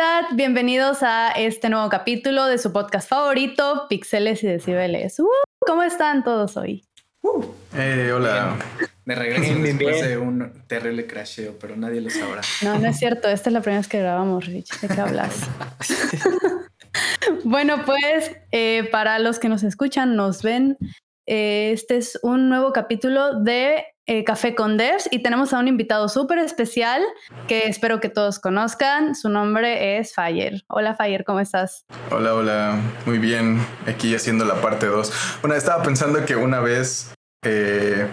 [0.00, 5.20] comunidad, bienvenidos a este nuevo capítulo de su podcast favorito, Pixeles y Decibeles.
[5.20, 5.28] Uh,
[5.66, 6.86] ¿Cómo están todos hoy?
[7.20, 7.44] Uh,
[7.76, 8.56] eh, hola.
[9.04, 12.40] Me regreso después de un terrible crasheo, pero nadie lo sabrá.
[12.62, 13.28] No, no es cierto.
[13.28, 14.80] Esta es la primera vez que grabamos, Rich.
[14.80, 15.36] ¿De qué hablas?
[17.44, 20.78] bueno, pues eh, para los que nos escuchan, nos ven,
[21.30, 26.08] este es un nuevo capítulo de eh, Café con Devs y tenemos a un invitado
[26.08, 27.04] súper especial
[27.46, 29.14] que espero que todos conozcan.
[29.14, 30.64] Su nombre es Fire.
[30.66, 31.84] Hola Fire, ¿cómo estás?
[32.10, 32.80] Hola, hola.
[33.06, 33.64] Muy bien.
[33.86, 35.38] Aquí haciendo la parte 2.
[35.42, 38.08] Bueno, estaba pensando que una vez eh,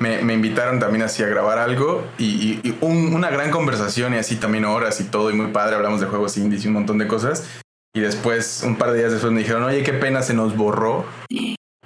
[0.00, 5.00] me, invitaron también así a grabar algo y, una gran conversación y así también horas
[5.00, 5.76] y todo y muy padre.
[5.76, 7.48] Hablamos de juegos indies y un montón de cosas.
[7.94, 11.04] Y después, un par de días después me dijeron, oye, qué pena, se nos borró.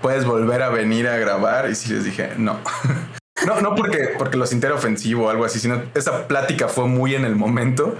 [0.02, 1.70] ¿Puedes volver a venir a grabar?
[1.70, 2.58] Y sí les dije, no.
[3.46, 7.16] No, no porque, porque lo sintiera ofensivo o algo así, sino esa plática fue muy
[7.16, 7.96] en el momento.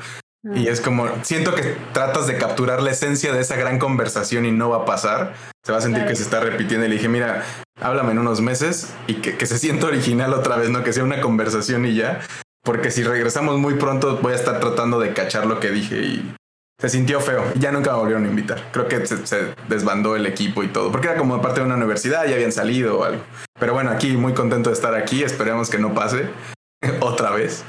[0.54, 4.52] Y es como, siento que tratas de capturar la esencia de esa gran conversación y
[4.52, 5.34] no va a pasar.
[5.64, 6.86] Se va a sentir que se está repitiendo.
[6.86, 7.44] Y le dije, mira,
[7.80, 11.02] háblame en unos meses y que, que se sienta original otra vez, no que sea
[11.02, 12.20] una conversación y ya.
[12.62, 16.34] Porque si regresamos muy pronto voy a estar tratando de cachar lo que dije y
[16.83, 17.44] se sintió feo.
[17.61, 18.61] Ya nunca me volvieron a invitar.
[18.72, 20.91] Creo que se, desbandó el equipo y todo.
[20.91, 23.22] Porque era como parte de una universidad, ya habían salido o algo.
[23.58, 25.22] Pero bueno, aquí muy contento de estar aquí.
[25.22, 26.28] Esperemos que no pase
[27.00, 27.64] otra vez.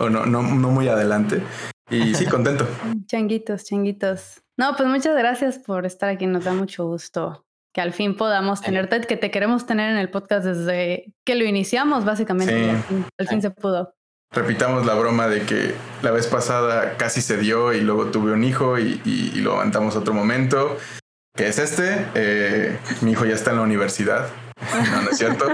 [0.00, 1.44] O no, no, no muy adelante.
[1.88, 2.66] Y sí, contento.
[3.06, 4.42] changuitos, changuitos.
[4.58, 6.26] No, pues muchas gracias por estar aquí.
[6.26, 10.10] Nos da mucho gusto que al fin podamos tenerte, que te queremos tener en el
[10.10, 12.72] podcast desde que lo iniciamos, básicamente.
[13.16, 13.94] al fin se pudo
[14.32, 18.44] repitamos la broma de que la vez pasada casi se dio y luego tuve un
[18.44, 19.00] hijo y,
[19.36, 20.76] lo aguantamos otro momento,
[21.34, 22.06] que es este.
[22.14, 24.28] Eh, mi hijo ya está en la universidad.
[24.90, 25.46] No, no es cierto.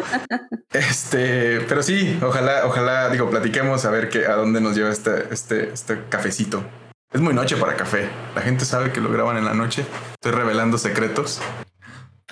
[0.72, 5.26] Este, pero sí, ojalá, ojalá, digo, platiquemos a ver qué, a dónde nos lleva este,
[5.32, 6.64] este, este cafecito.
[7.12, 8.08] Es muy noche para café.
[8.34, 9.84] La gente sabe que lo graban en la noche.
[10.14, 11.42] Estoy revelando secretos.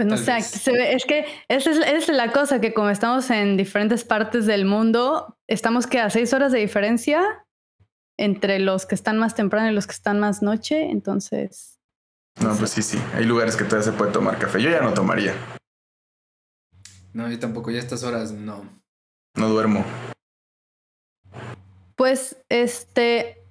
[0.00, 4.47] Pues no sé, es que esa es, la cosa, que como estamos en diferentes partes
[4.47, 7.44] del mundo, estamos que a seis horas de diferencia
[8.19, 11.78] entre los que están más temprano y los que están más noche, entonces...
[12.41, 14.62] No, pues sí, sí, hay lugares que todavía se puede tomar café.
[14.62, 15.34] Yo ya no tomaría.
[17.12, 18.65] No, yo tampoco, ya a estas horas no.
[19.34, 19.84] No duermo.
[21.94, 23.44] Pues, este,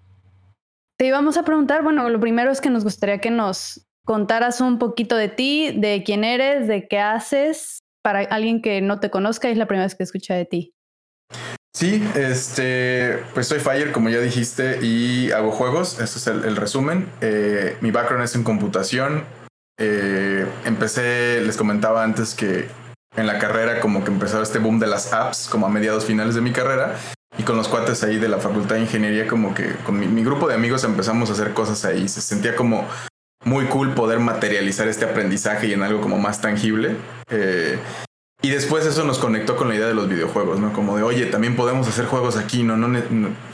[0.98, 4.80] te íbamos a preguntar, bueno, lo primero es que nos gustaría que nos contaras un
[4.80, 9.50] poquito de ti, de quién eres, de qué haces, para alguien que no te conozca,
[9.50, 10.74] es la primera vez que escucha de ti.
[11.76, 16.00] Sí, este, pues soy Fire, como ya dijiste, y hago juegos.
[16.00, 17.08] Ese es el, resumen.
[17.22, 19.26] Eh, mi background es en computación.
[19.80, 22.68] Eh, empecé, les comentaba antes que
[23.16, 26.34] en la carrera como que empezó este boom de las apps, como a mediados finales
[26.34, 26.96] de mi carrera.
[27.38, 30.48] Y con los cuates ahí de la Facultad de Ingeniería, como que con mi grupo
[30.48, 32.08] de amigos empezamos a hacer cosas ahí.
[32.08, 32.88] Se sentía como
[33.46, 36.96] muy cool poder materializar este aprendizaje y en algo como más tangible.
[37.30, 37.78] Eh,
[38.42, 40.72] y después eso nos conectó con la idea de los videojuegos, ¿no?
[40.72, 42.78] Como de, oye, también podemos hacer juegos aquí, ¿no?
[42.78, 42.88] no,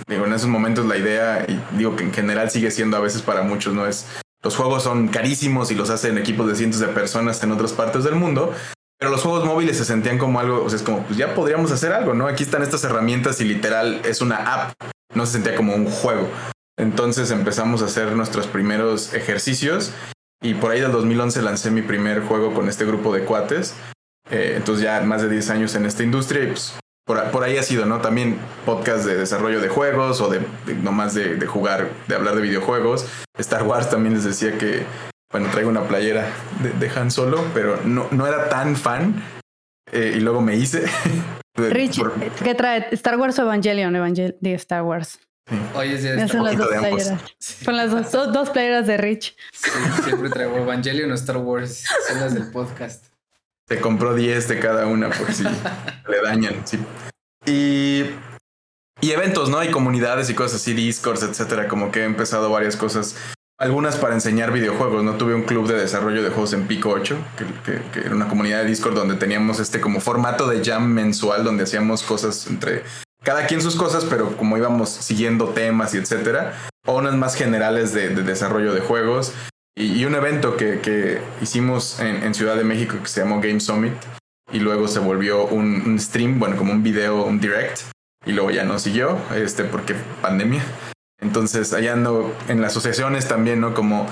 [0.08, 3.24] digo, en esos momentos la idea, y digo que en general sigue siendo a veces
[3.24, 3.88] para muchos, ¿no?
[3.88, 4.06] Es,
[4.44, 8.04] los juegos son carísimos y los hacen equipos de cientos de personas en otras partes
[8.04, 8.54] del mundo,
[9.00, 11.72] pero los juegos móviles se sentían como algo, o sea, es como, pues ya podríamos
[11.72, 12.28] hacer algo, ¿no?
[12.28, 14.74] Aquí están estas herramientas y literal es una app,
[15.16, 16.30] no se sentía como un juego.
[16.78, 19.94] Entonces empezamos a hacer nuestros primeros ejercicios
[20.42, 23.76] y por ahí del 2011 lancé mi primer juego con este grupo de cuates.
[24.30, 27.64] Eh, entonces ya más de 10 años en esta industria y pues por, ahí ha
[27.64, 28.02] sido, ¿no?
[28.02, 30.42] También podcast de desarrollo de juegos o de,
[30.82, 33.06] no más de, jugar, de hablar de videojuegos.
[33.38, 34.84] Star Wars también les decía que,
[35.32, 36.28] bueno, traigo una playera
[36.80, 39.24] de, Han Solo, pero no, no era tan fan
[39.92, 40.86] eh, y luego me hice.
[41.56, 42.02] Rich,
[42.44, 42.88] ¿qué trae?
[42.92, 43.96] ¿Star Wars o Evangelion?
[43.96, 45.20] Evangel de Star Wars.
[45.76, 47.22] Oye, sí, son las dos playeras.
[47.40, 49.36] Son las dos, dos, playeras de Rich.
[50.04, 51.84] siempre traigo Evangelion o Star Wars.
[52.08, 53.06] Son las del podcast.
[53.68, 55.44] Se compró 10 de cada una por si
[56.08, 56.66] le dañan.
[56.66, 56.80] Sí.
[57.46, 58.06] Y,
[59.02, 59.60] y eventos, ¿no?
[59.60, 61.68] Hay comunidades y cosas así, Discords, etcétera.
[61.68, 63.16] Como que he empezado varias cosas.
[63.58, 65.14] Algunas para enseñar videojuegos, ¿no?
[65.14, 68.60] Tuve un club de desarrollo de juegos en Pico 8, que, que, era una comunidad
[68.60, 72.84] de Discord donde teníamos este como formato de jam mensual donde hacíamos cosas entre
[73.26, 76.54] cada quien sus cosas, pero como íbamos siguiendo temas y etcétera,
[76.86, 79.34] o unas más generales de, desarrollo de juegos.
[79.76, 83.94] Y, un evento que, hicimos en, Ciudad de México que se llamó Game Summit,
[84.54, 87.82] y luego se volvió un, stream, bueno, como un video, un direct,
[88.26, 90.64] y luego ya no siguió, este, porque pandemia.
[91.20, 93.74] Entonces, allá ando en las asociaciones también, ¿no?
[93.74, 94.08] Como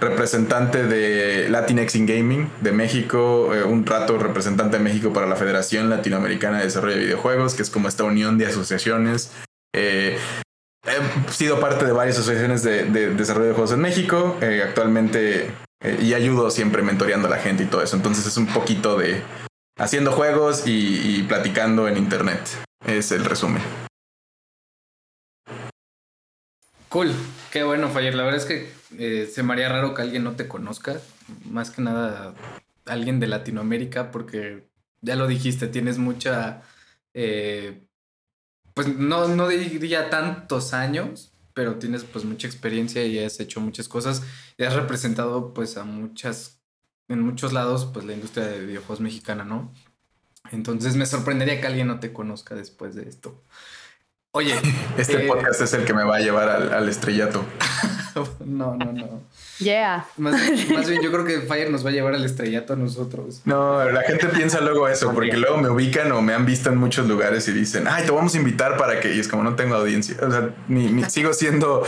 [0.00, 5.36] representante de Latinx in Gaming de México, eh, un rato representante de México para la
[5.36, 9.32] Federación Latinoamericana de Desarrollo de Videojuegos, que es como esta unión de asociaciones.
[9.74, 10.16] Eh,
[10.84, 12.84] he sido parte de varias asociaciones de,
[13.14, 14.36] desarrollo de juegos en México.
[14.40, 15.50] Eh, actualmente
[16.00, 17.96] y ayudo siempre mentoreando a la gente y todo eso.
[17.96, 19.22] Entonces es un poquito de
[19.78, 22.40] haciendo juegos y, platicando en internet.
[22.86, 23.62] Es el resumen.
[26.88, 27.12] Cool,
[27.50, 28.14] qué bueno, Fayer.
[28.14, 31.00] La verdad es que eh, se me haría raro que alguien no te conozca.
[31.44, 32.34] Más que nada
[32.86, 34.68] alguien de Latinoamérica, porque
[35.00, 36.62] ya lo dijiste, tienes mucha.
[37.14, 37.84] Eh,
[38.74, 43.88] pues no, no diría tantos años, pero tienes pues mucha experiencia y has hecho muchas
[43.88, 44.22] cosas
[44.56, 46.60] y has representado pues a muchas,
[47.08, 49.72] en muchos lados pues la industria de videojuegos mexicana, ¿no?
[50.52, 53.42] Entonces me sorprendería que alguien no te conozca después de esto.
[54.38, 54.54] Oye.
[54.96, 57.44] Este eh, podcast es el que me va a llevar al, estrellato.
[58.44, 59.22] no, no, no.
[59.58, 60.06] Yeah.
[60.16, 60.40] Más,
[60.88, 63.42] bien, yo creo que Fire nos va a llevar al estrellato a nosotros.
[63.44, 66.76] No, la gente piensa luego eso, porque luego me ubican o me han visto en
[66.76, 69.12] muchos lugares y dicen, ay, te vamos a invitar para que.
[69.12, 70.16] Y es como no tengo audiencia.
[70.22, 71.84] O sea, ni, sigo siendo.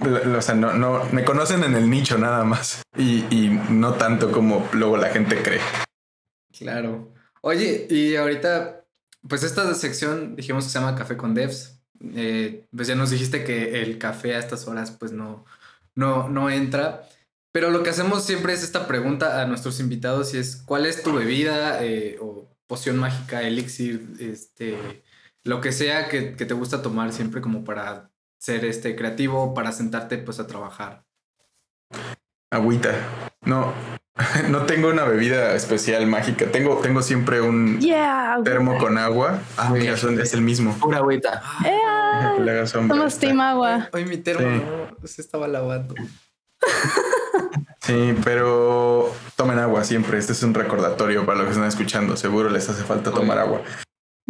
[0.00, 2.82] O sea, no, no, me conocen en el nicho nada más.
[2.96, 5.60] Y, y no tanto como luego la gente cree.
[6.56, 7.12] Claro.
[7.42, 8.80] Oye, y ahorita
[9.28, 11.79] pues esta sección dijimos que se llama Café con Devs.
[12.14, 15.44] Eh, pues ya nos dijiste que el café a estas horas pues no,
[15.94, 17.08] no, no entra.
[17.52, 21.02] Pero lo que hacemos siempre es esta pregunta a nuestros invitados y es ¿cuál es
[21.02, 25.02] tu bebida eh, o poción mágica, elixir, este,
[25.42, 30.18] lo que sea que, te gusta tomar siempre como para ser este creativo, para sentarte
[30.18, 31.04] pues a trabajar?
[32.50, 32.90] Agüita.
[33.42, 33.72] No,
[34.48, 36.46] no tengo una bebida especial mágica.
[36.46, 37.78] Tengo, tengo siempre un
[38.44, 39.38] termo con agua.
[39.56, 40.76] Ah, mira, es el mismo.
[40.78, 41.42] Pura agüita.
[42.66, 43.88] Somos team agua.
[43.92, 45.94] Hoy mi termo se estaba lavando.
[47.82, 50.18] Sí, pero tomen agua siempre.
[50.18, 52.14] Este es un recordatorio para los que están escuchando.
[52.14, 53.62] Seguro les hace falta tomar agua.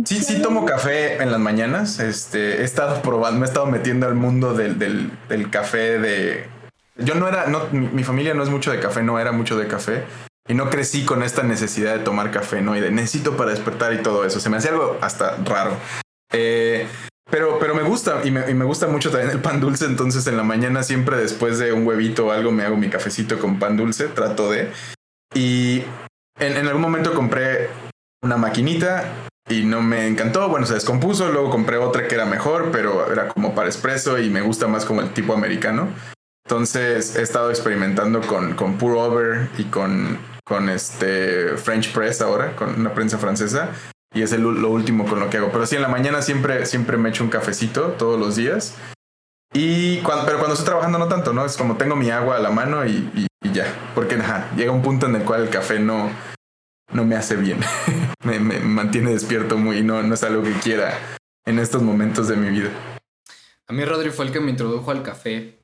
[0.05, 1.99] Sí, sí tomo café en las mañanas.
[1.99, 6.49] Este, he estado probando, me he estado metiendo al mundo del, del café de
[6.97, 9.67] yo no era, no, mi, familia no es mucho de café, no era mucho de
[9.67, 10.05] café.
[10.49, 12.77] Y no crecí con esta necesidad de tomar café, ¿no?
[12.77, 14.41] Y de necesito para despertar y todo eso.
[14.41, 15.77] Se me hacía algo hasta raro.
[16.33, 16.87] Eh,
[17.31, 19.85] pero, pero me gusta y me, gusta mucho también el pan dulce.
[19.85, 23.39] Entonces en la mañana siempre después de un huevito o algo me hago mi cafecito
[23.39, 24.09] con pan dulce.
[24.09, 24.73] Trato de.
[25.35, 25.85] Y
[26.39, 27.71] en, en algún momento compré
[28.23, 29.05] una maquinita
[29.49, 30.49] y no me encantó.
[30.49, 31.29] Bueno, se descompuso.
[31.31, 34.85] Luego compré otra que era mejor, pero era como para espresso y me gusta más
[34.85, 35.89] como el tipo americano.
[36.51, 42.57] Entonces he estado experimentando con, con Pour Over y con, con este French Press ahora,
[42.57, 43.69] con una prensa francesa.
[44.13, 45.53] Y es lo último con lo que hago.
[45.53, 48.75] Pero sí, en la mañana siempre, siempre me echo un cafecito todos los días.
[49.55, 51.47] Y cuando, pero cuando estoy trabajando no tanto, ¿no?
[51.47, 53.73] Es como tengo mi agua a la mano y, ya.
[53.95, 54.19] Porque
[54.57, 56.11] llega un punto en el cual el café no,
[56.93, 57.61] no me hace bien.
[58.25, 60.99] me, me, mantiene despierto muy, no, no es algo que quiera
[61.47, 62.71] en estos momentos de mi vida.
[63.69, 65.60] A mí Rodri fue el que me introdujo al café.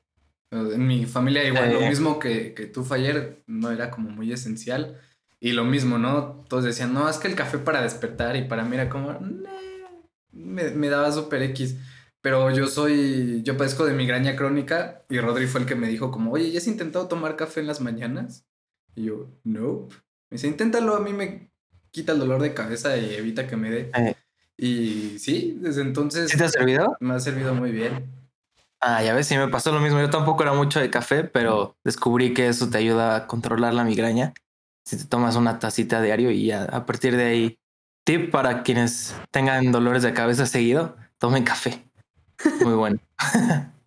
[0.51, 4.99] En mi familia igual, lo mismo que, que tú, Fayer, no era como muy esencial.
[5.39, 6.45] Y lo mismo, ¿no?
[6.47, 9.17] Todos decían, no, es que el café para despertar y para mí era como,
[10.31, 11.75] me, me, daba súper X.
[12.21, 16.11] Pero yo soy, yo padezco de migraña crónica y Rodri fue el que me dijo
[16.11, 18.45] como, oye, ¿ya has intentado tomar café en las mañanas?
[18.95, 19.87] Y yo, no.
[20.29, 21.51] Me dice, inténtalo, a mí me
[21.91, 23.91] quita el dolor de cabeza y evita que me dé.
[23.95, 24.15] Eh.
[24.57, 26.31] Y sí, desde entonces...
[26.31, 26.97] ¿Sí te ha servido?
[26.99, 28.16] Me ha servido muy bien.
[28.79, 29.99] Ah, ya ves, sí me pasó lo mismo.
[29.99, 33.83] Yo tampoco era mucho de café, pero descubrí que eso te ayuda a controlar la
[33.83, 34.33] migraña.
[34.85, 37.59] Si te tomas una tacita diario y a partir de ahí,
[38.05, 41.83] tip para quienes tengan dolores de cabeza seguido, tomen café.
[42.61, 42.99] Muy bueno.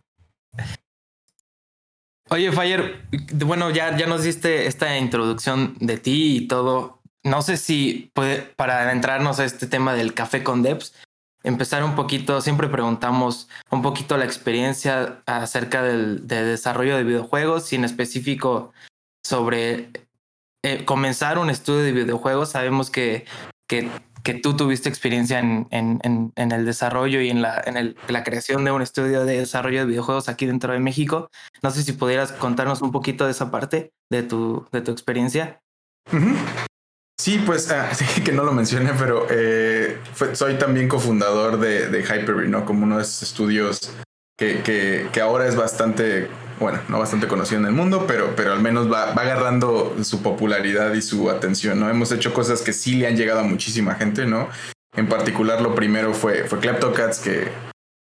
[2.29, 3.03] Oye, Fire,
[3.45, 7.01] bueno, ya, ya nos diste esta introducción de ti y todo.
[7.25, 10.95] No sé si puede, para adentrarnos a este tema del café con Debs,
[11.43, 17.77] empezar un poquito, siempre preguntamos un poquito la experiencia acerca del desarrollo de videojuegos y
[17.77, 18.73] en específico
[19.25, 19.91] sobre
[20.63, 22.51] eh, comenzar un estudio de videojuegos.
[22.51, 23.25] Sabemos que,
[23.69, 23.89] que,
[24.23, 28.25] que tú tuviste experiencia en, en, en, el desarrollo y en, la, en el, la
[28.25, 31.31] creación de un estudio de desarrollo de videojuegos aquí dentro de México.
[31.63, 35.63] No sé si pudieras contarnos un poquito de esa parte de tu, de tu experiencia.
[37.21, 39.99] Sí, pues ah, sí, que no lo mencioné, pero eh,
[40.33, 42.65] soy también cofundador de, de Hyper-V, ¿no?
[42.65, 43.93] Como uno de esos estudios
[44.39, 44.63] que,
[45.13, 48.91] que, ahora es bastante, bueno, no bastante conocido en el mundo, pero, pero al menos
[48.91, 51.91] va, va, agarrando su popularidad y su atención, ¿no?
[51.91, 54.49] Hemos hecho cosas que sí le han llegado a muchísima gente, ¿no?
[54.97, 57.49] En particular, lo primero fue, fue Kleptocats, que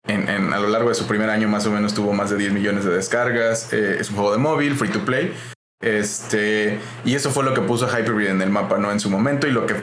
[0.06, 2.36] en, en, a lo largo de su primer año más o menos tuvo más de
[2.36, 3.72] 10 millones de descargas.
[3.72, 5.34] Eh, es un juego de móvil, free to play.
[5.80, 8.90] Este, y eso fue lo que puso a Hyperbreed en el mapa, ¿no?
[8.90, 9.76] En su momento y lo que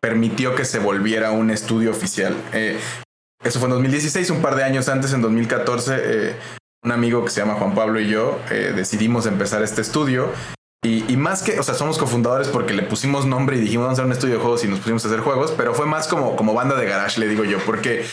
[0.00, 2.36] permitió que se volviera un estudio oficial.
[2.52, 2.78] Eh,
[3.42, 6.36] eso fue en 2016, un par de años antes, en 2014, eh,
[6.82, 10.32] un amigo que se llama Juan Pablo y yo eh, decidimos empezar este estudio.
[10.84, 14.02] Y, más que, o sea, somos cofundadores porque le pusimos nombre y dijimos vamos a
[14.02, 16.36] hacer un estudio de juegos y nos pusimos a hacer juegos, pero fue más como,
[16.36, 18.06] como banda de garage, le digo yo, porque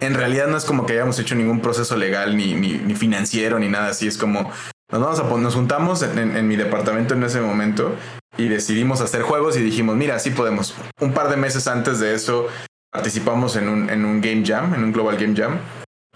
[0.00, 3.68] en realidad no es como que hayamos hecho ningún proceso legal ni, ni, financiero ni
[3.68, 4.52] nada así, es como
[4.92, 7.94] nos vamos a nos juntamos en, mi departamento en ese momento
[8.36, 10.74] y decidimos hacer juegos y dijimos, mira, sí podemos.
[11.00, 12.48] Un par de meses antes de eso
[12.92, 15.58] participamos en un, en un Game Jam, en un Global Game Jam.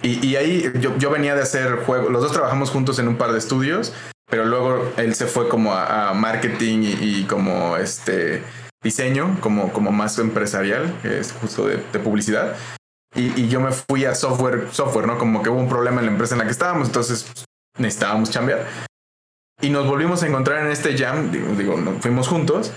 [0.02, 3.38] Y, ahí yo, venía de hacer juegos, los dos trabajamos juntos en un par de
[3.38, 3.94] estudios,
[4.28, 8.42] pero luego él se fue como a, marketing y, como este
[8.82, 12.54] diseño, como, como más empresarial, que es justo de, publicidad.
[13.14, 15.16] Y, yo me fui a software, software, ¿no?
[15.16, 17.46] Como que hubo un problema en la empresa en la que estábamos, entonces
[17.78, 18.66] necesitábamos chambear.
[19.60, 22.72] Y nos volvimos a encontrar en este jam, digo, digo fuimos juntos,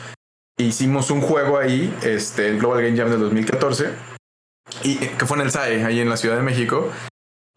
[0.58, 3.90] hicimos un juego ahí, este, el Global Game Jam del 2014,
[4.84, 6.92] y, que fue en el SAE, ahí en la Ciudad de México.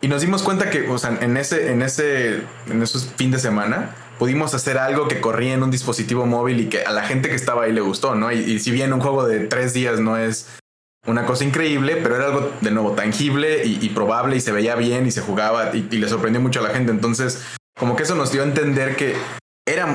[0.03, 3.39] Y nos dimos cuenta que, o sea, en ese, en ese, en esos fin de
[3.39, 7.29] semana, pudimos hacer algo que corría en un dispositivo móvil y que a la gente
[7.29, 8.33] que estaba ahí le gustó, ¿no?
[8.33, 10.60] Y, si bien un juego de tres días no es
[11.07, 15.07] una cosa increíble, pero era algo de nuevo tangible y, probable y se veía bien
[15.07, 16.91] y se jugaba y, y, le sorprendió mucho a la gente.
[16.93, 17.45] Entonces,
[17.79, 19.17] como que eso nos dio a entender que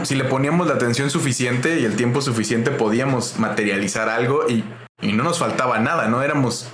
[0.04, 4.64] si le poníamos la atención suficiente y el tiempo suficiente, podíamos materializar algo y,
[5.02, 6.72] no nos faltaba nada, no éramos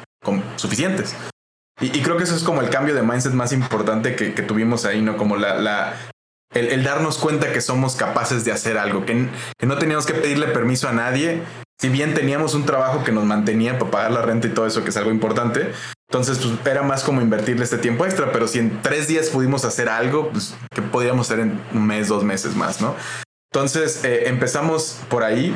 [0.55, 1.15] suficientes.
[1.79, 5.01] Y, creo que eso es como el cambio de mindset más importante que, tuvimos ahí,
[5.01, 5.17] ¿no?
[5.17, 6.10] Como la
[6.53, 9.27] el, darnos cuenta que somos capaces de hacer algo, que,
[9.65, 11.41] no teníamos que pedirle permiso a nadie,
[11.79, 14.83] si bien teníamos un trabajo que nos mantenía para pagar la renta y todo eso,
[14.83, 15.71] que es algo importante,
[16.09, 19.65] entonces pues, era más como invertirle este tiempo extra, pero si en tres días pudimos
[19.65, 22.95] hacer algo, pues que podríamos hacer en un mes, dos meses más, ¿no?
[23.53, 25.55] Entonces eh, empezamos por ahí,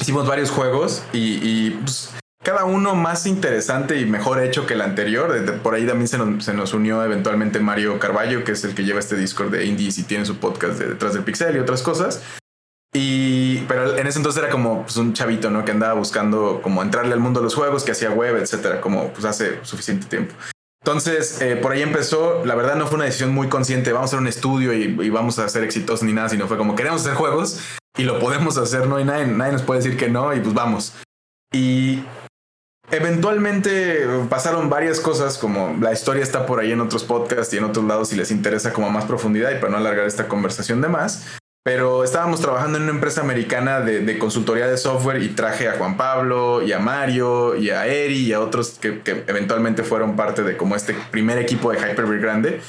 [0.00, 2.10] hicimos varios juegos y, pues,
[2.42, 5.60] cada uno más interesante y mejor hecho que el anterior.
[5.62, 8.84] Por ahí también se nos, se nos, unió eventualmente Mario Carballo, que es el que
[8.84, 11.82] lleva este Discord de Indies y tiene su podcast de Detrás del Pixel y otras
[11.82, 12.22] cosas.
[12.94, 15.64] Y, pero en ese entonces era como pues, un chavito, ¿no?
[15.64, 19.08] Que andaba buscando como entrarle al mundo de los juegos, que hacía web, etcétera, como
[19.12, 20.34] pues hace suficiente tiempo.
[20.82, 22.44] Entonces, eh, por ahí empezó.
[22.44, 23.92] La verdad no fue una decisión muy consciente.
[23.92, 26.74] Vamos a hacer un estudio y, vamos a ser exitosos ni nada, sino fue como
[26.74, 27.60] queremos hacer juegos
[27.96, 28.98] y lo podemos hacer, ¿no?
[28.98, 30.92] Y nadie, nadie nos puede decir que no y pues vamos.
[31.54, 32.02] Y
[32.92, 37.64] eventualmente pasaron varias cosas, como la historia está por ahí en otros podcasts y en
[37.64, 40.88] otros lados si les interesa como más profundidad y para no alargar esta conversación de
[40.88, 41.26] más.
[41.64, 45.96] Pero estábamos trabajando en una empresa americana de, consultoría de software y traje a Juan
[45.96, 50.56] Pablo y a Mario y a Eri y a otros que, eventualmente fueron parte de
[50.56, 52.60] como este primer equipo de Hyperbeard grande.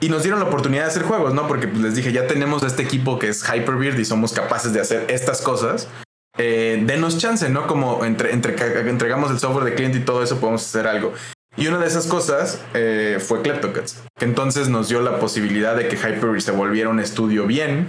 [0.00, 1.46] Y nos dieron la oportunidad de hacer juegos, ¿no?
[1.46, 4.80] Porque pues, les dije, ya tenemos este equipo que es Hyperbeard y somos capaces de
[4.80, 5.88] hacer estas cosas.
[6.36, 7.66] Eh, denos chance, ¿no?
[7.66, 8.54] Como entre, entre,
[8.88, 11.12] entregamos el software de cliente y todo eso, podemos hacer algo.
[11.56, 15.86] Y una de esas cosas eh, fue Kleptocats, que entonces nos dio la posibilidad de
[15.86, 17.86] que Hyperbeard se volviera un estudio bien,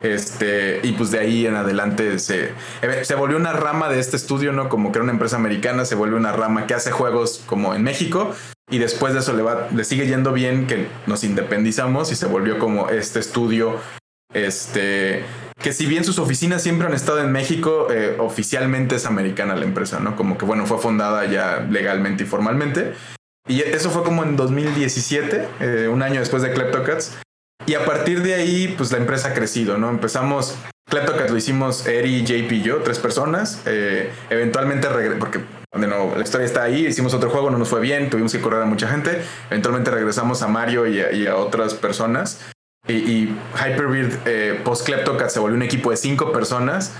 [0.00, 2.52] este, y pues de ahí en adelante se,
[3.02, 4.68] se volvió una rama de este estudio, ¿no?
[4.68, 7.82] Como que era una empresa americana, se vuelve una rama que hace juegos como en
[7.82, 8.32] México.
[8.70, 12.26] Y después de eso le, va, le sigue yendo bien que nos independizamos y se
[12.26, 13.76] volvió como este estudio,
[14.34, 15.24] este,
[15.60, 19.64] que si bien sus oficinas siempre han estado en México, eh, oficialmente es americana la
[19.64, 20.16] empresa, ¿no?
[20.16, 22.94] Como que bueno, fue fundada ya legalmente y formalmente.
[23.48, 27.18] Y eso fue como en 2017, eh, un año después de Kleptocats.
[27.66, 29.90] Y a partir de ahí, pues la empresa ha crecido, ¿no?
[29.90, 30.56] Empezamos,
[30.88, 33.62] Kleptocats lo hicimos Eri, JP y yo, tres personas.
[33.66, 34.88] Eh, eventualmente,
[35.18, 35.40] porque
[35.72, 38.66] la historia está ahí, hicimos otro juego, no nos fue bien, tuvimos que correr a
[38.66, 39.22] mucha gente.
[39.50, 42.40] Eventualmente regresamos a Mario y a, otras personas.
[42.88, 46.94] Y, y Hyperbeard eh, post Kleptocats se volvió un equipo de cinco personas.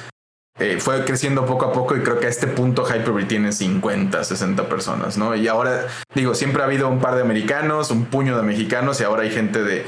[0.61, 4.25] Eh, fue creciendo poco a poco y creo que a este punto Hyperbeard tiene 50,
[4.25, 5.37] 60 personas, ¿no?
[5.37, 9.05] Y ahora, digo, siempre ha habido un par de americanos, un puño de mexicanos y
[9.05, 9.87] ahora hay gente de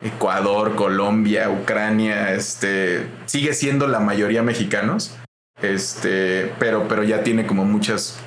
[0.00, 5.16] Ecuador, Colombia, Ucrania, este, sigue siendo la mayoría mexicanos,
[5.60, 8.24] este, pero, pero ya tiene como muchas,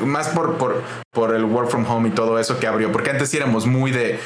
[0.00, 0.82] más por, por,
[1.12, 4.18] por el work from home y todo eso que abrió, porque antes éramos muy de,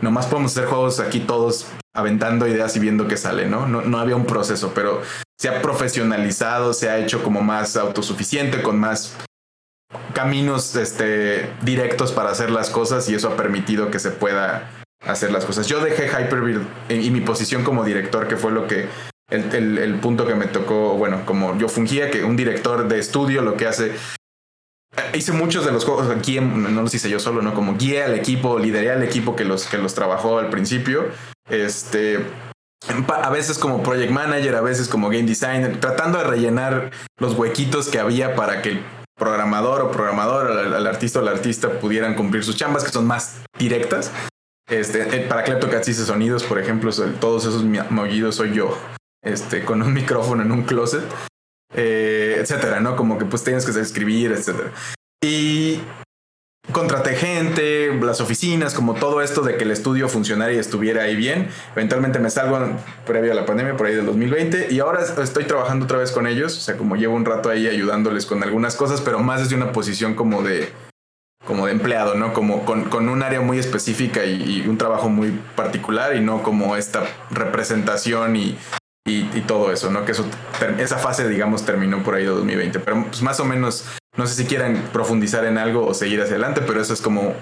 [0.00, 3.66] nomás podemos hacer juegos aquí todos aventando ideas y viendo qué sale, ¿no?
[3.66, 3.82] ¿no?
[3.82, 5.02] No había un proceso, pero
[5.38, 9.16] se ha profesionalizado, se ha hecho como más autosuficiente, con más
[10.12, 14.70] caminos este, directos para hacer las cosas y eso ha permitido que se pueda
[15.04, 15.66] hacer las cosas.
[15.66, 18.88] Yo dejé Hyperbeard y mi posición como director, que fue lo que
[19.30, 23.42] el, el, punto que me tocó, bueno, como yo fungía, que un director de estudio
[23.42, 23.92] lo que hace
[25.14, 27.54] hice muchos de los juegos aquí, no los hice yo solo, ¿no?
[27.54, 31.06] Como guía al equipo, lideré al equipo que los, que los trabajó al principio.
[31.48, 32.24] Este,
[33.08, 37.88] a veces como project manager, a veces como game designer, tratando de rellenar los huequitos
[37.88, 38.80] que había para que
[39.18, 43.42] programador o programador, al, artista o la artista pudieran cumplir sus chambas, que son más
[43.58, 44.12] directas.
[44.70, 46.90] Este, eh, para Kleptocats hice sonidos, por ejemplo,
[47.20, 48.78] todos esos maullidos soy yo,
[49.22, 51.02] este, con un micrófono en un closet,
[51.74, 52.96] eh, etcétera, ¿no?
[52.96, 54.72] Como que pues tienes que escribir, etcétera.
[55.22, 55.80] Y
[56.72, 61.16] contraté gente, las oficinas, como todo esto de que el estudio funcionara y estuviera ahí
[61.16, 61.48] bien.
[61.74, 62.58] Eventualmente me salgo
[63.06, 66.26] previo a la pandemia, por ahí del 2020, y ahora estoy trabajando otra vez con
[66.26, 69.56] ellos, o sea, como llevo un rato ahí ayudándoles con algunas cosas, pero más desde
[69.56, 70.68] una posición como de
[71.46, 72.34] como de empleado, ¿no?
[72.34, 77.04] Como con, un área muy específica y, un trabajo muy particular y no como esta
[77.30, 78.58] representación y,
[79.08, 80.04] y, todo eso, ¿no?
[80.04, 80.26] Que eso,
[80.78, 83.86] esa fase, digamos, terminó por ahí de 2020, pero pues más o menos
[84.16, 87.34] no sé si quieran profundizar en algo o seguir hacia adelante, pero eso es como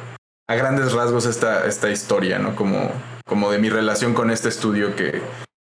[0.49, 2.55] a grandes rasgos esta, esta historia, ¿no?
[2.55, 2.91] Como,
[3.27, 5.21] como de mi relación con este estudio que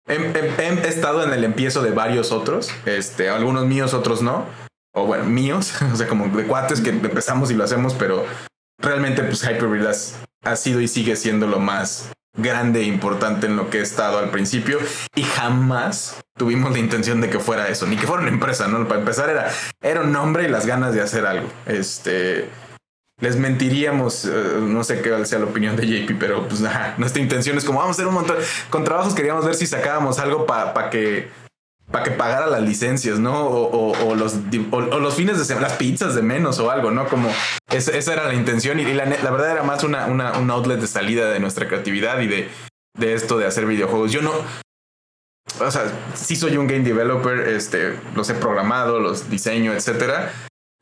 [0.08, 4.46] he, estado en el empiezo de varios otros, este, algunos míos, otros no,
[4.94, 8.26] o bueno, míos, o sea, como de cuates que empezamos y lo hacemos, pero
[8.80, 9.96] realmente pues Hyperbeard
[10.44, 14.20] ha sido y sigue siendo lo más grande e importante en lo que he estado
[14.20, 14.80] al principio
[15.16, 18.88] y jamás tuvimos la intención de que fuera eso, ni que fuera una empresa, ¿no?
[18.88, 21.48] Para empezar era, era un nombre y las ganas de hacer algo.
[21.66, 22.50] Este,
[23.20, 27.22] les mentiríamos, eh, no sé qué sea la opinión de JP, pero pues nada, nuestra
[27.22, 28.38] intención es como vamos a hacer un montón,
[28.70, 31.30] con trabajos queríamos ver si sacábamos algo para que
[31.92, 33.48] para que pagara las licencias, ¿no?
[33.48, 34.36] O, los,
[34.72, 37.08] los fines de semana, las pizzas de menos o algo, ¿no?
[37.08, 37.30] Como
[37.70, 41.30] esa, era la intención y, la, verdad era más una, una, un outlet de salida
[41.30, 42.50] de nuestra creatividad y de,
[42.98, 44.12] de esto de hacer videojuegos.
[44.12, 44.32] Yo no,
[45.60, 45.84] o sea,
[46.16, 50.32] sí soy un game developer, este, los he programado, los diseño, etcétera.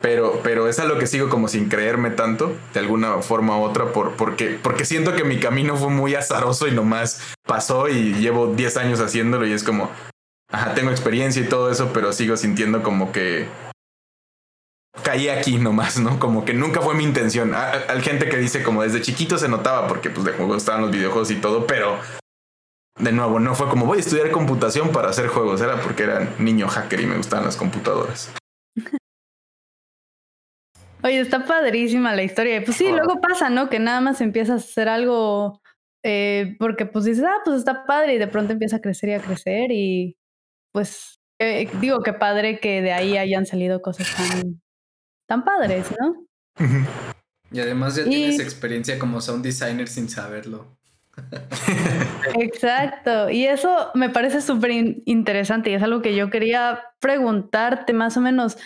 [0.01, 3.91] Pero, pero es algo que sigo como sin creerme tanto, de alguna forma u otra,
[3.91, 8.47] por, porque, porque siento que mi camino fue muy azaroso y nomás pasó y llevo
[8.47, 9.91] 10 años haciéndolo y es como,
[10.51, 13.47] Ajá, tengo experiencia y todo eso, pero sigo sintiendo como que
[15.03, 16.19] caí aquí nomás, ¿no?
[16.19, 17.53] Como que nunca fue mi intención.
[17.53, 20.91] Hay gente que dice como desde chiquito se notaba porque pues de juego estaban los
[20.91, 21.99] videojuegos y todo, pero
[22.99, 26.27] de nuevo no fue como voy a estudiar computación para hacer juegos, era porque era
[26.39, 28.33] niño hacker y me gustaban las computadoras.
[31.01, 32.61] Oye, está padrísima la historia.
[32.63, 33.69] Pues sí, luego pasa, ¿no?
[33.69, 35.61] Que nada más empiezas a hacer algo
[36.03, 39.13] eh, porque pues dices, ah, pues está padre y de pronto empieza a crecer y
[39.13, 40.18] a crecer y
[40.71, 44.61] pues eh, digo que padre que de ahí hayan salido cosas tan,
[45.27, 46.25] tan padres, ¿no?
[47.51, 50.77] Y además ya tienes experiencia como sound designer sin saberlo.
[52.39, 54.71] Exacto, y eso me parece súper
[55.05, 58.57] interesante y es algo que yo quería preguntarte más o menos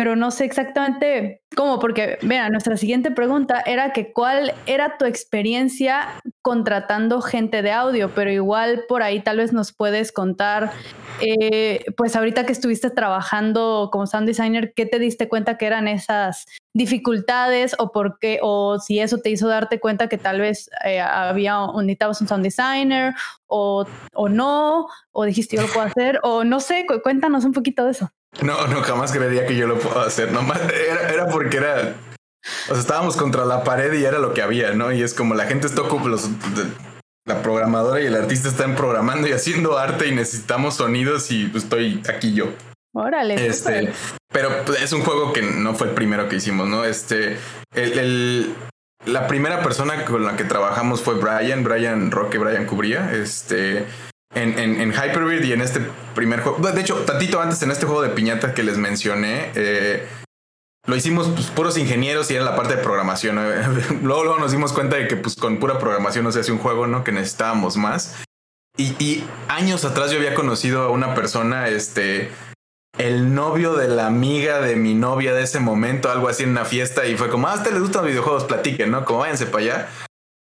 [0.00, 5.04] pero no sé exactamente cómo, porque, vean, nuestra siguiente pregunta era que cuál era tu
[5.04, 6.08] experiencia
[6.40, 10.72] contratando gente de audio, pero igual por ahí tal vez nos puedes contar,
[11.20, 15.86] eh, pues ahorita que estuviste trabajando como sound designer, ¿qué te diste cuenta que eran
[15.86, 20.70] esas dificultades o por qué, o si eso te hizo darte cuenta que tal vez
[20.82, 23.12] eh, había, necesitabas un sound designer
[23.48, 23.84] o,
[24.14, 27.90] o no, o dijiste yo lo puedo hacer, o no sé, cuéntanos un poquito de
[27.90, 28.10] eso.
[28.42, 30.32] No, no, jamás creería que yo lo puedo hacer.
[30.32, 31.94] Nomás era, era porque era.
[32.68, 34.92] O sea, estábamos contra la pared y era lo que había, ¿no?
[34.92, 36.30] Y es como la gente está los,
[37.26, 41.64] la programadora y el artista están programando y haciendo arte y necesitamos sonidos y pues,
[41.64, 42.46] estoy aquí yo.
[42.94, 43.46] Órale.
[43.46, 43.92] Este,
[44.32, 46.84] pero pues, es un juego que no fue el primero que hicimos, ¿no?
[46.84, 47.36] Este,
[47.74, 48.54] el, el,
[49.04, 53.12] la primera persona con la que trabajamos fue Brian, Brian Roque, Brian Cubría.
[53.12, 53.86] Este,
[54.34, 55.80] en, en, en Hyperbeard y en este
[56.14, 56.70] primer juego.
[56.70, 60.06] De hecho, tantito antes en este juego de piñata que les mencioné, eh,
[60.86, 63.36] lo hicimos pues, puros ingenieros y era la parte de programación.
[64.02, 66.58] luego, luego nos dimos cuenta de que pues con pura programación no se hace un
[66.58, 67.04] juego, ¿no?
[67.04, 68.16] Que necesitábamos más.
[68.76, 72.30] Y, y, años atrás yo había conocido a una persona, este,
[72.98, 76.64] el novio de la amiga de mi novia de ese momento, algo así en una
[76.64, 79.04] fiesta, y fue como, ah, a usted le gustan los videojuegos, platiquen, ¿no?
[79.04, 79.88] Como váyanse para allá.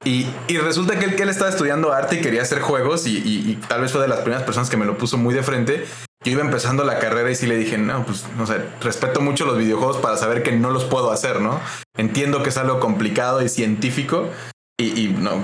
[0.06, 0.28] Y,
[0.60, 3.92] resulta que él, que él estaba estudiando arte y quería hacer juegos y, tal vez
[3.92, 5.86] fue de las primeras personas que me lo puso muy de frente.
[6.24, 9.46] Yo iba empezando la carrera y sí le dije, no, pues no sé, respeto mucho
[9.46, 11.60] los videojuegos para saber que no los puedo hacer, ¿no?
[11.98, 14.30] Entiendo que es algo complicado y científico
[14.78, 15.44] y, no,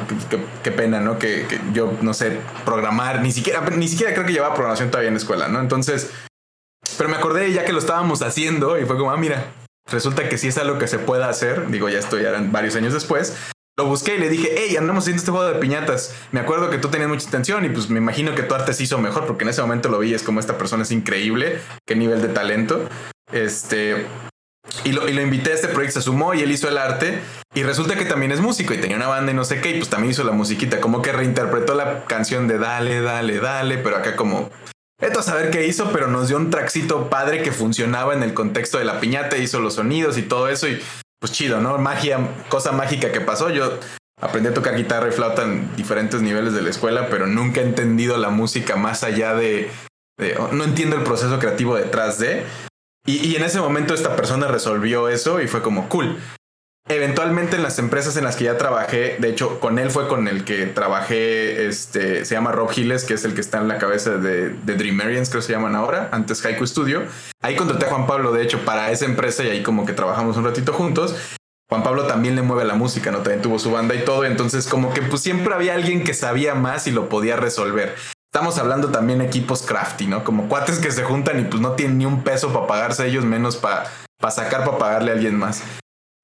[0.63, 1.17] qué pena, ¿no?
[1.17, 5.15] Que, yo, no sé, programar, ni siquiera, ni siquiera creo que llevaba programación todavía en
[5.15, 5.59] la escuela, ¿no?
[5.59, 6.11] Entonces,
[6.97, 9.45] pero me acordé ya que lo estábamos haciendo y fue como, ah, mira,
[9.89, 12.93] resulta que sí es algo que se puede hacer, digo, ya estoy ya varios años
[12.93, 13.35] después,
[13.77, 16.13] lo busqué y le dije, hey, andamos haciendo este juego de piñatas.
[16.31, 18.83] Me acuerdo que tú tenías mucha intención y pues me imagino que tu arte se
[18.83, 21.95] hizo mejor porque en ese momento lo vi, es como esta persona es increíble, qué
[21.95, 22.87] nivel de talento.
[23.31, 24.05] Este,
[24.83, 27.21] y lo, y lo invité a este proyecto, se sumó y él hizo el arte.
[27.53, 29.77] Y resulta que también es músico y tenía una banda y no sé qué, y
[29.77, 33.97] pues también hizo la musiquita, como que reinterpretó la canción de Dale, Dale, Dale, pero
[33.97, 34.49] acá como
[35.01, 38.33] Esto a saber qué hizo, pero nos dio un traxito padre que funcionaba en el
[38.33, 40.81] contexto de la piñata, hizo los sonidos y todo eso y
[41.21, 41.77] pues chido, ¿no?
[41.77, 43.51] Magia, cosa mágica que pasó.
[43.51, 43.79] Yo
[44.19, 47.63] aprendí a tocar guitarra y flauta en diferentes niveles de la escuela, pero nunca he
[47.63, 49.69] entendido la música más allá de,
[50.51, 52.43] no entiendo el proceso creativo detrás de.
[53.05, 56.17] y, en ese momento esta persona resolvió eso y fue como cool.
[56.87, 60.27] Eventualmente en las empresas en las que ya trabajé, de hecho con él fue con
[60.27, 63.77] el que trabajé, este, se llama Rob Giles, que es el que está en la
[63.77, 67.03] cabeza de, de Dreamerians, creo que se llaman ahora, antes Haiku Studio.
[67.41, 70.35] Ahí contraté a Juan Pablo, de hecho, para esa empresa y ahí como que trabajamos
[70.37, 71.15] un ratito juntos.
[71.69, 73.19] Juan Pablo también le mueve la música, ¿no?
[73.19, 76.53] También tuvo su banda y todo, entonces como que pues siempre había alguien que sabía
[76.53, 77.95] más y lo podía resolver.
[78.33, 80.25] Estamos hablando también equipos crafty, ¿no?
[80.25, 83.23] Como cuates que se juntan y pues no tienen ni un peso para pagarse ellos,
[83.23, 83.85] menos para
[84.29, 85.63] sacar, para pagarle a alguien más.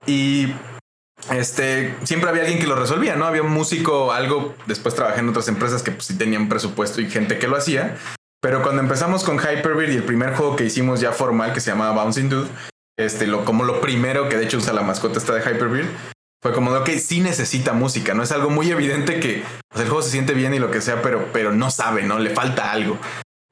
[0.05, 0.53] Y
[1.31, 3.25] este, siempre había alguien que lo resolvía, ¿no?
[3.25, 7.09] Había un músico, algo, después trabajé en otras empresas que pues, sí tenían presupuesto y
[7.09, 7.97] gente que lo hacía.
[8.41, 11.71] Pero cuando empezamos con Hyperbeard y el primer juego que hicimos ya formal, que se
[11.71, 12.49] llamaba Bouncing Dude,
[12.97, 15.87] este, lo, como lo primero que de hecho usa la mascota esta de Hyperbeard,
[16.41, 18.21] fue como ok, sí necesita música, ¿no?
[18.21, 19.43] Es algo muy evidente que
[19.75, 22.19] el juego se siente bien y lo que sea, pero, pero no sabe, ¿no?
[22.19, 22.97] Le falta algo.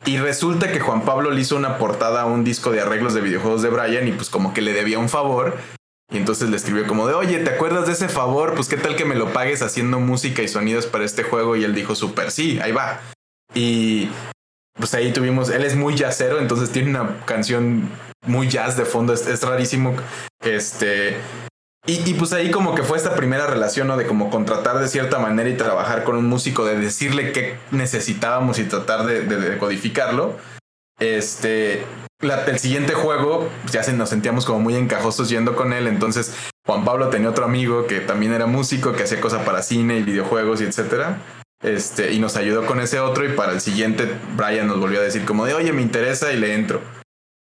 [0.05, 3.21] Y resulta que Juan Pablo le hizo una portada a un disco de arreglos de
[3.21, 5.57] videojuegos de Brian y pues como que le debía un favor
[6.11, 8.53] y entonces le escribió como de, oye, ¿te acuerdas de ese favor?
[8.53, 11.55] Pues qué tal que me lo pagues haciendo música y sonidos para este juego.
[11.55, 13.01] Y él dijo, súper, sí, ahí va.
[13.53, 14.09] Y
[14.73, 17.89] pues ahí tuvimos, él es muy jazzero, entonces tiene una canción
[18.27, 19.95] muy jazz de fondo, es, rarísimo.
[20.41, 21.17] Este,
[21.87, 23.97] y, pues ahí como que fue esta primera relación, ¿no?
[23.97, 28.59] De como contratar de cierta manera y trabajar con un músico, de decirle qué necesitábamos
[28.59, 30.37] y tratar de, de codificarlo.
[30.99, 31.83] Este,
[32.31, 35.87] el siguiente juego, ya se nos sentíamos como muy encajosos yendo con él.
[35.87, 36.35] Entonces,
[36.65, 40.03] Juan Pablo tenía otro amigo que también era músico, que hacía cosas para cine y
[40.03, 41.19] videojuegos y etcétera.
[41.63, 43.25] Este, y nos ayudó con ese otro.
[43.25, 46.37] Y para el siguiente, Brian nos volvió a decir como de oye, me interesa y
[46.37, 46.81] le entro.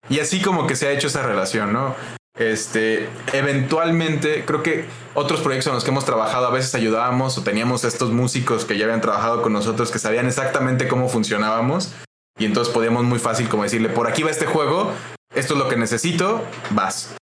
[0.08, 1.94] Y así como que se ha hecho esa relación, ¿no?
[2.36, 7.44] Este, eventualmente, creo que otros proyectos en los que hemos trabajado a veces ayudábamos o
[7.44, 11.94] teníamos estos músicos que ya habían trabajado con nosotros que sabían exactamente cómo funcionábamos
[12.38, 14.92] y entonces podíamos muy fácil como decirle, por aquí va este juego,
[15.34, 17.16] esto es lo que necesito, vas.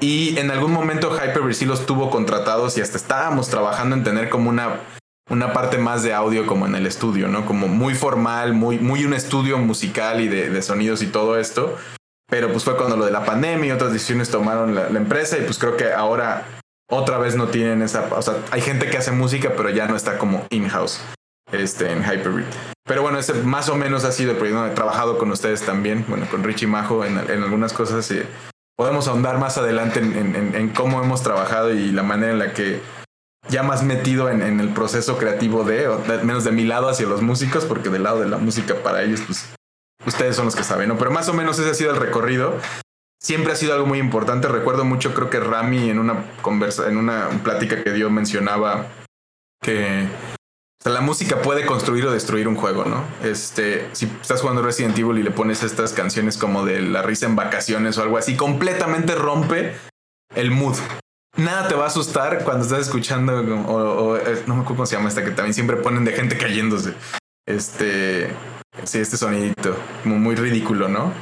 [0.00, 4.30] Y en algún momento Hyper sí los tuvo contratados y hasta estábamos trabajando en tener
[4.30, 4.80] como una,
[5.28, 7.44] una parte más de audio como en el estudio, ¿no?
[7.44, 11.76] Como muy formal, muy, muy un estudio musical y de, sonidos y todo esto.
[12.28, 15.42] Pero pues fue cuando lo de la pandemia y otras decisiones tomaron la, empresa y
[15.42, 16.46] pues creo que ahora
[16.88, 18.08] otra vez no tienen esa...
[18.16, 21.00] O sea, hay gente que hace música pero ya no está como in-house
[21.52, 22.54] este, en Hyperbeat.
[22.90, 24.66] Pero bueno, ese más o menos ha sido el proyecto.
[24.66, 28.12] He trabajado con ustedes también, bueno, con Richie Majo en, algunas cosas.
[28.76, 32.82] Podemos ahondar más adelante en, cómo hemos trabajado y la manera en la que
[33.48, 35.88] ya más metido en, el proceso creativo de,
[36.24, 39.20] menos de mi lado hacia los músicos, porque del lado de la música para ellos,
[39.24, 39.48] pues
[40.04, 40.98] ustedes son los que saben, ¿no?
[40.98, 42.56] Pero más o menos ese ha sido el recorrido.
[43.22, 44.48] Siempre ha sido algo muy importante.
[44.48, 48.88] Recuerdo mucho, creo que Rami en una conversa, en una plática que dio mencionaba
[49.62, 50.08] que
[50.84, 53.04] la música puede construir o destruir un juego, ¿no?
[53.22, 57.26] Este, si estás jugando Resident Evil y le pones estas canciones como de la risa
[57.26, 59.76] en vacaciones o algo así, completamente rompe
[60.34, 60.76] el mood.
[61.36, 64.96] Nada te va a asustar cuando estás escuchando, o, eh, no me acuerdo cómo se
[64.96, 66.94] llama esta, que también siempre ponen de gente cayéndose.
[67.46, 68.30] Este,
[68.84, 71.12] sí, este sonidito, como muy ridículo, ¿no?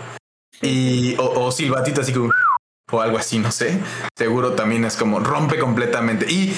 [0.62, 2.30] Y, o, o silbatito así como,
[2.92, 3.80] o algo así, no sé.
[4.16, 6.30] Seguro también es como rompe completamente.
[6.30, 6.54] Y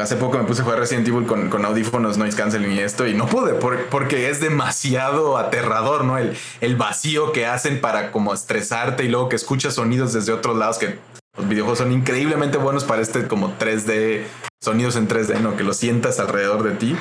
[0.00, 3.06] Hace poco me puse a jugar Resident Evil con, con audífonos noise canceling y esto
[3.06, 6.18] y no pude porque es demasiado aterrador, ¿no?
[6.18, 10.56] El, el vacío que hacen para como estresarte y luego que escuchas sonidos desde otros
[10.56, 10.98] lados que
[11.36, 14.24] los videojuegos son increíblemente buenos para este como 3D,
[14.62, 15.56] sonidos en 3D, ¿no?
[15.56, 16.96] Que lo sientas alrededor de ti.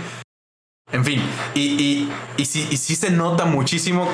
[0.91, 1.21] En fin,
[1.55, 4.07] y, y, y, sí, y sí se nota muchísimo,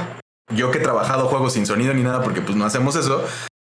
[0.53, 3.25] yo que he trabajado juegos sin sonido ni nada porque pues no hacemos eso,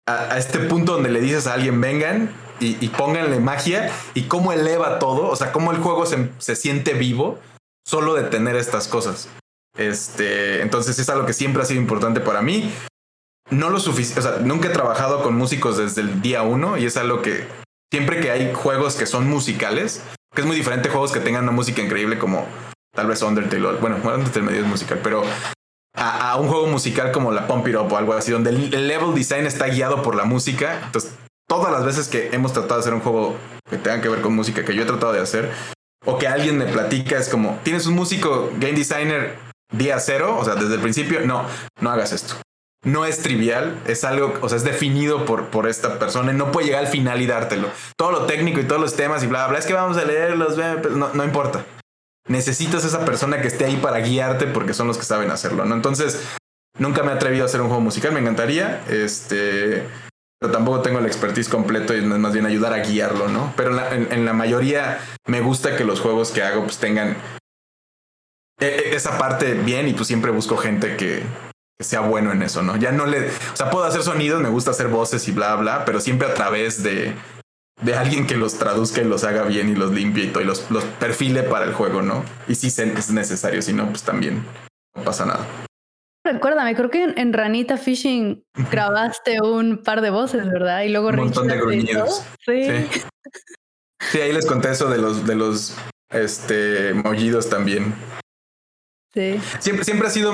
[0.08, 4.54] a, a este punto donde le dices a alguien vengan y, pónganle magia y cómo
[4.54, 7.40] eleva todo, o sea, cómo el juego se, siente vivo
[7.86, 9.30] solo de tener estas cosas.
[9.78, 12.72] Este, entonces es algo que siempre ha sido importante para mí.
[13.50, 16.86] No lo suficiente, o sea, nunca he trabajado con músicos desde el día uno y
[16.86, 17.48] es algo que
[17.92, 20.04] siempre que hay juegos que son musicales,
[20.36, 22.48] que es muy diferente juegos que tengan una música increíble como
[22.96, 25.24] tal vez Undertale, bueno, Undertale medio es musical, pero
[25.96, 29.16] a, un juego musical como la Pump It Up o algo así, donde el level
[29.16, 31.14] design está guiado por la música, entonces
[31.50, 33.36] todas las veces que hemos tratado de hacer un juego
[33.70, 35.52] que tenga que ver con música, que yo he tratado de hacer,
[36.06, 39.38] o que alguien me platica, es como, tienes un músico game designer
[39.72, 41.44] día cero, o sea, desde el principio, no,
[41.82, 42.36] no hagas esto.
[42.86, 46.52] No es trivial, es algo, o sea, es definido por, por esta persona y no
[46.52, 47.68] puede llegar al final y dártelo.
[47.98, 50.56] Todo lo técnico y todos los temas y bla, bla, es que vamos a leerlos,
[50.92, 51.66] no, no importa.
[52.28, 55.76] Necesitas esa persona que esté ahí para guiarte porque son los que saben hacerlo, ¿no?
[55.76, 56.22] Entonces,
[56.80, 58.82] Nunca me he atrevido a hacer un juego musical, me encantaría.
[58.90, 59.84] Este,
[60.40, 63.54] pero tampoco tengo el expertise completo y más bien ayudar a guiarlo, ¿no?
[63.58, 67.18] Pero en la, mayoría me gusta que los juegos que hago pues tengan
[68.60, 71.24] e, e, esa parte bien y pues siempre busco gente que,
[71.82, 72.76] sea bueno en eso, ¿no?
[72.76, 75.86] Ya no le, o sea, puedo hacer sonidos, me gusta hacer voces y bla, bla,
[75.86, 77.14] pero siempre a través de,
[77.82, 80.84] de alguien que los traduzca y los haga bien y los limpie y los, los
[80.84, 82.26] perfile para el juego, ¿no?
[82.50, 84.46] Y si es necesario, si no, pues también
[84.94, 85.48] no pasa nada.
[86.24, 90.82] Recuérdame, creo que en, Ranita Fishing grabaste un par de voces, ¿verdad?
[90.82, 92.24] Y luego un montón de gruñidos.
[92.46, 92.88] Sí.
[94.00, 94.22] sí.
[94.22, 95.78] ahí les conté eso de los de los
[96.12, 97.96] este mollidos también.
[99.14, 99.40] Sí.
[99.60, 100.34] Siempre, siempre ha sido.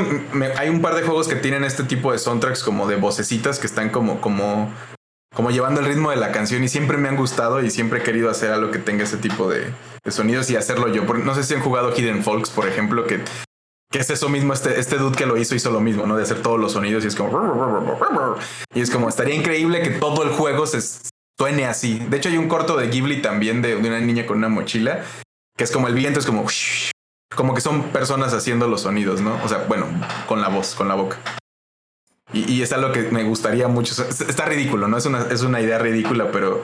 [0.57, 3.67] hay un par de juegos que tienen este tipo de soundtracks como de vocecitas que
[3.67, 4.73] están como, como,
[5.33, 8.03] como llevando el ritmo de la canción y siempre me han gustado y siempre he
[8.03, 9.71] querido hacer algo que tenga ese tipo de,
[10.03, 11.03] de sonidos y hacerlo yo.
[11.03, 13.21] No sé si han jugado Hidden Folks, por ejemplo, que
[13.91, 16.17] que es eso mismo, este, este dude que lo hizo hizo lo mismo, ¿no?
[16.17, 18.37] De hacer todos los sonidos y es como...
[18.73, 20.79] Y es como, estaría increíble que todo el juego se
[21.39, 21.99] suene así.
[21.99, 25.03] De hecho hay un corto de Ghibli también de, una niña con una mochila,
[25.55, 26.45] que es como el viento, es como...
[27.35, 29.37] Como que son personas haciendo los sonidos, ¿no?
[29.43, 29.87] O sea, bueno,
[30.27, 31.17] con la voz, con la boca.
[32.31, 33.93] Y, y es algo que me gustaría mucho.
[34.03, 34.97] Está ridículo, ¿no?
[34.97, 36.63] Es una, es una idea ridícula, pero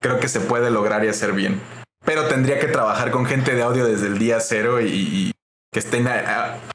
[0.00, 1.60] creo que se puede lograr y hacer bien.
[2.04, 5.32] Pero tendría que trabajar con gente de audio desde el día cero y
[5.72, 6.08] que estén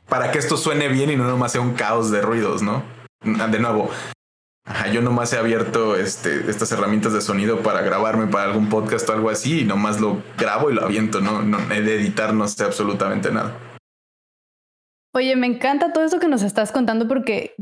[0.08, 2.84] para que esto suene bien y no nomás sea un caos de ruidos, ¿no?
[3.23, 3.89] De nuevo,
[4.91, 9.13] yo nomás he abierto este, estas herramientas de sonido para grabarme para algún podcast o
[9.13, 11.41] algo así y nomás lo grabo y lo aviento, ¿no?
[11.71, 13.53] he de editar, no sé absolutamente nada.
[15.15, 17.53] Oye, me encanta todo esto que nos estás contando porque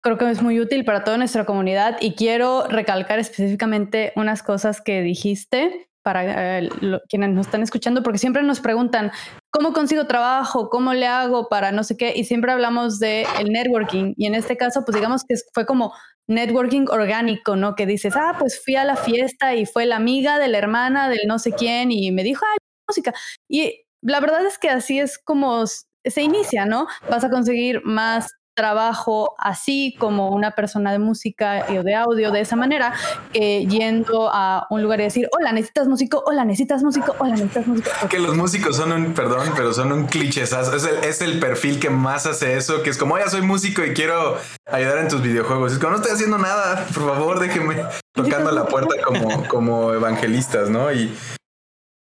[0.00, 4.80] creo que es muy útil para toda nuestra comunidad y quiero recalcar específicamente unas cosas
[4.80, 6.70] que dijiste para eh,
[7.08, 9.10] quienes nos están escuchando, porque siempre nos preguntan,
[9.54, 10.68] ¿cómo consigo trabajo?
[10.68, 12.12] ¿Cómo le hago para no sé qué?
[12.16, 14.12] Y siempre hablamos de el networking.
[14.16, 15.94] Y en este caso, pues digamos que fue como
[16.26, 17.76] networking orgánico, ¿no?
[17.76, 21.08] Que dices, ah, pues fui a la fiesta y fue la amiga de la hermana
[21.08, 22.56] del no sé quién y me dijo, ah,
[22.88, 23.14] música.
[23.48, 26.88] Y la verdad es que así es como se inicia, ¿no?
[27.08, 32.40] Vas a conseguir más trabajo así como una persona de música o de audio de
[32.40, 32.94] esa manera,
[33.32, 37.90] yendo a un lugar y decir, hola, necesitas músico, hola, necesitas músico, hola, necesitas músico.
[38.08, 41.80] Que los músicos son un, perdón, pero son un cliché, es el, es el perfil
[41.80, 44.38] que más hace eso, que es como, oye, soy músico y quiero
[44.70, 45.72] ayudar en tus videojuegos.
[45.72, 50.70] Es como, no estoy haciendo nada, por favor, déjeme tocando la puerta como, como evangelistas,
[50.70, 50.92] ¿no?
[50.92, 51.12] Y,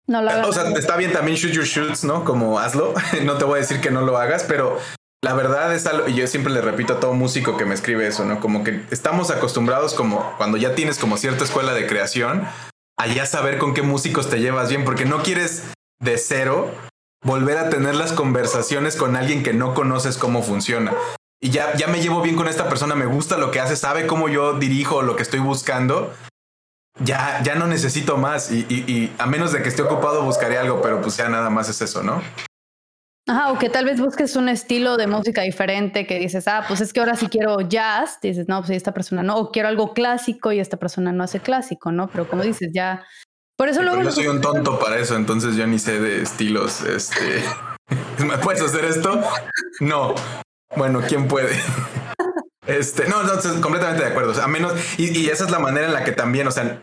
[0.07, 2.23] no lo O sea, está bien también shoot your shoots, ¿no?
[2.23, 2.93] Como hazlo.
[3.23, 4.79] No te voy a decir que no lo hagas, pero
[5.23, 8.07] la verdad es algo, y yo siempre le repito a todo músico que me escribe
[8.07, 8.39] eso, ¿no?
[8.39, 12.47] Como que estamos acostumbrados como cuando ya tienes como cierta escuela de creación,
[12.97, 15.63] a ya saber con qué músicos te llevas bien, porque no quieres
[15.99, 16.71] de cero
[17.23, 20.93] volver a tener las conversaciones con alguien que no conoces cómo funciona.
[21.41, 24.07] Y ya, ya me llevo bien con esta persona, me gusta lo que hace, sabe
[24.07, 26.13] cómo yo dirijo lo que estoy buscando.
[26.99, 30.81] Ya, ya no necesito más y, y a menos de que esté ocupado buscaré algo,
[30.81, 32.23] pero pues ya nada más es eso, ¿no?
[33.27, 36.79] Ajá, o que tal vez busques un estilo de música diferente que dices, ah, pues
[36.79, 39.93] es que ahora sí quiero jazz, dices, no, pues esta persona no, o quiero algo
[39.93, 42.07] clásico y esta persona no hace clásico, ¿no?
[42.07, 43.03] Pero como dices, ya.
[43.57, 44.01] Por eso luego.
[44.01, 46.83] Yo soy un tonto para eso, entonces yo ni sé de estilos.
[46.83, 47.43] Este.
[48.25, 49.21] ¿Me puedes hacer esto?
[49.81, 50.15] No.
[50.75, 51.55] Bueno, ¿quién puede?
[52.67, 54.43] Este, no, no, completamente de acuerdo.
[54.43, 56.81] a menos, y, y esa es la manera en la que también, o sea,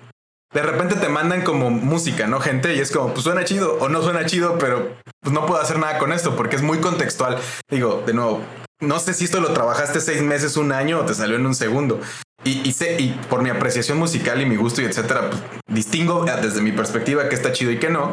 [0.54, 2.38] de repente te mandan como música, ¿no?
[2.38, 5.60] Gente, y es como, pues suena chido o no suena chido, pero pues no puedo
[5.60, 7.38] hacer nada con esto porque es muy contextual.
[7.68, 8.40] Digo, de nuevo,
[8.80, 11.56] no sé si esto lo trabajaste seis meses, un año o te salió en un
[11.56, 12.00] segundo.
[12.44, 16.72] Y, sé, por mi apreciación musical y mi gusto y etcétera, pues, distingo desde mi
[16.72, 18.12] perspectiva que está chido y que no.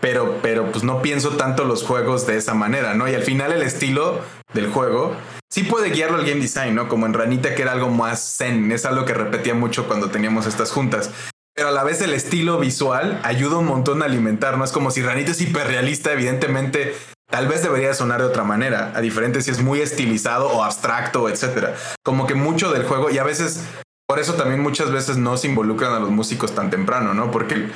[0.00, 3.08] Pero, pero pues no pienso tanto los juegos de esa manera, ¿no?
[3.08, 4.20] Y al final el estilo
[4.54, 5.14] del juego
[5.50, 6.88] sí puede guiarlo al game design, ¿no?
[6.88, 8.72] Como en Ranita, que era algo más zen.
[8.72, 11.10] Es algo que repetía mucho cuando teníamos estas juntas
[11.58, 14.62] pero a la vez el estilo visual ayuda un montón a alimentar, ¿no?
[14.62, 16.94] Es como si Ranita es hiperrealista, evidentemente
[17.28, 21.28] tal vez debería sonar de otra manera, a diferente si es muy estilizado o abstracto,
[21.28, 21.74] etcétera.
[22.04, 23.64] Como que mucho del juego, y a veces,
[24.06, 27.32] por eso también muchas veces no se involucran a los músicos tan temprano, ¿no?
[27.32, 27.66] Porque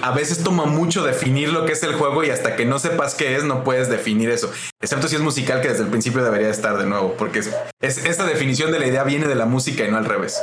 [0.00, 3.14] a veces toma mucho definir lo que es el juego y hasta que no sepas
[3.14, 4.50] qué es, no puedes definir eso.
[4.80, 8.24] Excepto si es musical, que desde el principio debería estar de nuevo, porque es, esta
[8.24, 10.42] definición de la idea viene de la música y no al revés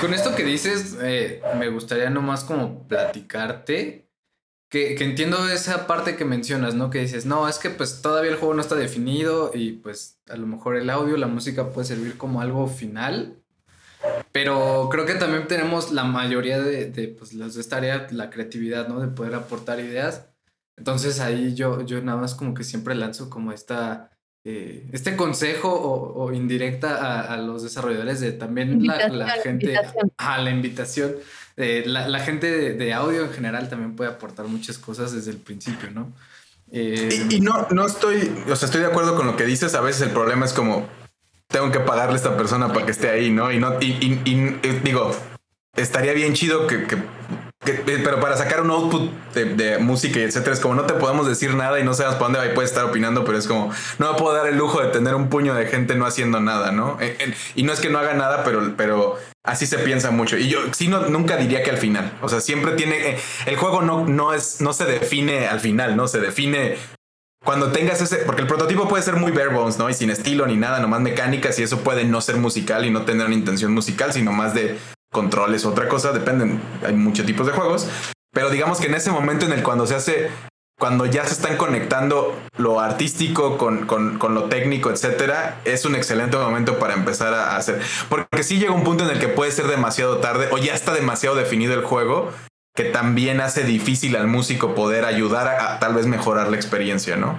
[0.00, 4.10] con esto que dices, eh, me gustaría nomás como platicarte.
[4.68, 6.90] Que, entiendo esa parte que mencionas, ¿no?
[6.90, 10.36] Que dices, no, es que pues todavía el juego no está definido y pues a
[10.36, 13.40] lo mejor el audio, la música puede servir como algo final.
[14.32, 18.30] Pero creo que también tenemos la mayoría de, de pues, los de esta área, la
[18.30, 19.00] creatividad, ¿no?
[19.00, 20.26] De poder aportar ideas.
[20.76, 24.10] Entonces ahí yo, yo nada más como que siempre lanzo como esta
[24.46, 29.74] eh, este consejo o, indirecta a, los desarrolladores de también la, gente,
[30.18, 31.14] a la invitación.
[31.56, 35.90] Eh, la, gente de, audio en general también puede aportar muchas cosas desde el principio,
[35.90, 36.12] ¿no?
[36.70, 39.74] Eh, y, no, no estoy, o sea, estoy de acuerdo con lo que dices.
[39.74, 40.88] A veces el problema es como
[41.48, 43.50] tengo que pagarle a esta persona para que esté ahí, ¿no?
[43.50, 43.92] Y no, y,
[44.82, 45.16] digo,
[45.74, 46.86] estaría bien chido que
[47.64, 51.54] pero para sacar un output de, música y etcétera, es como no te podemos decir
[51.54, 54.12] nada y no sabemos para dónde va y puedes estar opinando, pero es como no
[54.12, 56.98] me puedo dar el lujo de tener un puño de gente no haciendo nada, ¿no?
[57.54, 60.36] y no es que no haga nada, pero, pero así se piensa mucho.
[60.36, 62.12] Y yo sí no, nunca diría que al final.
[62.22, 63.10] O sea, siempre tiene.
[63.10, 66.08] Eh, el juego no, no, es, no se define al final, ¿no?
[66.08, 66.76] Se define
[67.44, 69.88] cuando tengas ese, porque el prototipo puede ser muy bare bones, ¿no?
[69.90, 73.02] Y sin estilo ni nada, nomás mecánicas y eso puede no ser musical y no
[73.02, 74.78] tener una intención musical, sino más de
[75.14, 77.88] controles, otra cosa, dependen, hay muchos tipos de juegos,
[78.32, 80.28] pero digamos que en ese momento en el cuando se hace,
[80.78, 86.36] cuando ya se están conectando lo artístico con, con, lo técnico, etcétera, es un excelente
[86.36, 89.68] momento para empezar a hacer, porque si llega un punto en el que puede ser
[89.68, 92.30] demasiado tarde o ya está demasiado definido el juego
[92.74, 97.14] que también hace difícil al músico poder ayudar a, a tal vez mejorar la experiencia,
[97.14, 97.38] ¿no?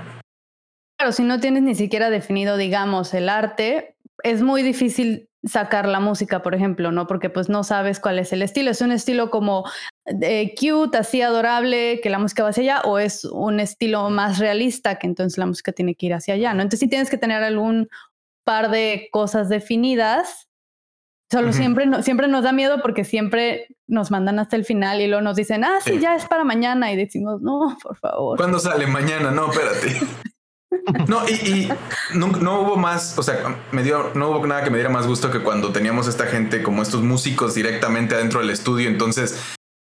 [0.98, 5.99] Claro, si no tienes ni siquiera definido, digamos, el arte, es muy difícil sacar la
[5.99, 7.08] música, por ejemplo, ¿no?
[7.08, 8.71] Porque pues no sabes cuál es el estilo.
[8.71, 9.63] ¿Es un estilo como
[10.21, 12.81] eh, cute, así adorable, que la música va hacia allá?
[12.86, 16.53] ¿O es un estilo más realista, que entonces la música tiene que ir hacia allá,
[16.53, 16.62] ¿no?
[16.62, 17.88] Entonces sí tienes que tener algún
[18.43, 20.47] par de cosas definidas.
[21.31, 25.23] Solo siempre, siempre nos da miedo porque siempre nos mandan hasta el final y luego
[25.23, 26.91] nos dicen, ah, sí, ya es para mañana.
[26.91, 28.38] Y decimos, no, por favor.
[28.38, 29.31] ¿Cuándo sale mañana?
[29.31, 30.05] No, espérate.
[31.08, 31.70] No, y,
[32.14, 35.32] no, hubo más, o sea, me dio, no hubo nada que me diera más gusto
[35.32, 38.90] que cuando teníamos esta gente como estos músicos directamente adentro del estudio.
[38.90, 39.40] Entonces,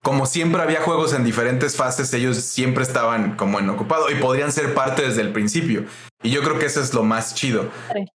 [0.06, 4.52] como siempre había juegos en diferentes fases, ellos siempre estaban como en ocupado y podrían
[4.52, 5.86] ser parte desde el principio.
[6.22, 7.70] Y yo creo que eso es lo más chido.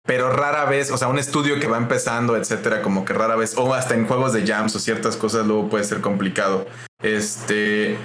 [0.04, 3.56] Pero rara vez, o sea, un estudio que va empezando, etcétera, como que rara vez,
[3.56, 6.66] o hasta en juegos de jams o ciertas cosas, luego puede ser complicado.
[7.04, 7.98] Este,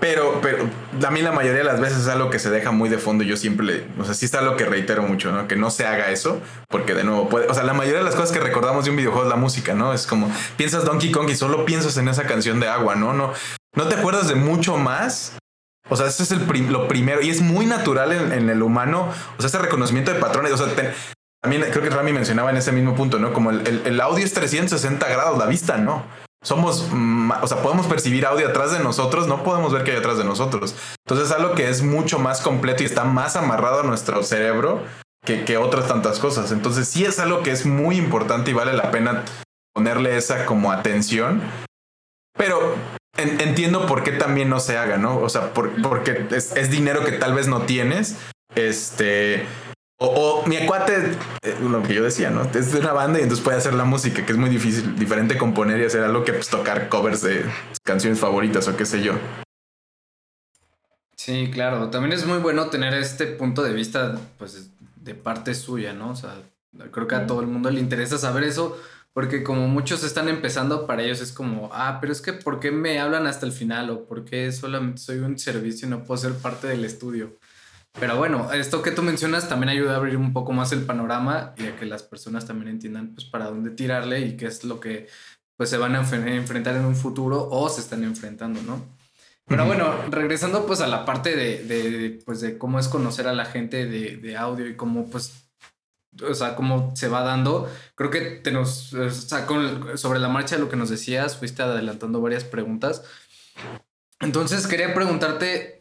[0.00, 0.68] pero, pero
[1.00, 3.24] también la mayoría de las veces es algo que se deja muy de fondo.
[3.24, 5.48] Yo siempre le, o sea, sí es algo que reitero mucho, ¿no?
[5.48, 8.14] Que no se haga eso, porque de nuevo puede, o sea, la mayoría de las
[8.14, 9.92] cosas que recordamos de un videojuego es la música, ¿no?
[9.92, 13.12] Es como piensas Donkey Kong y solo piensas en esa canción de agua, ¿no?
[13.12, 13.32] No,
[13.74, 15.36] no te acuerdas de mucho más.
[15.90, 19.08] O sea, eso es el lo primero y es muy natural en, el humano.
[19.36, 20.52] O sea, ese reconocimiento de patrones.
[20.52, 20.66] O sea,
[21.42, 23.32] también creo que Rami mencionaba en ese mismo punto, ¿no?
[23.32, 26.04] Como el, el audio es 360 grados, la vista no
[26.42, 26.88] somos,
[27.42, 30.24] o sea, podemos percibir audio atrás de nosotros, no podemos ver que hay atrás de
[30.24, 30.74] nosotros.
[31.04, 34.82] Entonces es algo que es mucho más completo y está más amarrado a nuestro cerebro
[35.24, 36.52] que, otras tantas cosas.
[36.52, 39.24] Entonces sí es algo que es muy importante y vale la pena
[39.74, 41.42] ponerle esa como atención.
[42.36, 42.76] Pero
[43.16, 45.18] entiendo por qué también no se haga, ¿no?
[45.18, 48.16] O sea, porque es dinero que tal vez no tienes.
[48.54, 49.44] Este
[50.00, 52.42] o, mi acuate, eh, lo que yo decía, ¿no?
[52.42, 55.36] Es de una banda y entonces puede hacer la música, que es muy difícil, diferente
[55.36, 57.44] componer y hacer algo que pues, tocar covers de
[57.82, 59.14] canciones favoritas o qué sé yo.
[61.16, 61.90] Sí, claro.
[61.90, 66.10] También es muy bueno tener este punto de vista, pues, de parte suya, ¿no?
[66.10, 66.34] O sea,
[66.92, 68.80] creo que a todo el mundo le interesa saber eso,
[69.12, 72.70] porque como muchos están empezando, para ellos es como, ah, pero es que ¿por qué
[72.70, 73.90] me hablan hasta el final?
[73.90, 77.36] O ¿por qué solamente soy un servicio y no puedo ser parte del estudio?
[78.00, 81.54] Pero bueno, esto que tú mencionas también ayuda a abrir un poco más el panorama
[81.56, 84.78] y a que las personas también entiendan pues para dónde tirarle y qué es lo
[84.78, 85.08] que
[85.56, 88.98] pues se van a enfrentar en un futuro o se están enfrentando, ¿no?
[89.48, 93.32] Pero bueno, regresando pues a la parte de, de, pues de cómo es conocer a
[93.32, 95.48] la gente de, de, audio y cómo pues,
[96.22, 99.46] o sea, cómo se va dando, creo que te nos, o sea,
[99.96, 103.02] sobre la marcha de lo que nos decías, fuiste adelantando varias preguntas.
[104.20, 105.77] Entonces quería preguntarte,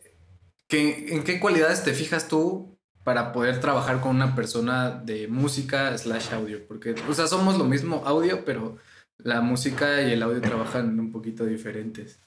[0.70, 6.34] ¿En qué cualidades te fijas tú para poder trabajar con una persona de música slash
[6.34, 6.68] audio?
[6.68, 8.78] Porque, o sea, somos lo mismo audio, pero
[9.18, 12.20] la música y el audio trabajan un poquito diferentes.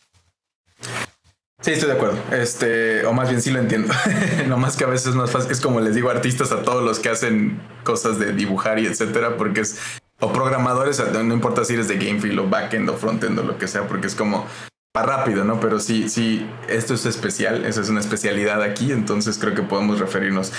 [1.61, 2.19] Sí, estoy de acuerdo.
[2.33, 3.93] Este, o más bien sí lo entiendo.
[4.49, 5.53] no más que a veces es más fácil.
[5.53, 9.37] Es como les digo artistas a todos los que hacen cosas de dibujar y etcétera,
[9.37, 9.79] porque es
[10.21, 13.67] o programadores, no importa si eres de Gamefield o backend o frontend o lo que
[13.67, 14.47] sea, porque es como
[14.95, 15.61] rápido, ¿no?
[15.61, 20.01] Pero sí, sí, esto es especial, eso es una especialidad aquí, entonces creo que podemos
[20.01, 20.53] referirnos.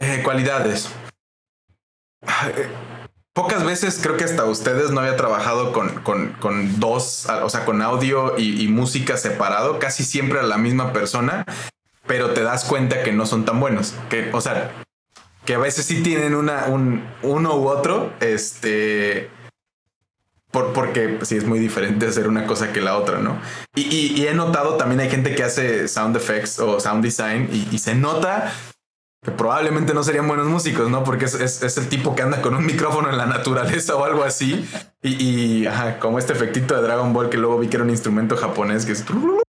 [0.00, 0.90] Eh, cualidades.
[2.22, 2.68] Eh,
[3.32, 7.80] pocas veces creo que hasta ustedes no había trabajado con, con, dos, o sea, con
[7.82, 11.44] audio y, música separado, casi siempre a la misma persona,
[12.06, 14.72] pero te das cuenta que no son tan buenos, que, o sea,
[15.44, 19.30] que a veces sí tienen una, un, uno u otro, este,
[20.74, 23.38] porque sí es muy diferente hacer una cosa que la otra, ¿no?
[23.74, 27.94] Y, he notado también hay gente que hace sound effects o sound design y, se
[27.94, 28.52] nota
[29.22, 31.04] que probablemente no serían buenos músicos, ¿no?
[31.04, 34.68] Porque es, el tipo que anda con un micrófono en la naturaleza o algo así.
[35.02, 35.66] Y,
[36.00, 38.92] como este efectito de Dragon Ball que luego vi que era un instrumento japonés que
[38.92, 39.04] es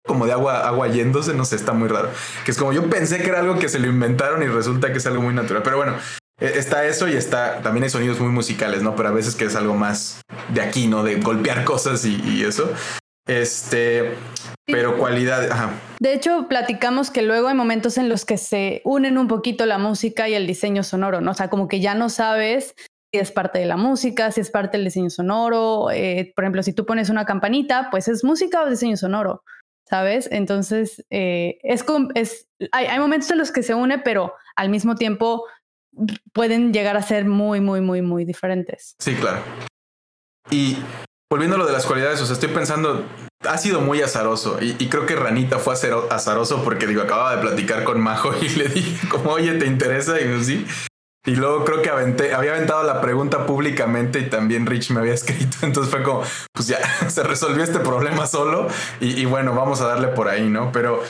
[0.06, 2.10] como de agua, agua yéndose, no sé, está muy raro.
[2.44, 4.98] Que es como yo pensé que era algo que se lo inventaron y resulta que
[4.98, 5.62] es algo muy natural.
[5.62, 5.94] Pero bueno,
[6.38, 8.94] está eso y está, también hay sonidos muy musicales, ¿no?
[8.96, 10.20] Pero a veces que es algo más
[10.52, 11.02] de aquí, ¿no?
[11.02, 12.70] De golpear cosas y, y eso.
[13.26, 14.14] Este,
[14.66, 15.70] pero cualidad, ajá.
[15.98, 19.78] De hecho, platicamos que luego hay momentos en los que se unen un poquito la
[19.78, 21.32] música y el diseño sonoro, ¿no?
[21.32, 22.74] O sea, como que ya no sabes
[23.12, 25.90] si es parte de la música, si es parte del diseño sonoro.
[25.90, 29.42] Eh, por ejemplo, si tú pones una campanita, pues es música o diseño sonoro,
[29.88, 30.28] ¿sabes?
[30.30, 31.84] Entonces, eh, es,
[32.14, 35.44] es hay, hay momentos en los que se une, pero al mismo tiempo
[36.32, 38.94] pueden llegar a ser muy, muy, muy, muy diferentes.
[38.98, 39.40] Sí, claro.
[40.50, 40.78] Y
[41.30, 43.04] volviendo a lo de las cualidades, o sea, estoy pensando,
[43.48, 47.84] ha sido muy azaroso y, creo que Ranita fue azaroso porque digo, acababa de platicar
[47.84, 50.20] con Majo y le dije como, oye, ¿te interesa?
[50.20, 50.66] Y pues sí.
[51.26, 55.14] Y luego creo que aventé, había aventado la pregunta públicamente y también Rich me había
[55.14, 55.56] escrito.
[55.62, 56.22] Entonces fue como,
[56.52, 56.78] pues ya
[57.10, 58.68] se resolvió este problema solo
[59.00, 60.70] y, y bueno, vamos a darle por ahí, ¿no?
[60.70, 61.02] Pero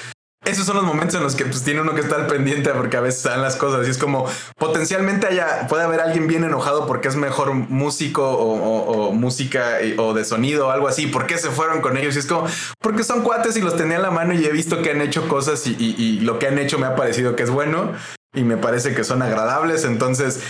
[0.46, 3.00] esos son los momentos en los que pues, tiene uno que estar pendiente porque a
[3.00, 4.26] veces dan las cosas y es como
[4.58, 10.24] potencialmente haya, puede haber alguien bien enojado porque es mejor músico o, música o de
[10.24, 11.06] sonido o algo así.
[11.06, 12.16] ¿Por qué se fueron con ellos?
[12.16, 12.46] Y es como,
[12.80, 15.28] porque son cuates y los tenía en la mano y he visto que han hecho
[15.28, 17.92] cosas y, y lo que han hecho me ha parecido que es bueno
[18.34, 19.84] y me parece que son agradables.
[19.84, 20.40] Entonces,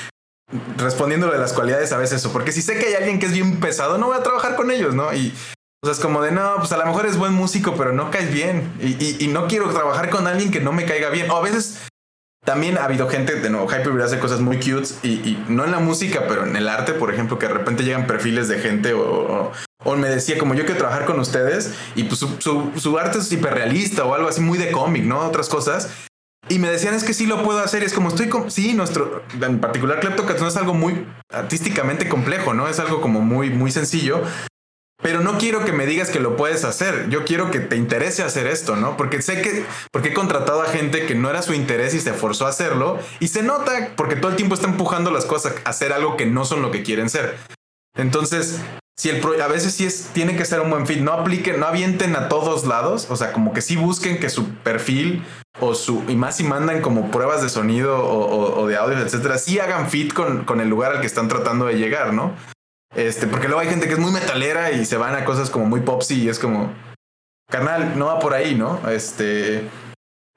[0.76, 3.32] respondiendo de las cualidades a veces eso, porque si sé que hay alguien que es
[3.32, 5.12] bien pesado, no voy a trabajar con ellos, ¿no?
[5.14, 5.32] Y,
[5.86, 8.10] o sea, es como de, no, pues a lo mejor es buen músico, pero no
[8.10, 8.72] caes bien.
[8.80, 11.30] Y, no quiero trabajar con alguien que no me caiga bien.
[11.30, 11.86] O a veces
[12.44, 15.78] también ha habido gente, de nuevo, Hyper hace cosas muy cute y, no en la
[15.78, 19.52] música, pero en el arte, por ejemplo, que de repente llegan perfiles de gente o,
[19.96, 24.14] me decía, como yo quiero trabajar con ustedes y pues su, arte es hiperrealista o
[24.14, 25.20] algo así muy de cómic, ¿no?
[25.20, 25.88] Otras cosas.
[26.48, 27.84] Y me decían, es que sí lo puedo hacer.
[27.84, 28.50] Y es como estoy, con...
[28.50, 32.66] sí, nuestro, en particular Kleptocats no es algo muy artísticamente complejo, ¿no?
[32.66, 34.22] Es algo como muy, muy sencillo.
[35.02, 37.08] Pero no quiero que me digas que lo puedes hacer.
[37.10, 38.96] Yo quiero que te interese hacer esto, ¿no?
[38.96, 42.14] Porque sé que, porque he contratado a gente que no era su interés y se
[42.14, 42.98] forzó a hacerlo.
[43.20, 46.26] Y se nota porque todo el tiempo está empujando las cosas a hacer algo que
[46.26, 47.36] no son lo que quieren ser.
[47.96, 48.60] Entonces,
[48.96, 51.66] si el a veces sí es, tiene que ser un buen fit, no apliquen, no
[51.66, 53.08] avienten a todos lados.
[53.10, 55.22] O sea, como que sí busquen que su perfil
[55.60, 59.58] o su, y más si mandan como pruebas de sonido o, de audio, etcétera, sí
[59.58, 62.34] hagan fit con, con el lugar al que están tratando de llegar, ¿no?
[62.94, 65.66] Este, porque luego hay gente que es muy metalera y se van a cosas como
[65.66, 66.72] muy popsy y es como,
[67.50, 68.80] carnal, no va por ahí, ¿no?
[68.88, 69.68] Este,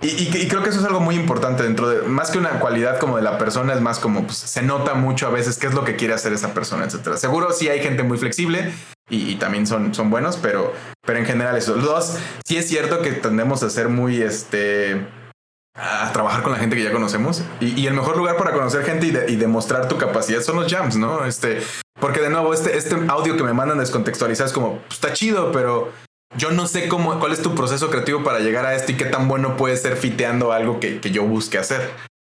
[0.02, 3.18] y, creo que eso es algo muy importante dentro de, más que una cualidad como
[3.18, 5.84] de la persona, es más como, pues, se nota mucho a veces qué es lo
[5.84, 7.18] que quiere hacer esa persona, etcétera.
[7.18, 8.72] Seguro sí hay gente muy flexible
[9.10, 10.74] y, también son, son buenos, pero,
[11.06, 11.76] pero en general eso.
[11.76, 15.06] Los dos, sí es cierto que tendemos a ser muy, este,
[15.76, 17.44] a trabajar con la gente que ya conocemos.
[17.60, 21.26] Y, el mejor lugar para conocer gente y, demostrar tu capacidad son los jams, ¿no?
[21.26, 21.62] Este,
[22.00, 25.52] porque de nuevo, este, este audio que me mandan descontextualizado es como, pues, está chido,
[25.52, 25.92] pero
[26.38, 29.06] yo no sé cómo, cuál es tu proceso creativo para llegar a esto y qué
[29.06, 31.90] tan bueno puede ser fiteando algo que, yo busque hacer.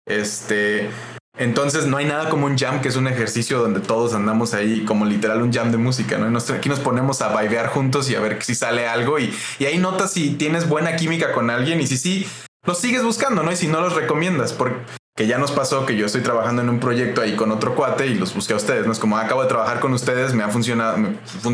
[0.08, 0.90] Este,
[1.38, 4.86] entonces no hay nada como un jam, que es un ejercicio donde todos andamos ahí
[4.86, 6.38] como literal un jam de música, ¿no?
[6.38, 9.78] aquí nos ponemos a bailar juntos y a ver si sale algo y, y ahí
[9.78, 12.28] notas si tienes buena química con alguien y si sí,
[12.66, 13.52] los sigues buscando, ¿no?
[13.52, 14.76] Y si no los recomiendas, porque
[15.18, 18.16] ya nos pasó que yo estoy trabajando en un proyecto ahí con otro cuate y
[18.16, 18.92] los busqué a ustedes, ¿no?
[18.92, 20.98] Es como, ah, acabo de trabajar con ustedes, me ha funcionado,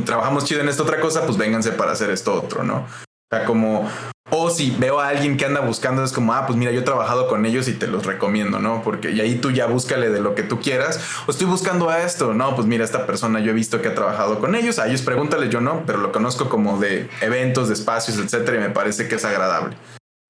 [0.05, 2.85] trabajamos chido en esta otra cosa, pues vénganse para hacer esto otro, ¿no?
[2.85, 3.89] O sea, como,
[4.29, 6.83] o si veo a alguien que anda buscando, es como, ah, pues mira, yo he
[6.83, 8.81] trabajado con ellos y te los recomiendo, ¿no?
[8.81, 11.01] Porque y ahí tú ya búscale de lo que tú quieras.
[11.27, 13.95] O estoy buscando a esto, no, pues mira, esta persona yo he visto que ha
[13.95, 17.73] trabajado con ellos, a ellos pregúntale, yo no, pero lo conozco como de eventos, de
[17.73, 19.75] espacios, etcétera, y me parece que es agradable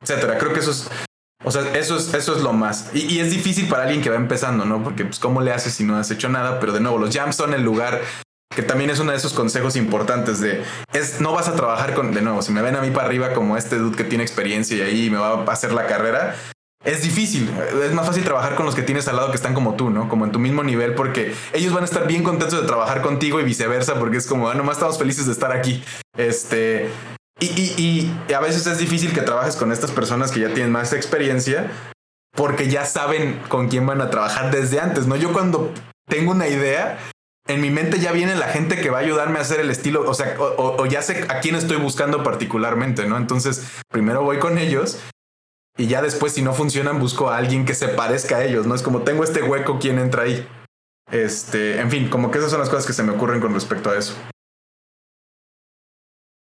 [0.02, 0.38] etcétera.
[0.38, 0.89] Creo que eso es,
[1.43, 2.89] o sea, eso es, eso es lo más.
[2.93, 4.84] Y, es difícil para alguien que va empezando, ¿no?
[4.84, 6.60] Porque, pues, ¿cómo le haces si no has hecho nada?
[6.60, 8.02] Pero de nuevo, los jams son el lugar
[8.56, 12.14] que también es uno de esos consejos importantes de es no vas a trabajar con
[12.14, 14.76] de nuevo si me ven a mí para arriba como este dude que tiene experiencia
[14.76, 16.36] y ahí me va a hacer la carrera
[16.84, 17.49] es difícil
[17.82, 20.10] es más fácil trabajar con los que tienes al lado que están como tú no
[20.10, 23.39] como en tu mismo nivel porque ellos van a estar bien contentos de trabajar contigo
[23.39, 25.82] y viceversa porque es como ah, nomás estamos felices de estar aquí
[26.18, 26.89] este
[27.42, 31.72] y, a veces es difícil que trabajes con estas personas que ya tienen más experiencia
[32.36, 35.16] porque ya saben con quién van a trabajar desde antes, ¿no?
[35.16, 35.74] Yo cuando
[36.08, 36.98] tengo una idea,
[37.48, 40.10] en mi mente ya viene la gente que va a ayudarme a hacer el estilo,
[40.10, 43.18] o sea, o, ya sé a quién estoy buscando particularmente, ¿no?
[43.18, 45.00] Entonces, primero voy con ellos
[45.78, 48.76] y ya después, si no funcionan, busco a alguien que se parezca a ellos, ¿no?
[48.76, 50.48] Es como tengo este hueco, ¿quién entra ahí?
[51.12, 53.89] Este, en fin, como que esas son las cosas que se me ocurren con respecto
[53.89, 54.16] a eso.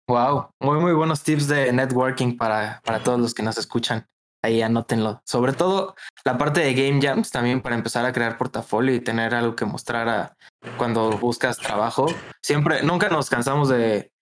[0.07, 4.07] Wow, muy muy buenos tips de networking para, para todos los que nos escuchan.
[4.43, 5.23] ahí anótenlo.
[5.25, 5.95] Sobre todo
[6.25, 9.65] la parte de Game Jams también para empezar a crear portafolio y tener algo que
[9.65, 10.37] mostrar a
[10.77, 12.07] cuando buscas trabajo.
[12.43, 14.13] Siempre, nunca nos cansamos de,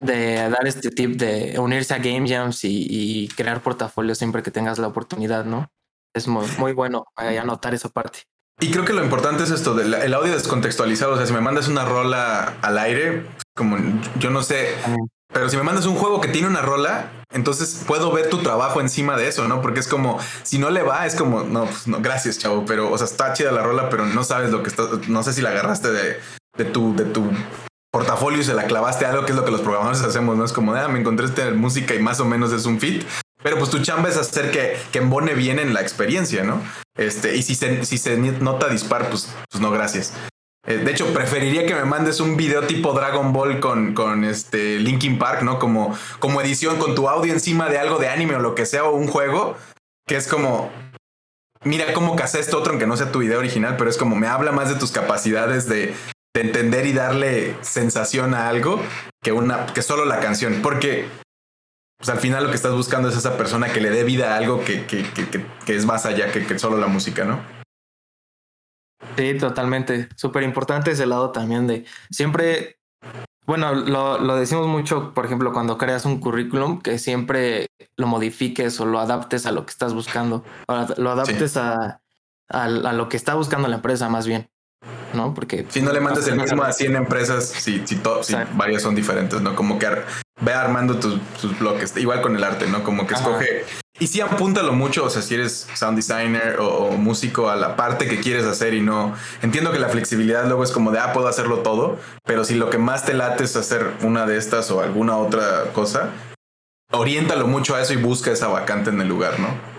[0.00, 4.78] de dar este tip de unirse a Game Jams y, crear portafolio siempre que tengas
[4.78, 5.70] la oportunidad, ¿no?
[6.14, 8.20] Es muy, muy bueno anotar esa parte.
[8.60, 11.14] Y creo que lo importante es esto del el audio descontextualizado.
[11.14, 13.76] O sea, si me mandas una rola al aire, como
[14.18, 14.74] yo no sé,
[15.32, 18.80] pero si me mandas un juego que tiene una rola, entonces puedo ver tu trabajo
[18.80, 19.62] encima de eso, ¿no?
[19.62, 22.90] Porque es como, si no le va, es como, no, pues no, gracias, chavo, pero,
[22.90, 25.40] o sea, está chida la rola, pero no sabes lo que está, no sé si
[25.40, 26.20] la agarraste de,
[26.56, 27.30] de tu, de tu
[27.90, 30.44] portafolio y se la clavaste a algo que es lo que los programadores hacemos, ¿no?
[30.44, 33.04] Es como, ah, me encontré esta música y más o menos es un fit.
[33.42, 36.62] Pero pues tu chamba es hacer que, que embone bien en la experiencia, ¿no?
[36.96, 40.12] Este, y si se, si se nota dispar, pues, pues no, gracias.
[40.66, 44.78] Eh, de hecho, preferiría que me mandes un video tipo Dragon Ball con, con este
[44.78, 45.58] Linkin Park, ¿no?
[45.58, 48.84] Como, como edición con tu audio encima de algo de anime o lo que sea,
[48.84, 49.56] o un juego,
[50.06, 50.70] que es como,
[51.64, 54.28] mira cómo casé esto otro, aunque no sea tu video original, pero es como me
[54.28, 55.94] habla más de tus capacidades de,
[56.34, 58.80] de entender y darle sensación a algo
[59.20, 60.60] que una, que solo la canción.
[60.62, 61.08] Porque
[61.98, 64.36] pues al final lo que estás buscando es esa persona que le dé vida a
[64.36, 67.61] algo que, que, que, que es más allá que, solo la música, ¿no?
[69.16, 70.08] Sí, totalmente.
[70.16, 72.78] Súper importante ese lado también de siempre,
[73.46, 78.78] bueno, lo, lo, decimos mucho, por ejemplo, cuando creas un currículum, que siempre lo modifiques
[78.80, 82.00] o lo adaptes a lo que estás buscando, o lo adaptes a,
[82.48, 84.48] a, lo que está buscando la empresa más bien.
[85.14, 85.34] ¿No?
[85.34, 88.94] Porque si no le mandas el mismo a 100 empresas, si, si, si varias son
[88.94, 89.54] diferentes, ¿no?
[89.54, 89.88] Como que
[90.40, 92.82] ve armando tus, bloques, igual con el arte, ¿no?
[92.82, 93.64] Como que escoge
[94.02, 98.08] y sí apúntalo mucho, o sea, si eres sound designer o, músico a la parte
[98.08, 99.14] que quieres hacer y no.
[99.42, 102.68] Entiendo que la flexibilidad luego es como de, ah, puedo hacerlo todo, pero si lo
[102.68, 106.10] que más te late es hacer una de estas o alguna otra cosa,
[106.90, 109.71] oriéntalo mucho a eso y busca esa vacante en el lugar, ¿no?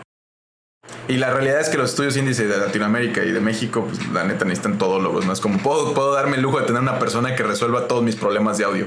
[1.08, 4.24] Y la realidad es que los estudios índices de Latinoamérica y de México, pues la
[4.24, 5.34] neta necesitan todólogos, ¿no?
[5.34, 8.16] Es como, puedo, puedo darme el lujo de tener una persona que resuelva todos mis
[8.16, 8.86] problemas de audio.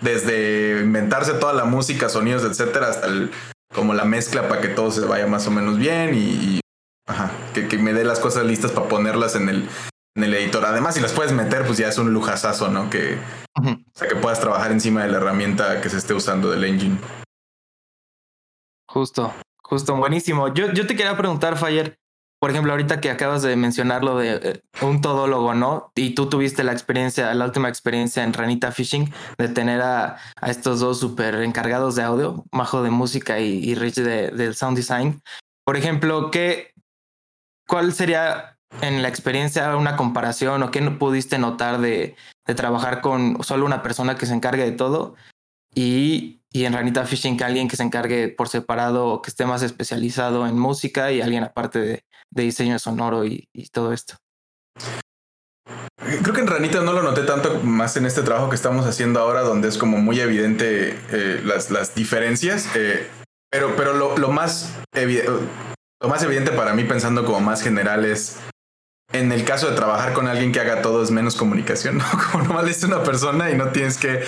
[0.00, 3.30] Desde inventarse toda la música, sonidos, etcétera, hasta el,
[3.74, 6.60] como la mezcla para que todo se vaya más o menos bien y,
[7.06, 9.68] ajá, que, me dé las cosas listas para ponerlas en el,
[10.16, 10.64] en el editor.
[10.64, 12.88] Además, si las puedes meter, pues ya es un lujazazo, ¿no?
[12.88, 13.18] Que,
[13.56, 13.62] o
[13.94, 16.98] sea, que puedas trabajar encima de la herramienta que se esté usando del engine.
[18.86, 19.34] Justo,
[19.64, 20.52] justo, buenísimo.
[20.54, 21.98] Yo, yo te quería preguntar, Fire,
[22.44, 25.90] por ejemplo, ahorita que acabas de mencionar lo de eh, un todólogo, ¿no?
[25.94, 30.80] Y tú tuviste la experiencia, la última experiencia en Ranita Fishing de tener a, estos
[30.80, 35.22] dos súper encargados de audio, Majo de música y, Rich de, sound design.
[35.64, 36.74] Por ejemplo, ¿qué,
[37.66, 42.14] ¿cuál sería en la experiencia una comparación o qué pudiste notar de,
[42.46, 45.14] de trabajar con solo una persona que se encargue de todo
[45.74, 50.46] y, y en Ranita Fishing alguien que se encargue por separado que esté más especializado
[50.46, 54.16] en música y alguien aparte de, diseño sonoro y, todo esto.
[55.96, 59.20] Creo que en Ranita no lo noté tanto más en este trabajo que estamos haciendo
[59.20, 62.68] ahora, donde es como muy evidente eh, las, las, diferencias.
[62.74, 63.08] Eh,
[63.50, 68.38] pero pero lo, lo más evidente para mí, pensando como más general, es
[69.14, 72.04] en el caso de trabajar con alguien que haga todo, es menos comunicación, ¿no?
[72.32, 74.24] Como nomás es una persona y no tienes que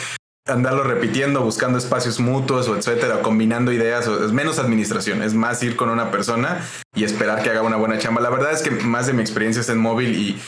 [0.47, 5.77] andarlo repitiendo, buscando espacios mutuos o etcétera, combinando ideas, es menos administración, es más ir
[5.77, 6.61] con una persona
[6.95, 8.21] y esperar que haga una buena chamba.
[8.21, 10.41] La verdad es que más de mi experiencia es en móvil y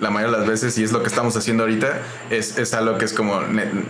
[0.00, 2.98] la mayoría de las veces, y es lo que estamos haciendo ahorita, es, es algo
[2.98, 3.40] que es como,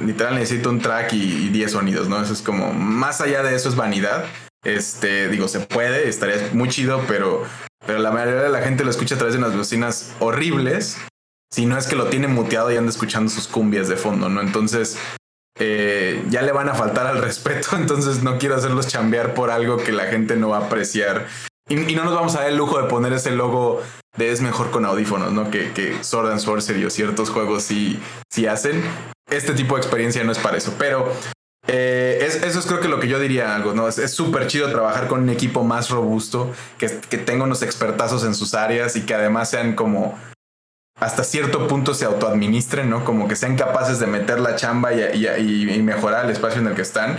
[0.04, 2.20] literal necesito un track y 10 sonidos, ¿no?
[2.20, 4.26] Eso es como, más allá de eso es vanidad.
[4.64, 7.44] Este, digo, se puede, estaría muy chido, pero,
[7.86, 10.98] pero la mayoría de la gente lo escucha a través de unas bocinas horribles
[11.54, 14.40] si no es que lo tiene muteado y anda escuchando sus cumbias de fondo, ¿no?
[14.40, 14.98] Entonces,
[15.58, 19.76] eh, ya le van a faltar al respeto, entonces no quiero hacerlos chambear por algo
[19.76, 21.26] que la gente no va a apreciar.
[21.68, 23.82] Y, no nos vamos a dar el lujo de poner ese logo
[24.16, 25.50] de es mejor con audífonos, ¿no?
[25.50, 27.98] Que, que Sword and Sorcery o ciertos juegos sí,
[28.30, 28.82] sí hacen.
[29.30, 31.10] Este tipo de experiencia no es para eso, pero
[31.66, 33.88] eh, eso es creo que lo que yo diría algo, ¿no?
[33.88, 38.34] Es súper chido trabajar con un equipo más robusto, que, que tenga unos expertazos en
[38.34, 40.18] sus áreas y que además sean como
[40.98, 43.04] hasta cierto punto se autoadministren, ¿no?
[43.04, 46.82] Como que sean capaces de meter la chamba y, mejorar el espacio en el que
[46.82, 47.18] están,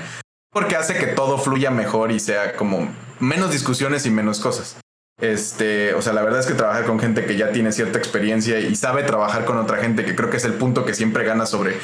[0.51, 2.87] porque hace que todo fluya mejor y sea como
[3.19, 4.77] menos discusiones y menos cosas.
[5.19, 8.59] Este, o sea, la verdad es que trabajar con gente que ya tiene cierta experiencia
[8.59, 11.45] y sabe trabajar con otra gente, que creo que es el punto que siempre gana
[11.45, 11.77] sobre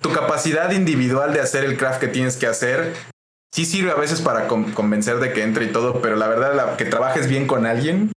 [0.00, 2.94] tu capacidad individual de hacer el craft que tienes que hacer.
[3.52, 6.84] Sí sirve a veces para convencer de que entre y todo, pero la verdad, que
[6.84, 8.12] trabajes bien con alguien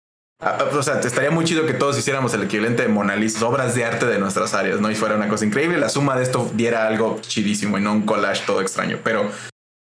[0.73, 3.85] o sea, estaría muy chido que todos hiciéramos el equivalente de Mona Lisa, obras de
[3.85, 4.89] arte de nuestras áreas, ¿no?
[4.91, 5.77] Y fuera una cosa increíble.
[5.77, 8.99] La suma de esto diera algo chidísimo y no un collage todo extraño.
[9.03, 9.29] Pero,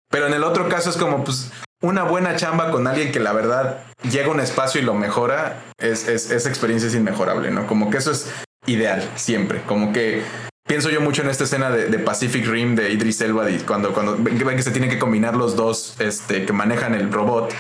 [0.10, 1.52] pero en el otro caso es como, pues,
[1.82, 5.62] una buena chamba con alguien que la verdad llega a un espacio y lo mejora,
[5.78, 7.68] es, esa experiencia es inmejorable, ¿no?
[7.68, 8.32] Como que eso es
[8.66, 10.24] ideal siempre, como que
[10.68, 14.58] pienso yo mucho en esta escena de, Pacific Rim de Idris Elba, cuando, cuando ven
[14.58, 17.54] que se tienen que combinar los dos este, que manejan el robot.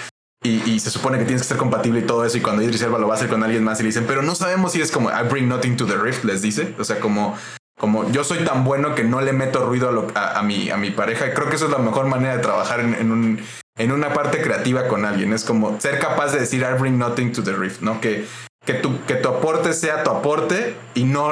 [0.47, 2.37] Y, se supone que tienes que ser compatible y todo eso.
[2.37, 4.21] Y cuando Idris Elba lo va a hacer con alguien más y le dicen, pero
[4.21, 6.73] no sabemos si es como I bring nothing to the rift, les dice.
[6.79, 7.37] O sea, como,
[7.79, 11.33] como yo soy tan bueno que no le meto ruido a, mi, a mi pareja.
[11.33, 13.41] Creo que eso es la mejor manera de trabajar en, un,
[13.77, 15.33] en una parte creativa con alguien.
[15.33, 17.99] Es como ser capaz de decir I bring nothing to the rift, ¿no?
[17.99, 18.25] Que,
[18.65, 21.31] que, tu, que tu aporte sea tu aporte y no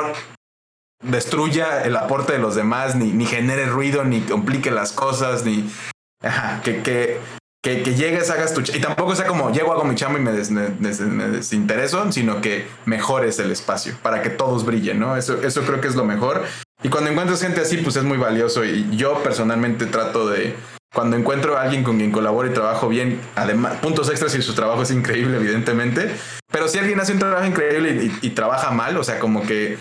[1.04, 5.70] destruya el aporte de los demás, ni, ni genere ruido, ni complique las cosas, ni
[6.64, 7.20] que, que,
[7.66, 10.32] que, que, llegues, hagas tu y tampoco sea como llego, hago mi chamba y me,
[10.32, 15.18] desintereso, sino que mejores el espacio para que todos brillen, ¿no?
[15.18, 16.44] Eso, eso creo que es lo mejor.
[16.84, 18.64] Y cuando encuentras gente así, pues es muy valioso.
[18.64, 20.56] Y yo personalmente trato de,
[20.94, 24.54] cuando encuentro a alguien con quien colaboro y trabajo bien, además, puntos extras y su
[24.54, 26.16] trabajo es increíble, evidentemente.
[26.52, 29.80] Pero si alguien hace un trabajo increíble y trabaja mal, o sea, como que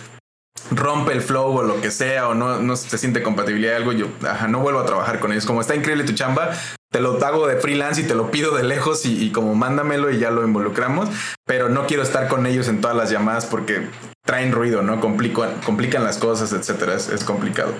[0.71, 3.93] rompe el flow o lo que sea o no, no se siente compatibilidad de algo,
[3.93, 4.09] yo
[4.49, 5.47] no vuelvo a trabajar con ellos.
[5.47, 6.51] Como está increíble tu chamba,
[6.95, 10.19] te lo hago de freelance y te lo pido de lejos y, como mándamelo y
[10.19, 11.09] ya lo involucramos,
[11.45, 13.89] pero no quiero estar con ellos en todas las llamadas porque
[14.25, 15.01] traen ruido, ¿no?
[15.01, 17.75] Complican, complican las cosas, etcétera, es, complicado.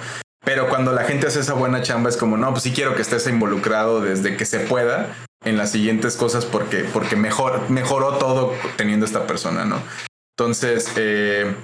[0.45, 3.03] Pero cuando la gente hace esa buena chamba es como, no, pues sí quiero que
[3.03, 5.15] estés involucrado desde que se pueda
[5.45, 9.81] en las siguientes cosas porque, porque mejor, mejoró todo teniendo esta persona, ¿no?
[10.37, 11.55] Entonces, eh,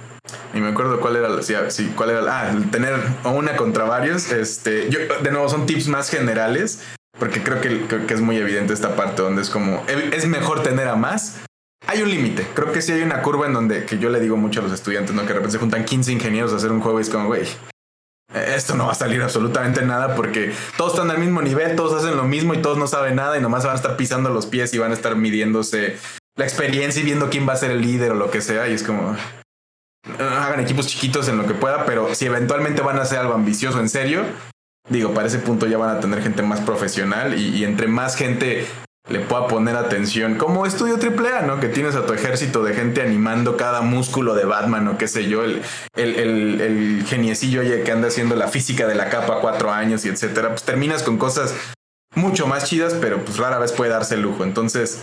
[0.53, 2.93] y me acuerdo cuál era, sí, cuál era, ah, tener
[3.23, 4.31] una contra varios.
[4.31, 6.83] Este, yo, de nuevo, son tips más generales,
[7.17, 10.87] porque creo que, que es muy evidente esta parte donde es como, es mejor tener
[10.87, 11.41] a más.
[11.87, 14.37] Hay un límite, creo que sí hay una curva en donde, que yo le digo
[14.37, 15.23] mucho a los estudiantes, ¿no?
[15.23, 17.43] Que de repente se juntan 15 ingenieros a hacer un juego y es como, güey,
[18.33, 22.15] esto no va a salir absolutamente nada porque todos están al mismo nivel, todos hacen
[22.15, 24.73] lo mismo y todos no saben nada y nomás van a estar pisando los pies
[24.73, 25.97] y van a estar midiéndose
[26.37, 28.69] la experiencia y viendo quién va a ser el líder o lo que sea.
[28.69, 29.17] Y es como,
[30.19, 33.79] hagan equipos chiquitos en lo que pueda, pero si eventualmente van a hacer algo ambicioso
[33.79, 34.23] en serio,
[34.89, 38.67] digo, para ese punto ya van a tener gente más profesional y, entre más gente
[39.09, 41.59] le pueda poner atención, como estudio AAA, ¿no?
[41.59, 45.27] Que tienes a tu ejército de gente animando cada músculo de Batman o qué sé
[45.27, 45.63] yo, el,
[45.95, 50.09] el, el, el geniecillo que anda haciendo la física de la capa cuatro años y
[50.09, 51.55] etcétera, pues terminas con cosas
[52.15, 54.43] mucho más chidas, pero pues rara vez puede darse el lujo.
[54.43, 55.01] Entonces,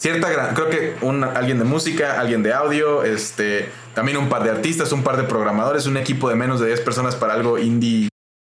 [0.00, 4.42] cierta gran, creo que un, alguien de música, alguien de audio, este, también un par
[4.42, 7.58] de artistas, un par de programadores, un equipo de menos de 10 personas para algo
[7.58, 8.08] indie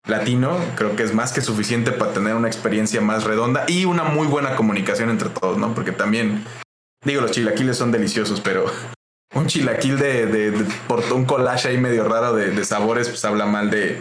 [0.07, 4.05] latino, creo que es más que suficiente para tener una experiencia más redonda y una
[4.05, 5.74] muy buena comunicación entre todos, ¿no?
[5.74, 6.45] Porque también,
[7.05, 8.64] digo, los chilaquiles son deliciosos, pero
[9.34, 13.70] un chilaquil de, de, por un collage ahí medio raro de, sabores, pues habla mal
[13.70, 14.01] de,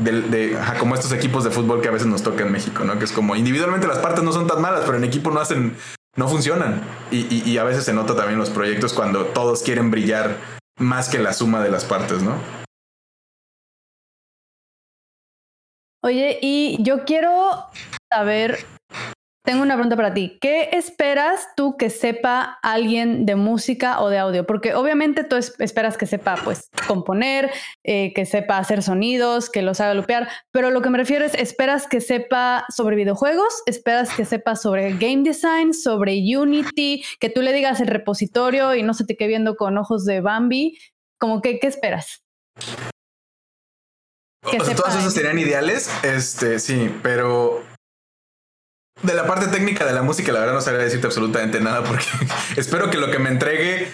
[0.00, 2.98] de, como estos equipos de fútbol que a veces nos toca en México, ¿no?
[2.98, 5.76] Que es como individualmente las partes no son tan malas, pero en equipo no hacen
[6.16, 6.82] no funcionan.
[7.10, 10.36] Y, a veces se nota también los proyectos cuando todos quieren brillar
[10.78, 12.36] más que la suma de las partes, ¿no?
[16.04, 17.66] Oye, y yo quiero
[18.10, 18.66] saber
[19.44, 20.38] tengo una pregunta para ti.
[20.40, 24.46] ¿Qué esperas tú que sepa alguien de música o de audio?
[24.46, 27.50] Porque obviamente tú esperas que sepa, pues, componer,
[27.82, 31.34] eh, que sepa hacer sonidos, que los haga lupear, pero lo que me refiero es,
[31.34, 33.62] ¿esperas que sepa sobre videojuegos?
[33.66, 38.82] ¿Esperas que sepa sobre game design, sobre Unity, que tú le digas el repositorio y
[38.82, 40.78] no se te quede viendo con ojos de Bambi?
[41.18, 42.22] Como que, ¿qué esperas?
[44.76, 47.62] todas esas serían ideales, este, sí, pero
[49.02, 52.04] de la parte técnica de la música, la verdad no sabría decirte absolutamente nada porque
[52.56, 53.88] espero que lo que me entregue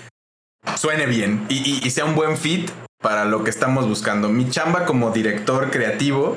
[0.77, 4.29] suene bien y, sea un buen fit para lo que estamos buscando.
[4.29, 6.37] Mi chamba como director creativo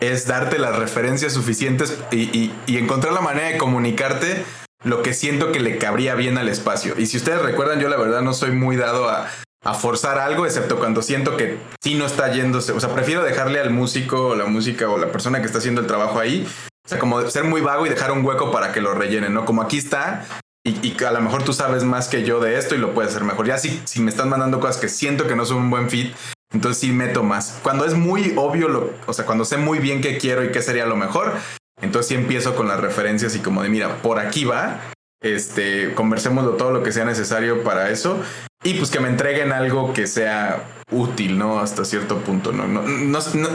[0.00, 4.44] es darte las referencias suficientes y, encontrar la manera de comunicarte
[4.82, 6.94] lo que siento que le cabría bien al espacio.
[6.98, 9.28] Y si ustedes recuerdan, yo la verdad no soy muy dado a,
[9.62, 12.72] a forzar algo, excepto cuando siento que sí no está yéndose.
[12.72, 15.80] O sea, prefiero dejarle al músico o la música o la persona que está haciendo
[15.80, 16.46] el trabajo ahí
[16.90, 19.44] sea, como ser muy vago y dejar un hueco para que lo rellenen, ¿no?
[19.44, 20.26] Como aquí está,
[20.66, 23.24] y, a lo mejor tú sabes más que yo de esto y lo puedes hacer
[23.24, 23.46] mejor.
[23.46, 26.14] Ya si, si me estás mandando cosas que siento que no son un buen fit,
[26.52, 27.58] entonces sí meto más.
[27.62, 30.60] Cuando es muy obvio, lo, o sea, cuando sé muy bien qué quiero y qué
[30.60, 31.34] sería lo mejor,
[31.80, 34.80] entonces sí empiezo con las referencias y como de, mira, por aquí va,
[35.20, 38.22] este, conversemos de todo lo que sea necesario para eso
[38.62, 41.60] y pues que me entreguen algo que sea útil, ¿no?
[41.60, 42.66] Hasta cierto punto, ¿no?
[42.66, 43.48] no, no, no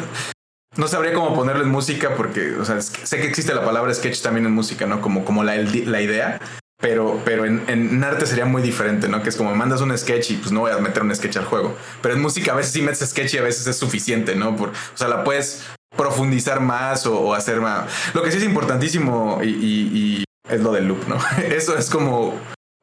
[0.78, 4.22] no sabría cómo ponerlo en música porque, o sea, sé que existe la palabra sketch
[4.22, 5.01] también en música, ¿no?
[5.01, 6.39] Como, como la, la idea,
[6.82, 9.24] pero, pero en, en, arte sería muy diferente, ¿no?
[9.24, 11.45] Que es como mandas un sketch y pues no voy a meter un sketch al
[11.45, 11.78] juego.
[12.01, 14.55] Pero en música a veces sí metes sketch y a veces es suficiente, ¿no?
[14.55, 15.63] Por, o sea, la puedes
[15.95, 17.89] profundizar más o, hacer más.
[18.13, 21.18] Lo que sí es importantísimo y, es lo del loop, ¿no?
[21.43, 22.34] Eso es como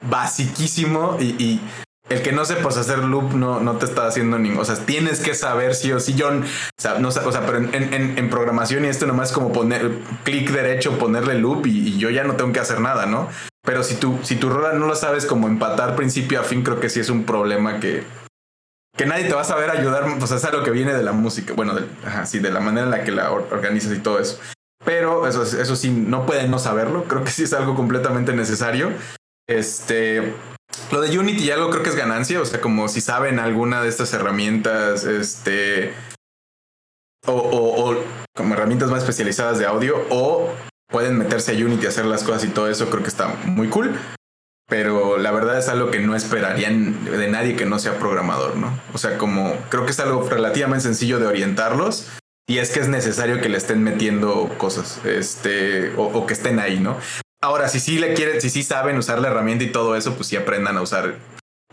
[0.05, 1.61] basiquísimo y,
[2.09, 4.61] el que no sepas hacer loop no, no te está haciendo ningún.
[4.61, 6.15] O sea, tienes que saber sí o sí.
[6.15, 6.43] Yo, o
[6.77, 9.93] sea, no, o sea pero en, programación y esto nomás es como poner
[10.25, 13.29] clic derecho, ponerle loop y, yo ya no tengo que hacer nada, ¿no?
[13.65, 16.81] Pero si tú, si tu rola no lo sabes como empatar principio a fin, creo
[16.81, 18.03] que sí es un problema que,
[18.97, 21.55] que nadie te va a saber ayudar, pues es algo que viene de la música,
[21.55, 21.87] bueno, de,
[22.27, 24.39] sí, de la manera en la que la organizas y todo eso.
[24.85, 28.91] Pero eso, eso sí, no pueden no saberlo, creo que sí es algo completamente necesario.
[29.49, 30.35] Este,
[30.91, 33.83] lo de Unity ya algo creo que es ganancia, o sea, como si saben alguna
[33.83, 35.95] de estas herramientas, este,
[37.27, 37.97] o, o,
[38.35, 40.53] como herramientas más especializadas de audio, o
[40.89, 43.69] pueden meterse a Unity a hacer las cosas y todo eso, creo que está muy
[43.69, 43.97] cool
[44.73, 48.81] pero la verdad es algo que no esperarían de nadie que no sea programador, ¿no?
[48.95, 52.09] O sea, como creo que es algo relativamente sencillo de orientarlos
[52.49, 56.81] y es que es necesario que le estén metiendo cosas, este, o, que estén ahí,
[56.81, 56.97] ¿no?
[57.41, 60.29] Ahora, si sí le quieren, si sí saben usar la herramienta y todo eso, pues
[60.29, 61.17] sí aprendan a usar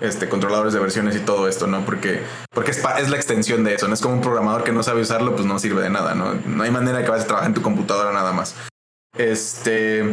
[0.02, 1.86] este, controladores de versiones y todo esto, ¿no?
[1.86, 5.02] Porque, porque es, la extensión de eso, no es como un programador que no sabe
[5.02, 6.34] usarlo, pues no sirve de nada, ¿no?
[6.34, 8.56] No hay manera que vayas a trabajar en tu computadora nada más.
[9.18, 10.04] Este,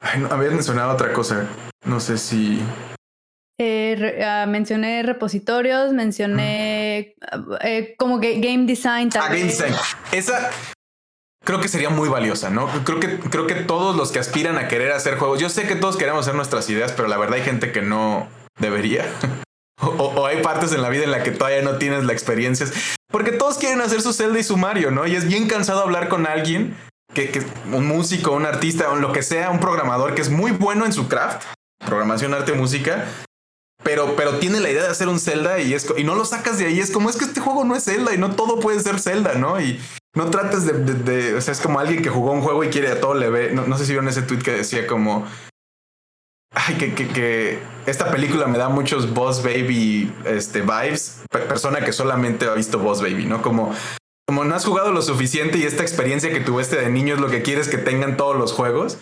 [0.00, 1.46] Ay, no, habías mencionado otra cosa.
[1.84, 2.62] No sé si.
[3.60, 7.16] Eh, ah, mencioné repositorios, mencioné
[7.62, 9.22] eh, como que game design también.
[9.22, 9.74] Ah, game design.
[10.12, 10.50] Esa
[11.44, 12.68] creo que sería muy valiosa, ¿no?
[12.84, 15.76] Creo que, creo que todos los que aspiran a querer hacer juegos, yo sé que
[15.76, 18.28] todos queremos hacer nuestras ideas, pero la verdad hay gente que no
[18.60, 19.06] debería.
[19.80, 22.66] o, hay partes en la vida en la que todavía no tienes la experiencia.
[23.10, 25.06] Porque todos quieren hacer su Zelda y su Mario, ¿no?
[25.06, 26.76] Y es bien cansado hablar con alguien
[27.14, 27.42] que,
[27.72, 30.92] un músico, un artista, o lo que sea, un programador que es muy bueno en
[30.92, 31.44] su craft,
[31.78, 33.06] programación, arte, música,
[33.82, 36.58] pero, pero tiene la idea de hacer un Zelda y, es, y no lo sacas
[36.58, 36.80] de ahí.
[36.80, 39.34] Es como es que este juego no es Zelda y no todo puede ser Zelda,
[39.34, 39.60] ¿no?
[39.60, 39.80] Y
[40.14, 43.00] no trates de, o sea, es como alguien que jugó un juego y quiere a
[43.00, 43.52] todo le ve.
[43.52, 45.26] No, sé si vieron ese tweet que decía como,
[46.54, 51.22] ay, que, que, que, esta película me da muchos Boss Baby este, vibes.
[51.30, 53.42] Persona que solamente ha visto Boss Baby, ¿no?
[53.42, 53.74] Como
[54.28, 57.30] como no has jugado lo suficiente y esta experiencia que tuviste de niño es lo
[57.30, 58.98] que quieres que tengan todos los juegos.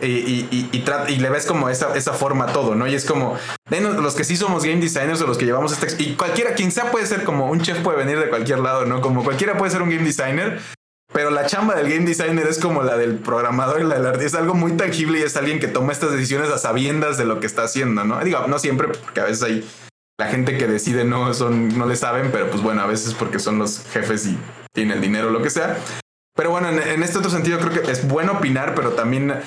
[0.00, 2.86] Y, y, y, le ves como esa, esa forma a todo, ¿no?
[2.88, 3.38] Y es como,
[3.70, 5.86] los que sí somos game designers o los que llevamos esta...
[6.02, 9.00] Y cualquiera, quien sea puede ser como un chef puede venir de cualquier lado, ¿no?
[9.00, 10.60] Como cualquiera puede ser un game designer,
[11.12, 14.26] pero la chamba del game designer es como la del programador y la del artista.
[14.26, 17.38] Es algo muy tangible y es alguien que toma estas decisiones a sabiendas de lo
[17.38, 18.18] que está haciendo, ¿no?
[18.24, 19.64] Digo, no siempre, porque a veces hay
[20.18, 23.38] la gente que decide no son, no le saben, pero pues bueno, a veces porque
[23.38, 24.38] son los jefes y
[24.72, 25.78] tienen dinero o lo que sea.
[26.36, 29.40] Pero bueno, en, este otro sentido creo que es bueno opinar, pero también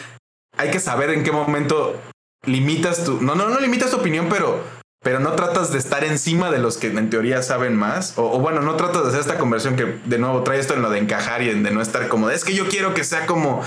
[0.58, 2.00] hay que saber en qué momento
[2.46, 4.64] limitas tu, no, no, no limitas tu opinión, pero,
[5.04, 8.14] pero no tratas de estar encima de los que en teoría saben más.
[8.18, 10.90] O, bueno, no tratas de hacer esta conversión que de nuevo trae esto en lo
[10.90, 13.64] de encajar y de no estar como, es que yo quiero que sea como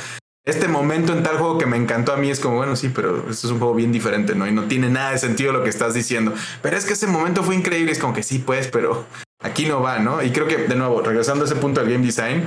[0.47, 3.31] este momento en tal juego que me encantó a mí es como, bueno, sí, pero
[3.31, 4.47] esto es un juego bien diferente, ¿no?
[4.47, 6.33] Y no tiene nada de sentido lo que estás diciendo.
[6.63, 9.05] Pero es que ese momento fue increíble, es como que sí, pues, pero
[9.43, 10.23] aquí no va, ¿no?
[10.23, 12.45] Y creo que, de nuevo, regresando a ese punto del game design,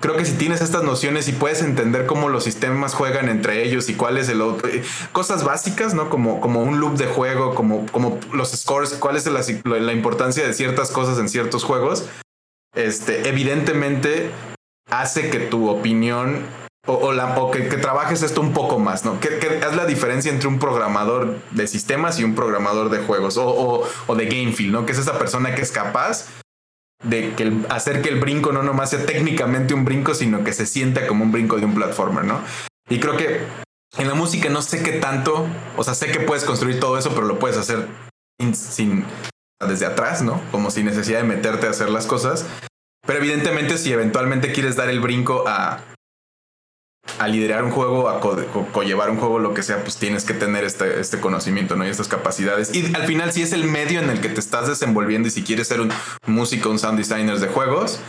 [0.00, 3.88] creo que si tienes estas nociones y puedes entender cómo los sistemas juegan entre ellos
[3.88, 4.82] y cuál es el otro, eh,
[5.12, 6.10] cosas básicas, ¿no?
[6.10, 9.42] Como, como un loop de juego, como, como los scores, cuál es la,
[9.78, 12.06] la importancia de ciertas cosas en ciertos juegos,
[12.74, 14.30] este, evidentemente
[14.90, 16.44] hace que tu opinión
[16.86, 19.20] o, la, que, trabajes esto un poco más, ¿no?
[19.20, 23.86] ¿Qué, es la diferencia entre un programador de sistemas y un programador de juegos o,
[24.06, 24.86] o, de game feel, ¿no?
[24.86, 26.26] Que es esa persona que es capaz
[27.02, 30.66] de que hacer que el brinco no nomás sea técnicamente un brinco, sino que se
[30.66, 32.40] sienta como un brinco de un platformer, ¿no?
[32.88, 33.40] Y creo que
[33.98, 35.46] en la música no sé qué tanto,
[35.76, 37.86] o sea, sé que puedes construir todo eso, pero lo puedes hacer
[38.52, 39.04] sin
[39.66, 40.40] desde atrás, ¿no?
[40.50, 42.46] Como sin necesidad de meterte a hacer las cosas.
[43.06, 45.80] Pero evidentemente si eventualmente quieres dar el brinco a
[47.18, 50.64] a liderar un juego, a co-llevar un juego, lo que sea, pues tienes que tener
[50.64, 51.86] este, este conocimiento, ¿no?
[51.86, 52.74] Y estas capacidades.
[52.74, 55.42] Y al final, si es el medio en el que te estás desenvolviendo y si
[55.42, 55.90] quieres ser un
[56.26, 58.00] músico, un sound designer de juegos,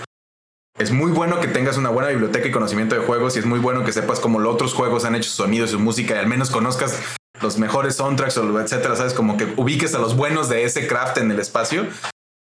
[0.77, 3.59] es muy bueno que tengas una buena biblioteca y conocimiento de juegos y es muy
[3.59, 6.49] bueno que sepas cómo los otros juegos han hecho sonidos y música y al menos
[6.49, 6.99] conozcas
[7.41, 11.17] los mejores soundtracks o etcétera, sabes, como que ubiques a los buenos de ese craft
[11.17, 11.87] en el espacio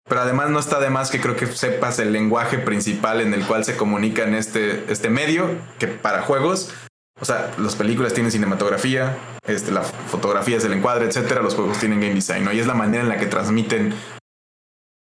[0.07, 3.47] pero además no está de más que creo que sepas el lenguaje principal en el
[3.47, 6.73] cual se comunica en este, este medio, que para juegos,
[7.21, 11.79] o sea, las películas tienen cinematografía, este, la fotografía es el encuadre, etcétera, los juegos
[11.79, 12.53] tienen game design, ¿no?
[12.53, 13.95] Y es la manera en la que transmiten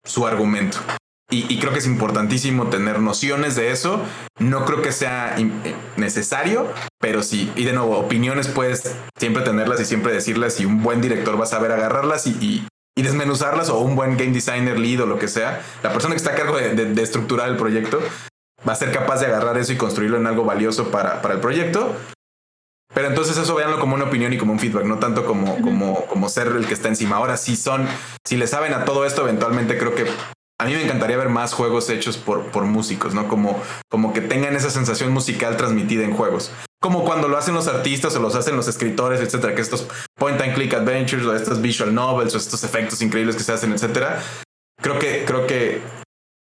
[0.05, 0.79] su argumento.
[1.31, 4.03] Y, creo que es importantísimo tener nociones de eso.
[4.39, 7.53] No creo que sea eh, necesario, pero sí.
[7.55, 11.45] Y de nuevo, opiniones puedes siempre tenerlas y siempre decirlas y un buen director va
[11.45, 12.69] a saber agarrarlas y, y
[13.03, 16.33] desmenuzarlas o un buen game designer lead o lo que sea, la persona que está
[16.33, 18.01] a cargo de, estructurar el proyecto,
[18.67, 21.41] va a ser capaz de agarrar eso y construirlo en algo valioso para, para el
[21.41, 21.97] proyecto.
[22.95, 26.07] Pero entonces eso véanlo como una opinión y como un feedback, no tanto como, como,
[26.07, 27.17] como ser el que está encima.
[27.17, 27.87] Ahora, si son,
[28.27, 30.07] si le saben a todo esto, eventualmente creo que
[30.61, 33.29] a mí me encantaría ver más juegos hechos por, por músicos, ¿no?
[33.29, 36.51] Como, como que tengan esa sensación musical transmitida en juegos.
[36.81, 40.41] Como cuando lo hacen los artistas o los hacen los escritores, etcétera, que estos point
[40.41, 44.23] and click adventures o estos visual novels o estos efectos increíbles que se hacen, etcétera.
[44.81, 45.83] Creo que, creo que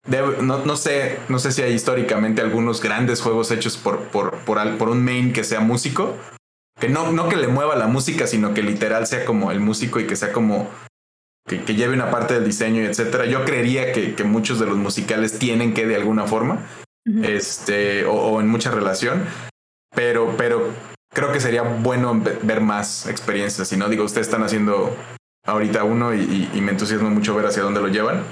[0.08, 4.78] no, no, sé, no sé si hay históricamente algunos grandes juegos hechos por, por, por,
[4.78, 6.16] por un main que sea músico.
[6.78, 9.98] Que no, no que le mueva la música, sino que literal sea como el músico
[9.98, 10.68] y que sea como
[11.46, 13.24] que, lleve una parte del diseño y etcétera.
[13.24, 16.66] Yo creería que, que, muchos de los musicales tienen que de alguna forma,
[17.22, 19.24] este, o, en mucha relación,
[19.96, 20.70] pero, pero
[21.12, 23.66] creo que sería bueno ver más experiencias.
[23.66, 24.94] Si no, digo, ustedes están haciendo
[25.44, 28.22] ahorita uno y, y me entusiasma mucho ver hacia dónde lo llevan.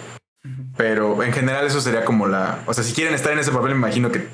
[0.76, 2.62] Pero en general eso sería como la...
[2.66, 4.28] O sea, si quieren estar en ese papel, me imagino que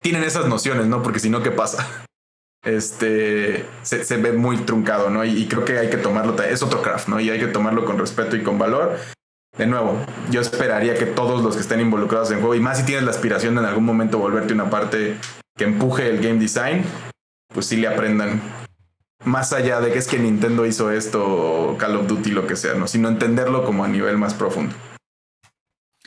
[0.00, 1.02] tienen esas nociones, ¿no?
[1.02, 1.86] Porque si no, ¿qué pasa?
[2.64, 5.22] Este se, se ve muy truncado, ¿no?
[5.22, 7.20] Y, creo que hay que tomarlo, es otro craft, ¿no?
[7.20, 8.96] Y hay que tomarlo con respeto y con valor.
[9.58, 9.98] De nuevo,
[10.30, 13.10] yo esperaría que todos los que estén involucrados en juego, y más si tienes la
[13.10, 15.18] aspiración de en algún momento volverte una parte
[15.56, 16.84] que empuje el game design,
[17.52, 18.40] pues sí le aprendan
[19.24, 22.56] más allá de que es que Nintendo hizo esto o Call of Duty, lo que
[22.56, 22.86] sea, ¿no?
[22.86, 24.74] Sino entenderlo como a nivel más profundo.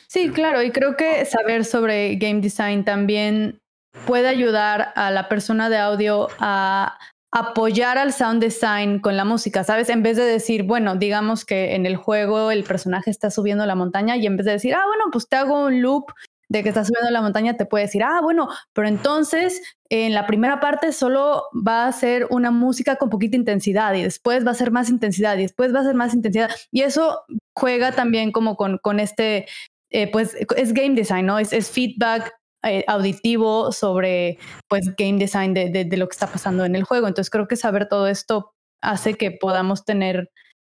[0.08, 3.60] Sí, claro, y creo que saber sobre game design también
[4.06, 6.98] puede ayudar a la persona de audio a
[7.32, 9.90] apoyar al sound design con la música, ¿sabes?
[9.90, 13.76] En vez de decir, bueno, digamos que en el juego el personaje está subiendo la
[13.76, 16.06] montaña y en vez de decir, ah, bueno, pues te hago un loop
[16.50, 20.26] de que está subiendo la montaña, te puede decir, ah, bueno, pero entonces en la
[20.26, 24.56] primera parte solo va a ser una música con poquita intensidad y después va a
[24.56, 26.50] ser más intensidad y después va a ser más intensidad.
[26.72, 27.24] Y eso
[27.56, 29.46] juega también como con, con este
[29.90, 31.40] eh, pues es game design, ¿no?
[31.40, 32.34] Es, es feedback
[32.64, 34.38] eh, auditivo sobre
[34.68, 37.08] pues game design de, de, lo que está pasando en el juego.
[37.08, 40.30] Entonces creo que saber todo esto hace que podamos tener,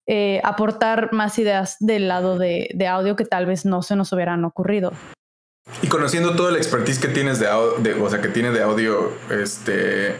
[0.06, 4.12] eh, aportar más ideas del lado de, de, audio que tal vez no se nos
[4.12, 4.92] hubieran ocurrido.
[5.82, 7.46] Y conociendo todo el expertise que tienes de,
[7.78, 10.16] de o sea, que tiene de audio, este,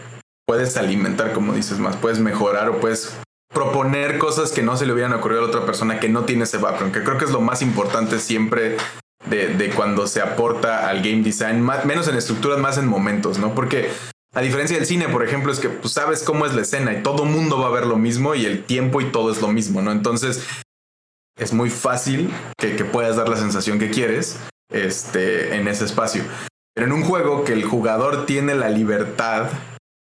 [0.47, 3.15] puedes alimentar, como dices más, puedes mejorar o puedes
[3.53, 6.43] proponer cosas que no se le hubieran ocurrido a la otra persona que no tiene
[6.43, 8.77] ese background, que creo que es lo más importante siempre
[9.27, 13.53] de, cuando se aporta al game design, menos en estructuras, más en momentos, ¿no?
[13.53, 13.91] Porque
[14.33, 17.03] a diferencia del cine, por ejemplo, es que pues, sabes cómo es la escena y
[17.03, 19.81] todo mundo va a ver lo mismo y el tiempo y todo es lo mismo,
[19.81, 19.91] ¿no?
[19.91, 20.47] Entonces
[21.37, 24.39] es muy fácil que, que puedas dar la sensación que quieres
[24.71, 26.23] este, en ese espacio.
[26.73, 29.49] Pero en un juego que el jugador tiene la libertad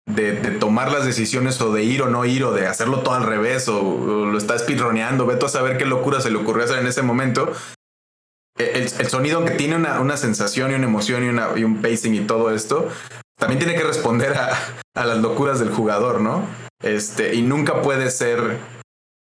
[0.09, 3.25] de, tomar las decisiones o de ir o no ir o de hacerlo todo al
[3.25, 3.83] revés o,
[4.27, 7.53] lo está speedroneando, veto a saber qué locura se le ocurrió hacer en ese momento.
[8.59, 12.14] E, el, sonido, aunque tiene una, una, sensación y una emoción y, una, un pacing
[12.14, 12.89] y todo esto,
[13.39, 14.59] también tiene que responder a,
[14.95, 16.45] a, las locuras del jugador, ¿no?
[16.83, 18.59] Este, y nunca puede ser,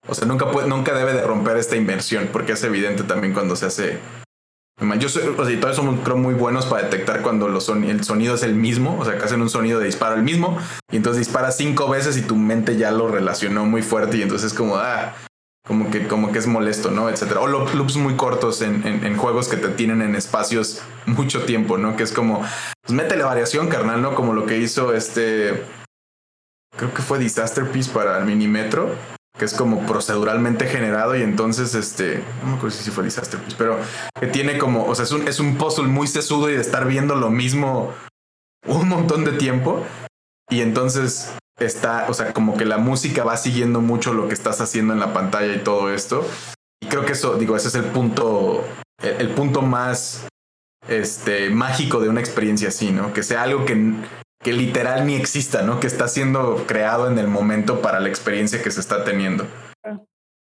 [0.08, 3.56] o sea, nunca, puede, nunca debe de romper esta inversión, porque es evidente también cuando
[3.56, 4.00] se hace
[5.00, 8.56] yo soy, o sea, todos somos muy buenos para detectar cuando el sonido es el
[8.56, 10.58] mismo, o sea, que hacen un sonido de disparo el mismo,
[10.92, 14.52] y entonces dispara cinco veces y tu mente ya lo relacionó muy fuerte y entonces
[14.52, 15.14] es como, ah,
[15.66, 17.10] como que, como que es molesto, ¿no?
[17.10, 17.42] Etcétera.
[17.42, 21.96] O loops muy cortos en, en, juegos que te tienen en espacios mucho tiempo, ¿no?
[21.96, 22.46] Que es como,
[22.82, 24.14] pues métele variación, carnal, ¿no?
[24.14, 25.64] Como lo que hizo este,
[26.78, 28.96] creo que fue Disaster Piece para el Minimetro
[29.38, 33.54] que es como proceduralmente generado y entonces este no me acuerdo si fue Disaster pues,
[33.56, 33.78] pero
[34.20, 36.88] que tiene como o sea es un, es un puzzle muy sesudo y de estar
[36.88, 37.94] viendo lo mismo
[38.68, 39.84] un montón de tiempo.
[40.50, 44.62] Y entonces está o sea como que la música va siguiendo mucho lo que estás
[44.62, 46.26] haciendo en la pantalla y todo esto.
[46.82, 48.64] Y creo que eso digo ese es el punto
[49.02, 50.28] el punto más
[50.88, 53.94] este mágico de una experiencia así no que sea algo que
[54.44, 55.80] que literal ni exista, ¿no?
[55.80, 59.48] Que está siendo creado en el momento para la experiencia que se está teniendo.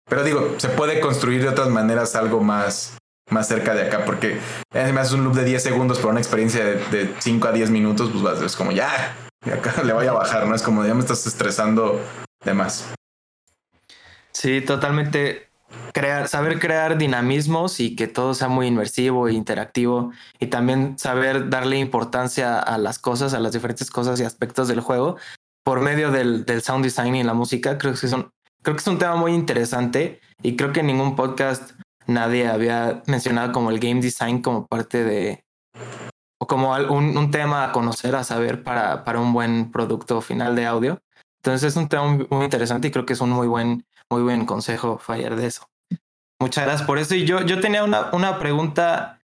[0.09, 2.97] Pero digo, se puede construir de otras maneras algo más,
[3.29, 4.39] más cerca de acá, porque
[4.73, 8.41] además un loop de 10 segundos para una experiencia de, 5 a 10 minutos, pues
[8.41, 9.15] es como ya,
[9.45, 10.55] acá le voy a bajar, ¿no?
[10.55, 12.01] Es como ya me estás estresando
[12.43, 12.93] de más.
[14.33, 15.50] Sí, totalmente
[15.93, 21.49] crear, saber crear dinamismos y que todo sea muy inmersivo e interactivo y también saber
[21.49, 25.17] darle importancia a las cosas, a las diferentes cosas y aspectos del juego
[25.63, 27.77] por medio del, del sound design y la música.
[27.77, 31.15] Creo que, son, creo que es un tema muy interesante y creo que en ningún
[31.15, 31.71] podcast
[32.07, 35.43] nadie había mencionado como el game design como parte de
[36.39, 40.55] o como un, un tema a conocer, a saber para, para un buen producto final
[40.55, 40.99] de audio.
[41.43, 44.45] Entonces es un tema muy, interesante y creo que es un muy buen, muy buen
[44.45, 45.67] consejo fallar de eso.
[46.39, 47.15] Muchas gracias por eso.
[47.15, 49.19] Y yo, yo tenía una, una pregunta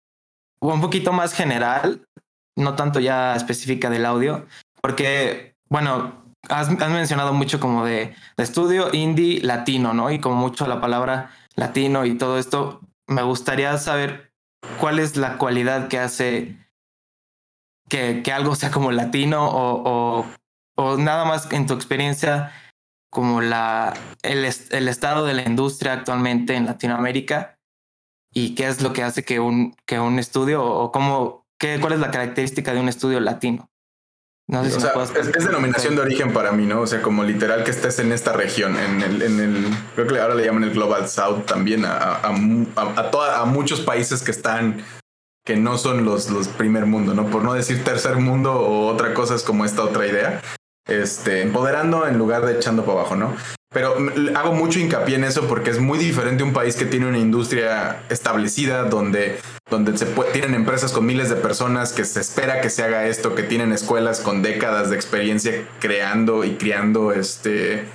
[0.59, 2.07] un poquito más general.
[2.55, 4.45] no tanto ya específica del audio,
[4.79, 10.11] porque, bueno, has, mencionado mucho como de, estudio indie latino, ¿no?
[10.11, 14.34] Y como mucho la palabra latino y todo esto, me gustaría saber
[14.79, 16.57] cuál es la cualidad que hace
[17.89, 20.25] que, que algo sea como latino o,
[20.75, 22.51] o, nada más en tu experiencia
[23.14, 23.93] como la,
[24.24, 27.59] el, el estado de la industria actualmente en Latinoamérica
[28.34, 31.93] y qué es lo que hace que un, que un estudio o cómo, qué, cuál
[31.93, 33.70] es la característica de un estudio latino.
[34.47, 36.82] No sé si es, denominación de origen para mí, ¿no?
[36.82, 40.20] O sea, como literal que estés en esta región, en el, en el creo que
[40.20, 42.34] ahora le llaman el Global South también a, a,
[42.76, 44.84] a, a muchos países que están,
[45.45, 47.28] que no son los, los primer mundo, ¿no?
[47.28, 50.41] Por no decir tercer mundo o otra cosa es como esta otra idea.
[50.88, 53.36] Este, empoderando en lugar de echando para abajo, ¿no?
[53.73, 53.95] Pero
[54.36, 58.03] hago mucho hincapié en eso porque es muy diferente un país que tiene una industria
[58.09, 62.84] establecida, donde, donde se tienen empresas con miles de personas, que se espera que se
[62.84, 67.88] haga esto, que tienen escuelas con décadas de experiencia creando y criando este,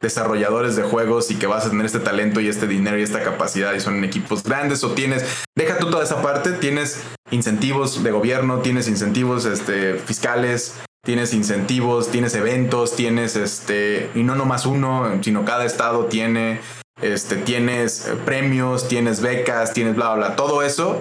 [0.00, 3.22] desarrolladores de juegos y que vas a tener este talento y este dinero y esta
[3.22, 5.24] capacidad y son equipos grandes o tienes,
[5.56, 7.00] deja tú toda esa parte, tienes
[7.30, 10.74] incentivos de gobierno, tienes incentivos este, fiscales,
[11.06, 16.60] tienes incentivos, tienes eventos, tienes este, y no nomás uno, sino cada estado tiene,
[17.00, 20.36] este, tienes premios, tienes becas, tienes bla, bla, bla.
[20.36, 21.00] Todo eso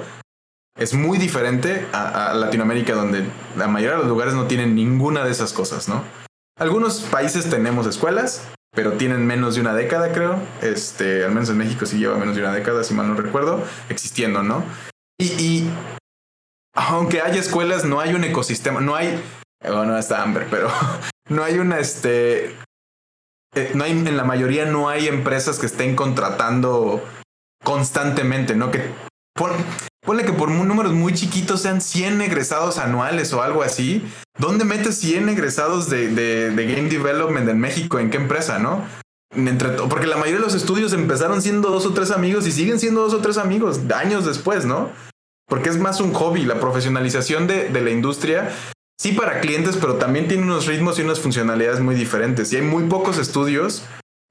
[0.77, 3.25] es muy diferente a, Latinoamérica, donde
[3.57, 6.03] la mayoría de los lugares no tienen ninguna de esas cosas, ¿no?
[6.57, 10.39] Algunos países tenemos escuelas, pero tienen menos de una década, creo.
[10.61, 13.63] Este, al menos en México sí lleva menos de una década, si mal no recuerdo,
[13.89, 14.63] existiendo, ¿no?
[15.17, 15.69] Y, y
[16.75, 19.19] aunque haya escuelas, no hay un ecosistema, no hay
[19.71, 20.69] bueno, está Amber, pero
[21.29, 22.55] no hay una, este,
[23.55, 27.03] eh, no hay, en la mayoría no hay empresas que estén contratando
[27.63, 28.69] constantemente, ¿no?
[28.69, 28.89] Que
[30.05, 34.05] ponle que por números muy chiquitos sean 100 egresados anuales o algo así.
[34.37, 37.97] ¿Dónde metes 100 egresados de, de, de game development en México?
[37.99, 38.83] ¿En qué empresa, no?
[39.33, 42.79] Entre, porque la mayoría de los estudios empezaron siendo dos o tres amigos y siguen
[42.79, 44.91] siendo dos o tres amigos años después, ¿no?
[45.47, 46.45] Porque es más un hobby.
[46.45, 48.51] La profesionalización de, de la industria
[48.97, 52.51] sí para clientes, pero también tiene unos ritmos y unas funcionalidades muy diferentes.
[52.53, 53.83] Y hay muy pocos estudios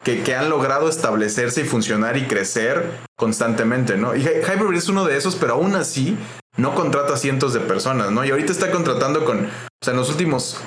[0.03, 4.15] que, que han logrado establecerse y funcionar y crecer constantemente, ¿no?
[4.15, 6.17] Y Hyperbird es uno de esos, pero aún así
[6.57, 8.25] no contrata cientos de personas, ¿no?
[8.25, 10.61] Y ahorita está contratando con, o sea, en los últimos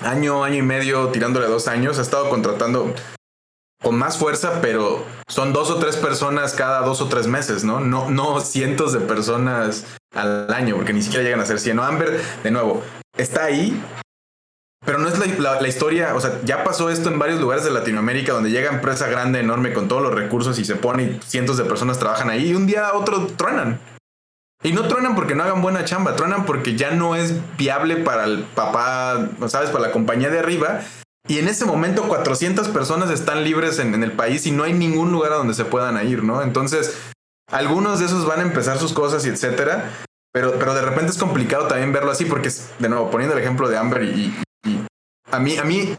[0.00, 2.94] año, año y medio, tirándole dos años, ha estado contratando
[3.82, 7.80] con más fuerza, pero son dos o tres personas cada dos o tres meses, ¿no?
[7.80, 11.76] No, no cientos de personas al año, porque ni siquiera llegan a ser 100.
[11.76, 12.82] No, Amber, de nuevo,
[13.16, 13.80] está ahí,
[14.84, 18.32] pero no es la, historia, o sea, ya pasó esto en varios lugares de Latinoamérica
[18.32, 21.64] donde llega empresa grande, enorme, con todos los recursos y se pone y cientos de
[21.64, 23.78] personas trabajan ahí y un día a otro truenan.
[24.62, 28.24] Y no truenan porque no hagan buena chamba, truenan porque ya no es viable para
[28.24, 29.70] el papá, ¿sabes?
[29.70, 30.80] Para la compañía de arriba.
[31.28, 34.72] Y en ese momento 400 personas están libres en, en el país y no hay
[34.72, 36.42] ningún lugar a donde se puedan ir, ¿no?
[36.42, 36.98] Entonces,
[37.50, 39.90] algunos de esos van a empezar sus cosas y etcétera.
[40.32, 43.68] Pero, pero de repente es complicado también verlo así porque, de nuevo, poniendo el ejemplo
[43.68, 44.32] de Amber y,
[45.30, 45.94] a mí, a mí,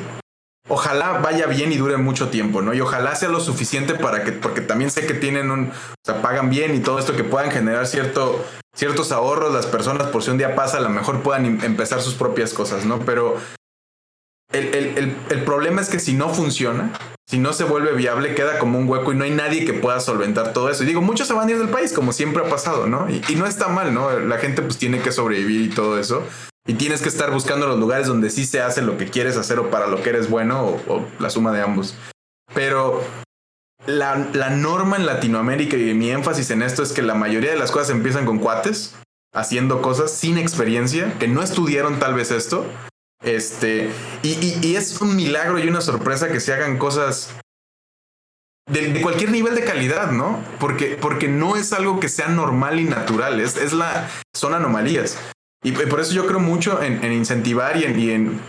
[0.70, 2.74] ojalá vaya bien y dure mucho tiempo, ¿no?
[2.74, 6.22] Y ojalá sea lo suficiente para que, porque también sé que tienen un, o sea,
[6.22, 10.32] pagan bien y todo esto que puedan generar cierto, ciertos ahorros las personas por si
[10.32, 12.99] un día pasa, a lo mejor puedan em, empezar sus propias cosas, ¿no?
[12.99, 13.38] Pero
[14.54, 16.91] el, el, el, problema es que si no funciona,
[17.32, 20.02] si no se vuelve viable, queda como un hueco y no hay nadie que pueda
[20.02, 20.84] solventar todo eso.
[20.84, 23.08] Y digo, muchos se van a ir del país, como siempre ha pasado, ¿no?
[23.10, 24.20] Y, no está mal, ¿no?
[24.20, 26.28] La gente pues tiene que sobrevivir y todo eso.
[26.68, 29.60] Y tienes que estar buscando los lugares donde sí se hace lo que quieres hacer
[29.60, 31.96] o para lo que eres bueno o, la suma de ambos.
[32.54, 33.02] Pero
[33.86, 37.58] la, la, norma en Latinoamérica y mi énfasis en esto es que la mayoría de
[37.58, 38.94] las cosas empiezan con cuates,
[39.34, 42.66] haciendo cosas sin experiencia, que no estudiaron tal vez esto,
[43.22, 43.92] este,
[44.24, 47.36] y, es un milagro y una sorpresa que se hagan cosas
[48.70, 50.44] de, cualquier nivel de calidad, ¿no?
[50.60, 55.20] Porque, porque no es algo que sea normal y natural, es, es la, son anomalías.
[55.64, 58.42] Y por eso yo creo mucho en, incentivar y, en,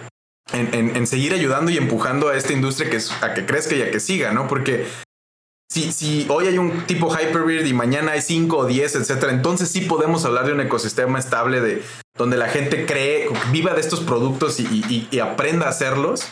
[0.53, 3.91] en, en, seguir ayudando y empujando a esta industria que, a que crezca y a
[3.91, 4.49] que siga, ¿no?
[4.49, 4.87] Porque
[5.73, 9.83] si, hoy hay un tipo Hyperbeard y mañana hay 5 o 10, etcétera, entonces sí
[9.83, 11.83] podemos hablar de un ecosistema estable de
[12.17, 16.29] donde la gente cree, viva de estos productos y, aprenda a hacerlos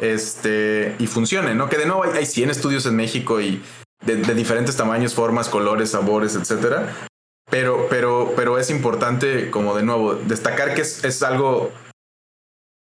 [0.00, 1.68] este, y funcione, ¿no?
[1.68, 3.62] Que de nuevo hay, hay 100 estudios en México y
[4.04, 6.94] de, diferentes tamaños, formas, colores, sabores, etcétera.
[7.50, 11.70] Pero, pero, pero es importante, como de nuevo, destacar que es, es algo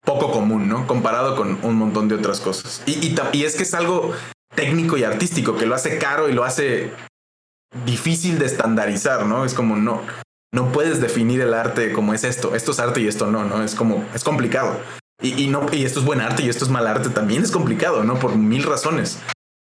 [0.04, 0.88] poco común, ¿no?
[0.88, 2.82] Comparado con un montón de otras cosas.
[2.86, 4.14] Y, y, y, es que es algo
[4.56, 6.92] técnico y artístico que lo hace caro y lo hace
[7.86, 9.46] difícil de estandarizar, ¿no?
[9.46, 10.02] Es como no,
[10.54, 13.64] no puedes definir el arte como es esto, esto es arte y esto no, ¿no?
[13.64, 14.80] Es como, es complicado.
[15.22, 18.04] Y, no, y esto es buen arte y esto es mal arte también es complicado,
[18.04, 18.20] ¿no?
[18.20, 19.20] Por mil razones.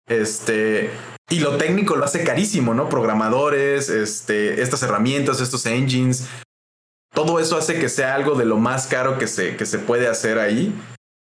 [0.09, 0.91] Este,
[1.31, 2.89] y lo técnico lo hace carísimo, ¿no?
[2.89, 6.29] Programadores, este, estas herramientas, estos engines,
[7.15, 10.09] todo eso hace que sea algo de lo más caro que se, que se puede
[10.09, 10.75] hacer ahí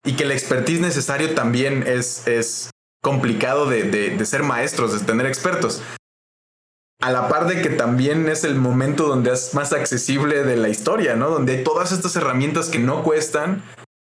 [0.05, 2.71] y que el expertise necesario también es, es
[3.03, 5.83] complicado de, de, ser maestros, de tener expertos.
[7.03, 10.69] A la par de que también es el momento donde es más accesible de la
[10.69, 11.31] historia, ¿no?
[11.31, 13.65] Donde hay todas estas herramientas que no cuestan,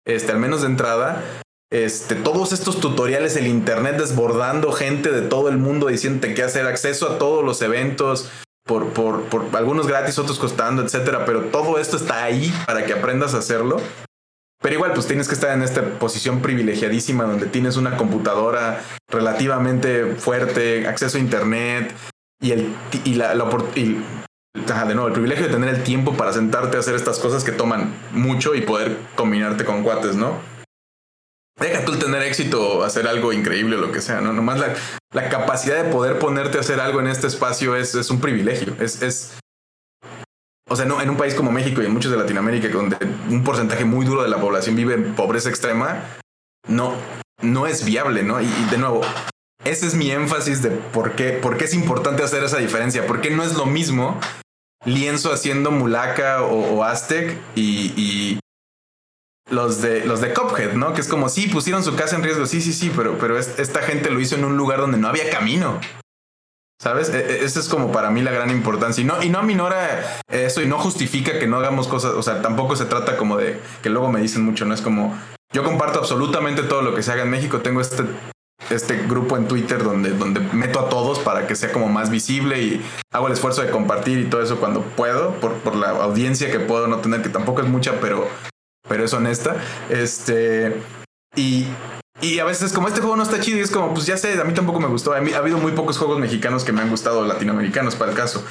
[0.06, 1.24] este, al menos de entrada,
[1.72, 6.68] este, todos estos tutoriales, el internet desbordando gente de todo el mundo diciéndote qué hacer,
[6.68, 8.30] acceso a todos los eventos,
[8.64, 11.26] por, por, por algunos gratis, otros costando, etcétera.
[11.26, 13.82] Pero todo esto está ahí para que aprendas a hacerlo.
[14.64, 20.16] Pero igual, pues tienes que estar en esta posición privilegiadísima donde tienes una computadora relativamente
[20.16, 21.94] fuerte, acceso a internet
[22.42, 23.34] y el y la,
[23.76, 24.02] y,
[24.54, 27.52] de nuevo, el privilegio de tener el tiempo para sentarte a hacer estas cosas que
[27.52, 30.40] toman mucho y poder combinarte con cuates, ¿no?
[31.60, 34.32] Deja tú tener éxito, hacer algo increíble o lo que sea, ¿no?
[34.32, 34.74] Nomás la,
[35.12, 38.78] la capacidad de poder ponerte a hacer algo en este espacio es, es un privilegio.
[38.80, 39.34] Es,
[40.70, 42.98] o sea, no, en un país como México y en muchos de Latinoamérica, donde
[43.30, 46.04] un porcentaje muy duro de la población vive en pobreza extrema,
[46.68, 46.96] no,
[47.42, 48.42] no es viable, ¿no?
[48.42, 49.02] Y, de nuevo,
[49.66, 53.22] ese es mi énfasis de por qué, por qué es importante hacer esa diferencia, por
[53.22, 54.20] qué no es lo mismo
[54.86, 58.40] lienzo haciendo mulaca o, aztec y,
[59.50, 60.94] los de los de Cophead, ¿no?
[60.94, 63.82] Que es como, sí, pusieron su casa en riesgo, sí, sí, sí, pero, pero esta
[63.82, 65.80] gente lo hizo en un lugar donde no había camino.
[66.84, 67.08] ¿Sabes?
[67.08, 69.02] E, e, esa es como para mí la gran importancia.
[69.02, 72.12] Y no, y no aminora eso y no justifica que no hagamos cosas.
[72.12, 74.74] O sea, tampoco se trata como de que luego me dicen mucho, ¿no?
[74.74, 75.18] Es como
[75.54, 77.62] yo comparto absolutamente todo lo que se haga en México.
[77.62, 78.04] Tengo este,
[78.70, 82.62] este grupo en Twitter donde, donde meto a todos para que sea como más visible
[82.62, 86.52] y hago el esfuerzo de compartir y todo eso cuando puedo, por, por la audiencia
[86.52, 88.28] que puedo no tener, que tampoco es mucha, pero,
[88.90, 89.56] pero es honesta.
[89.90, 90.82] Este.
[91.34, 91.66] Y,
[92.24, 94.40] y a veces como este juego no está chido y es como, pues ya sé,
[94.40, 95.14] a mí tampoco me gustó.
[95.14, 98.18] A mí, ha habido muy pocos juegos mexicanos que me han gustado, latinoamericanos para el
[98.18, 98.46] caso.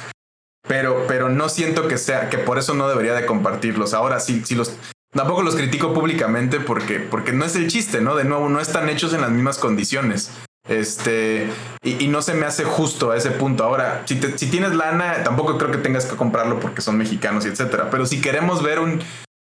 [0.67, 3.93] Pero, pero no siento que sea, que por eso no debería de compartirlos.
[3.93, 4.75] Ahora sí, sí los,
[5.11, 8.15] tampoco los critico públicamente porque, porque no es el chiste, ¿no?
[8.15, 10.31] De nuevo, no están hechos en las mismas condiciones.
[10.69, 11.49] Este,
[11.83, 13.63] y, no se me hace justo a ese punto.
[13.63, 17.49] Ahora, si, si tienes lana, tampoco creo que tengas que comprarlo porque son mexicanos y
[17.49, 17.89] etcétera.
[17.89, 19.01] Pero si queremos ver un,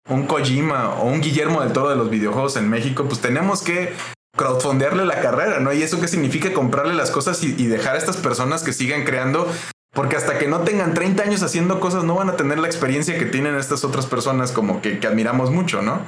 [0.09, 3.93] un Kojima o un Guillermo del Toro de los videojuegos en México, pues tenemos que
[4.35, 5.73] crowdfundearle la carrera, ¿no?
[5.73, 9.51] Y eso qué significa comprarle las cosas y, dejar a estas personas que sigan creando,
[9.93, 13.17] porque hasta que no tengan 30 años haciendo cosas no van a tener la experiencia
[13.17, 16.01] que tienen estas otras personas como que, admiramos mucho, ¿no?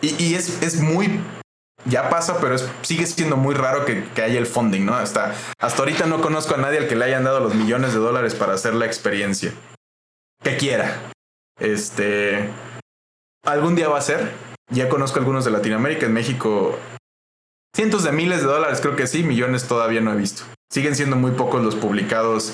[0.00, 1.20] Y, es, es, muy...
[1.84, 4.94] Ya pasa, pero es, sigue siendo muy raro que, que, haya el funding, ¿no?
[4.94, 8.00] Hasta, hasta ahorita no conozco a nadie al que le hayan dado los millones de
[8.00, 9.52] dólares para hacer la experiencia.
[10.42, 11.12] Que quiera.
[11.60, 12.50] Este...
[13.44, 14.32] Algún día va a ser.
[14.70, 16.06] Ya conozco algunos de Latinoamérica.
[16.06, 16.78] En México
[17.74, 20.42] Cientos de miles de dólares, creo que sí, millones todavía no he visto.
[20.70, 22.52] Siguen siendo muy pocos los publicados.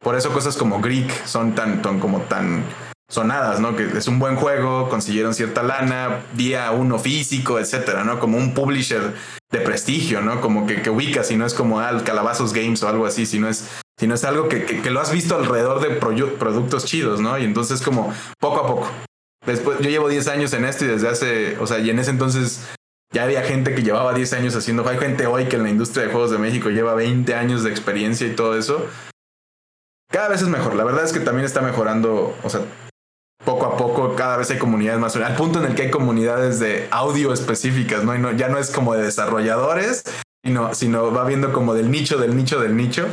[0.00, 2.64] Por eso cosas como Greek son tan, como tan
[3.10, 3.74] sonadas, ¿no?
[3.74, 8.20] Que es un buen juego, consiguieron cierta lana, día uno físico, etcétera, ¿no?
[8.20, 9.14] Como un publisher
[9.50, 10.40] de prestigio, ¿no?
[10.40, 13.48] Como que, que ubicas y no es como al Calabazos Games o algo así, sino
[13.48, 17.36] es, sino es algo que, que, lo has visto alrededor de productos chidos, ¿no?
[17.36, 18.90] Y entonces como poco a poco.
[19.44, 22.12] Después, yo llevo 10 años en esto y desde hace, o sea, y en ese
[22.12, 22.64] entonces
[23.12, 26.06] ya había gente que llevaba 10 años haciendo, hay gente hoy que en la industria
[26.06, 28.86] de juegos de México lleva 20 años de experiencia y todo eso.
[30.10, 32.60] Cada vez es mejor, la verdad es que también está mejorando, o sea,
[33.44, 36.58] poco a poco cada vez hay comunidades más, al punto en el que hay comunidades
[36.58, 38.14] de audio específicas, ¿no?
[38.14, 40.04] Y no, ya no es como de desarrolladores,
[40.44, 43.06] sino, sino va viendo como del nicho, del nicho, del nicho.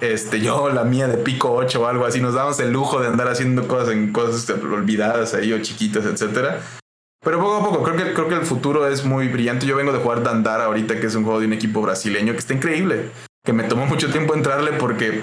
[0.00, 3.08] Este, yo, la mía de pico 8 o algo así, nos damos el lujo de
[3.08, 6.60] andar haciendo cosas en cosas olvidadas ahí o chiquitas, etcétera.
[7.22, 9.66] Pero poco a poco, creo que, creo que el futuro es muy brillante.
[9.66, 12.38] Yo vengo de jugar Dandara ahorita, que es un juego de un equipo brasileño que
[12.38, 13.10] está increíble.
[13.44, 15.22] Que me tomó mucho tiempo entrarle porque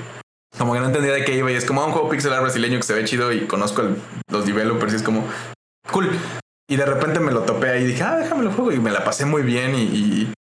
[0.58, 1.52] como que no entendía de qué iba.
[1.52, 3.84] Y es como un juego pixel art brasileño que se ve chido y conozco
[4.32, 5.28] los developers y es como
[5.92, 6.10] cool.
[6.70, 8.72] Y de repente me lo topé ahí y dije, ah, déjame lo juego.
[8.72, 10.32] Y me la pasé muy bien y,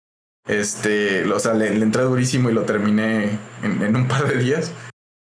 [0.46, 4.72] este, o sea, le, entré durísimo y lo terminé en, en un par de días.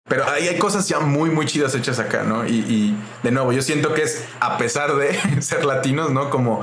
[0.07, 2.45] Pero ahí hay cosas ya muy, muy chidas hechas acá, ¿no?
[2.45, 6.30] Y, de nuevo, yo siento que es, a pesar de ser latinos, ¿no?
[6.30, 6.61] Como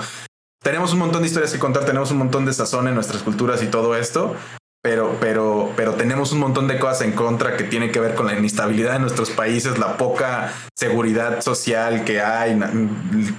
[0.62, 3.60] tenemos un montón de historias que contar, tenemos un montón de sazón en nuestras culturas
[3.62, 4.36] y todo esto,
[4.80, 8.26] pero, pero, pero tenemos un montón de cosas en contra que tienen que ver con
[8.26, 12.56] la inestabilidad de nuestros países, la poca seguridad social que hay,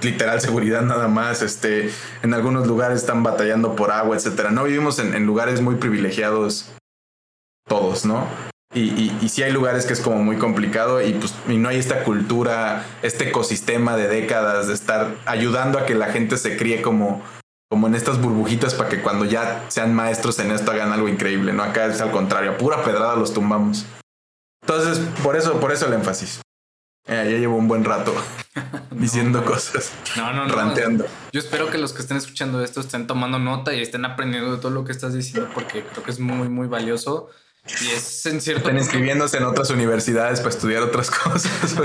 [0.02, 1.90] literal seguridad nada más, este,
[2.22, 4.50] en algunos lugares están batallando por agua, etcétera.
[4.50, 6.70] No vivimos en lugares muy privilegiados
[7.66, 8.53] todos, ¿no?
[8.74, 11.78] Y, y, sí hay lugares que es como muy complicado y pues y no hay
[11.78, 16.82] esta cultura, este ecosistema de décadas de estar ayudando a que la gente se críe
[16.82, 17.22] como,
[17.70, 21.52] como en estas burbujitas para que cuando ya sean maestros en esto hagan algo increíble,
[21.52, 21.62] ¿no?
[21.62, 23.86] Acá es al contrario, pura pedrada los tumbamos.
[24.62, 26.40] Entonces, por eso, por eso el énfasis.
[27.06, 28.14] Eh, ya llevo un buen rato
[28.90, 29.92] diciendo cosas.
[30.16, 30.54] No, no, no.
[30.54, 31.06] Ranteando.
[31.32, 34.58] Yo espero que los que estén escuchando esto estén tomando nota y estén aprendiendo de
[34.58, 37.30] todo lo que estás diciendo porque creo que es muy, muy valioso.
[37.66, 38.68] Y es en cierto.
[38.68, 41.76] Están inscribiéndose en otras universidades para estudiar otras cosas.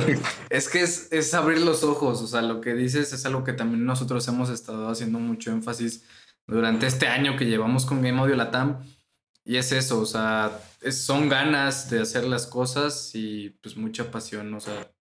[0.49, 2.21] es que es, es, abrir los ojos.
[2.21, 6.03] O sea, lo que dices es algo que también nosotros hemos estado haciendo mucho énfasis
[6.47, 8.79] durante este año que llevamos con Game Audio Latam.
[9.45, 10.59] Y es eso, o sea,
[10.91, 14.53] son ganas de hacer las cosas y pues mucha pasión.
[14.53, 14.91] O sea,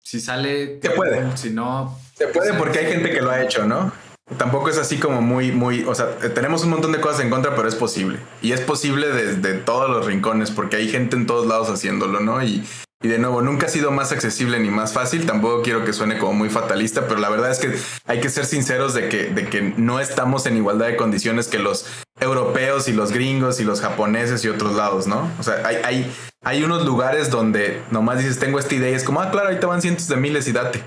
[0.00, 0.80] si sale.
[0.80, 1.36] Se puede.
[1.36, 1.98] Si no.
[2.16, 3.92] Se puede porque hay gente que lo ha hecho, ¿no?
[4.36, 7.56] Tampoco es así como muy, muy, o sea, tenemos un montón de cosas en contra,
[7.56, 8.18] pero es posible.
[8.42, 12.42] Y es posible desde todos los rincones, porque hay gente en todos lados haciéndolo, ¿no?
[12.42, 12.62] Y,
[13.00, 15.24] y de nuevo, nunca ha sido más accesible ni más fácil.
[15.24, 18.44] Tampoco quiero que suene como muy fatalista, pero la verdad es que hay que ser
[18.44, 21.86] sinceros de que, de que no estamos en igualdad de condiciones que los
[22.20, 25.30] europeos y los gringos y los japoneses y otros lados, ¿no?
[25.38, 26.12] O sea, hay, hay,
[26.44, 29.60] hay unos lugares donde nomás dices, tengo esta idea y es como, ah, claro, ahí
[29.60, 30.82] te van cientos de miles y date.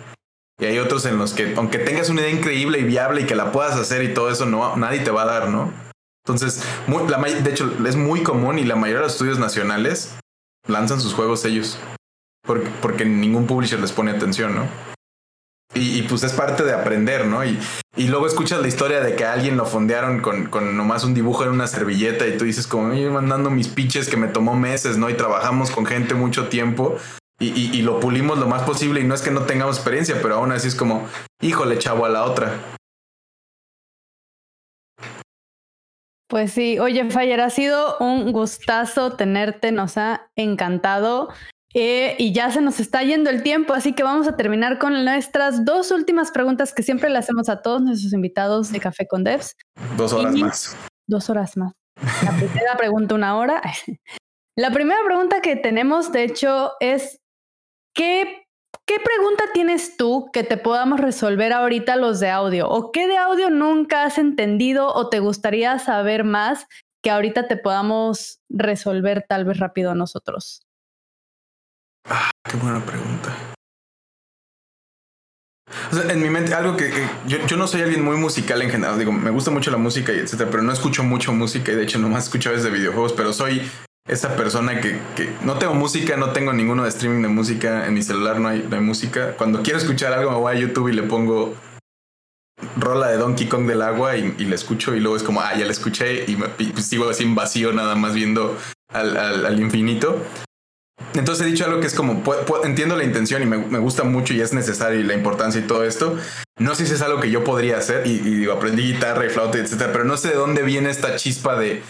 [0.62, 3.34] Y hay otros en los que, aunque tengas una idea increíble y viable y que
[3.34, 5.74] la puedas hacer y todo eso, no, nadie te va a dar, ¿no?
[6.24, 6.64] Entonces,
[7.10, 10.16] la, de hecho, es muy común y la mayoría de los estudios nacionales
[10.68, 11.80] lanzan sus juegos ellos.
[12.44, 14.68] Porque, ningún publisher les pone atención, ¿no?
[15.74, 17.44] Y, pues es parte de aprender, ¿no?
[17.44, 17.58] Y,
[17.96, 21.16] y, luego escuchas la historia de que a alguien lo fondearon con, con nomás un
[21.16, 24.56] dibujo en una servilleta y tú dices como, yo mandando mis pitches que me tomó
[24.56, 25.10] meses, ¿no?
[25.10, 26.98] Y trabajamos con gente mucho tiempo
[27.42, 30.52] y, lo pulimos lo más posible y no es que no tengamos experiencia, pero aún
[30.52, 31.08] así es como,
[31.42, 32.54] híjole, chavo, a la otra.
[36.28, 41.30] Pues sí, oye, Fayer, ha sido un gustazo tenerte, nos ha encantado.
[41.74, 45.06] Eh, y ya se nos está yendo el tiempo, así que vamos a terminar con
[45.06, 49.24] nuestras dos últimas preguntas que siempre le hacemos a todos nuestros invitados de Café con
[49.24, 49.56] Devs.
[49.98, 50.78] Dos horas más.
[51.08, 51.74] Dos horas más.
[52.24, 53.62] La primera pregunta, una hora.
[54.58, 57.22] La primera pregunta que tenemos, de hecho, es
[57.94, 58.46] ¿Qué,
[58.86, 62.70] ¿Qué pregunta tienes tú que te podamos resolver ahorita los de audio?
[62.70, 66.68] ¿O qué de audio nunca has entendido o te gustaría saber más
[67.04, 70.62] que ahorita te podamos resolver tal vez rápido a nosotros?
[72.10, 73.36] Ah, qué buena pregunta.
[76.10, 76.92] En mi mente, algo que,
[77.28, 79.00] yo, yo, no soy alguien muy musical en general.
[79.00, 81.84] Digo, me gusta mucho la música y etcétera, pero no escucho mucho música y de
[81.84, 83.62] hecho nomás escucho veces de videojuegos, pero soy
[84.08, 85.00] esa persona que,
[85.44, 88.62] no tengo música, no tengo ninguno de streaming de música, en mi celular no hay,
[88.82, 89.36] música.
[89.38, 91.56] Cuando quiero escuchar algo me voy a YouTube y le pongo
[92.78, 95.66] rola de Donkey Kong del agua y, le escucho y luego es como, ah, ya
[95.66, 98.58] la escuché y, me, pues sigo así en vacío nada más viendo
[98.90, 100.24] al, infinito.
[101.14, 102.24] Entonces he dicho algo que es como,
[102.64, 105.84] entiendo la intención y me, gusta mucho y es necesario y la importancia y todo
[105.84, 106.18] esto.
[106.58, 109.58] No sé si es algo que yo podría hacer y, digo, aprendí guitarra y flauta,
[109.58, 111.82] etcétera, pero no sé de dónde viene esta chispa de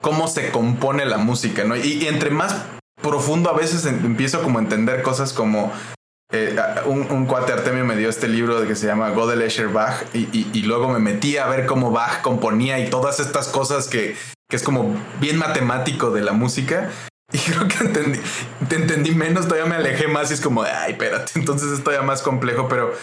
[0.00, 1.76] cómo se compone la música, ¿no?
[1.76, 2.54] Y, entre más
[3.02, 5.72] profundo a veces empiezo como a entender cosas como
[6.32, 10.88] eh, un, cuate Artemio me dio este libro que se llama Godel Bach y, luego
[10.88, 14.16] me metí a ver cómo Bach componía y todas estas cosas que,
[14.48, 16.90] que es como bien matemático de la música.
[17.30, 18.18] Y creo que entendí,
[18.70, 22.06] te entendí menos, todavía me alejé más y es como, ay, espérate, entonces es todavía
[22.06, 22.94] más complejo, pero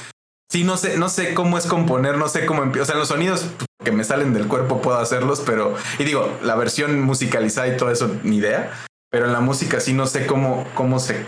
[0.52, 2.82] sí, no sé, no sé cómo es componer, no sé cómo empiezo.
[2.82, 3.46] O sea, los sonidos
[3.86, 5.76] que me salen del cuerpo puedo hacerlos, pero.
[5.98, 8.72] Y digo, la versión musicalizada y todo eso, ni idea.
[9.10, 11.26] Pero en la música sí no sé cómo, cómo se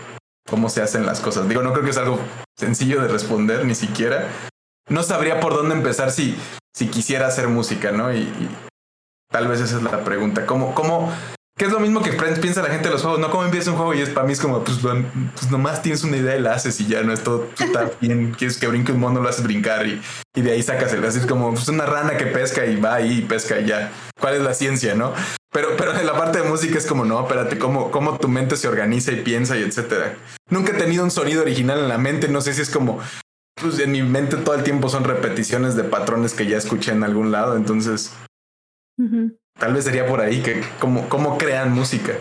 [0.50, 1.48] cómo se hacen las cosas.
[1.48, 2.20] Digo, no creo que es algo
[2.58, 4.28] sencillo de responder, ni siquiera.
[4.90, 6.38] No sabría por dónde empezar si,
[6.74, 8.14] si quisiera hacer música, ¿no?
[8.14, 8.50] Y, y
[9.30, 10.46] tal vez esa es la pregunta.
[10.46, 11.12] ¿Cómo, cómo,
[11.58, 13.32] que es lo mismo que piensa la gente de los juegos, ¿no?
[13.32, 16.18] Como empieza un juego y es para mí es como, pues, pues nomás tienes una
[16.18, 19.00] idea y la haces y ya no es todo, está bien, quieres que brinque un
[19.00, 20.00] mono, lo haces brincar y,
[20.36, 22.96] y de ahí sacas el, así es como, pues una rana que pesca y va
[22.96, 23.92] ahí y pesca y ya.
[24.20, 25.14] ¿Cuál es la ciencia, no?
[25.52, 28.56] Pero, pero en la parte de música es como, no, espérate, cómo, cómo tu mente
[28.56, 30.16] se organiza y piensa y etcétera.
[30.52, 33.00] Nunca he tenido un sonido original en la mente, no sé si es como,
[33.60, 37.04] pues en mi mente todo el tiempo son repeticiones de patrones que ya escuché en
[37.04, 38.14] algún lado, entonces...
[39.60, 42.14] Tal vez sería por ahí que cómo, cómo crean música.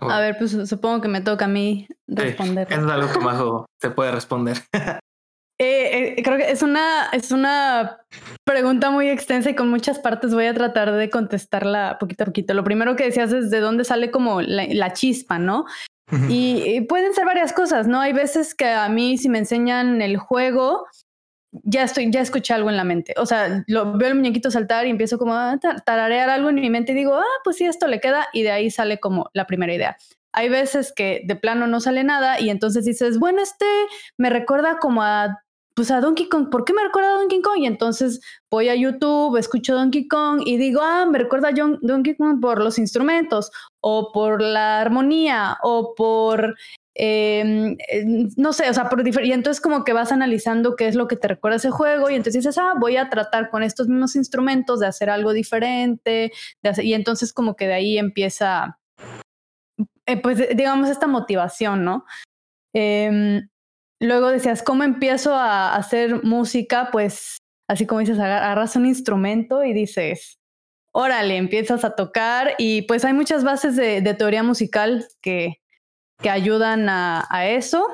[0.00, 2.68] A ver, pues supongo que me toca a mí responder.
[2.70, 4.58] es algo que Majo te puede responder.
[5.60, 7.98] Eh, eh, creo que es una, es una
[8.44, 10.32] pregunta muy extensa y con muchas partes.
[10.32, 12.54] Voy a tratar de contestarla poquito a poquito.
[12.54, 15.66] Lo primero que decías es de dónde sale como la, chispa, ¿no?
[16.28, 18.00] y, pueden ser varias cosas, ¿no?
[18.00, 20.86] Hay veces que a mí si me enseñan el juego,
[21.52, 23.14] ya estoy, ya escuché algo en la mente.
[23.16, 26.70] O sea, lo, veo el muñequito saltar y empiezo como a tararear algo en mi
[26.70, 29.46] mente y digo, ah, pues sí, esto le queda y de ahí sale como la
[29.46, 29.96] primera idea.
[30.32, 33.66] Hay veces que de plano no sale nada y entonces dices, bueno, este
[34.18, 35.42] me recuerda como a
[35.78, 37.58] pues a Donkey Kong, ¿por qué me recuerda a Donkey Kong?
[37.58, 38.20] Y entonces
[38.50, 42.60] voy a YouTube, escucho Donkey Kong y digo, ah, me recuerda a Donkey Kong por
[42.60, 46.56] los instrumentos o por la armonía o por,
[46.98, 47.76] em,
[48.36, 51.16] no sé, o sea, por y entonces como que vas analizando qué es lo que
[51.16, 54.80] te recuerda ese juego y entonces dices, ah, voy a tratar con estos mismos instrumentos
[54.80, 56.32] de hacer algo diferente,
[56.82, 58.78] y entonces como que de ahí empieza,
[60.06, 62.04] eh, pues digamos, esta motivación, ¿no?
[62.74, 63.48] Em,
[64.00, 66.90] luego decías, ¿cómo empiezo a hacer música?
[66.92, 67.38] Pues
[67.68, 70.38] así como dices, agarras un instrumento y dices,
[70.92, 75.60] órale, empiezas a tocar y pues hay muchas bases de, teoría musical que,
[76.20, 77.86] que ayudan a, eso.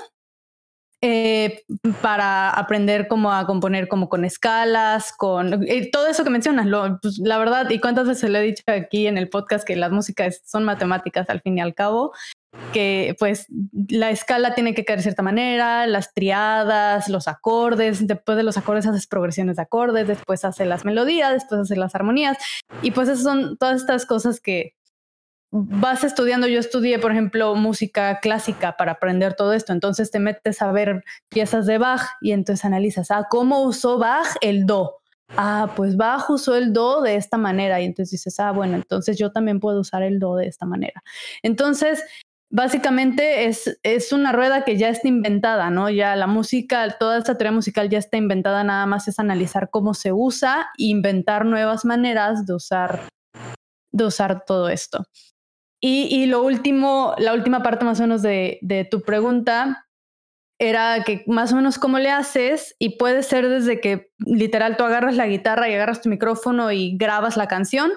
[1.07, 1.65] Eh,
[2.01, 6.67] para aprender cómo a componer como con escalas, con eh, todo eso que mencionas,
[7.03, 9.93] pues, la verdad, y cuántas veces le he dicho aquí en el podcast que las
[9.93, 12.15] músicas son matemáticas al fin y al cabo,
[12.73, 13.47] que pues
[13.89, 18.57] la escala tiene que caer de cierta manera, las triadas, los acordes, después de los
[18.57, 22.39] acordes haces progresiones de acordes, después haces las melodías, después haces las armonías
[22.83, 24.75] y pues esas son todas estas cosas que
[25.57, 30.61] vas estudiando, yo estudié por ejemplo música clásica para aprender todo esto, entonces te metes
[30.61, 34.97] a ver piezas de Bach y entonces analizas, ah, ¿cómo usó Bach el do?
[35.37, 39.17] Ah, pues Bach usó el do de esta manera y entonces dices, ah, bueno, entonces
[39.17, 41.05] yo también puedo usar el do de esta manera.
[41.45, 42.03] Entonces,
[42.51, 45.89] básicamente es, es una rueda que ya está inventada, ¿no?
[45.89, 49.95] Ya la música, toda esta teoría musical ya está inventada, nada más es analizar cómo
[49.95, 53.03] se usa e inventar nuevas maneras de usar,
[53.93, 55.07] de usar todo esto.
[55.87, 59.87] Y, lo último, la última parte más o menos de, de tu pregunta
[60.59, 64.85] era que más o menos cómo le haces y puede ser desde que literal tú
[64.85, 67.93] agarras la guitarra y agarras tu micrófono y grabas la canción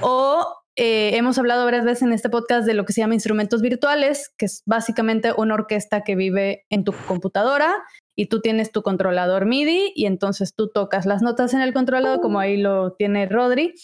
[0.00, 3.62] o eh, hemos hablado varias veces en este podcast de lo que se llama instrumentos
[3.62, 7.72] virtuales, que es básicamente una orquesta que vive en tu computadora
[8.16, 12.20] y tú tienes tu controlador MIDI y entonces tú tocas las notas en el controlador,
[12.20, 13.74] como ahí lo tiene Rodri,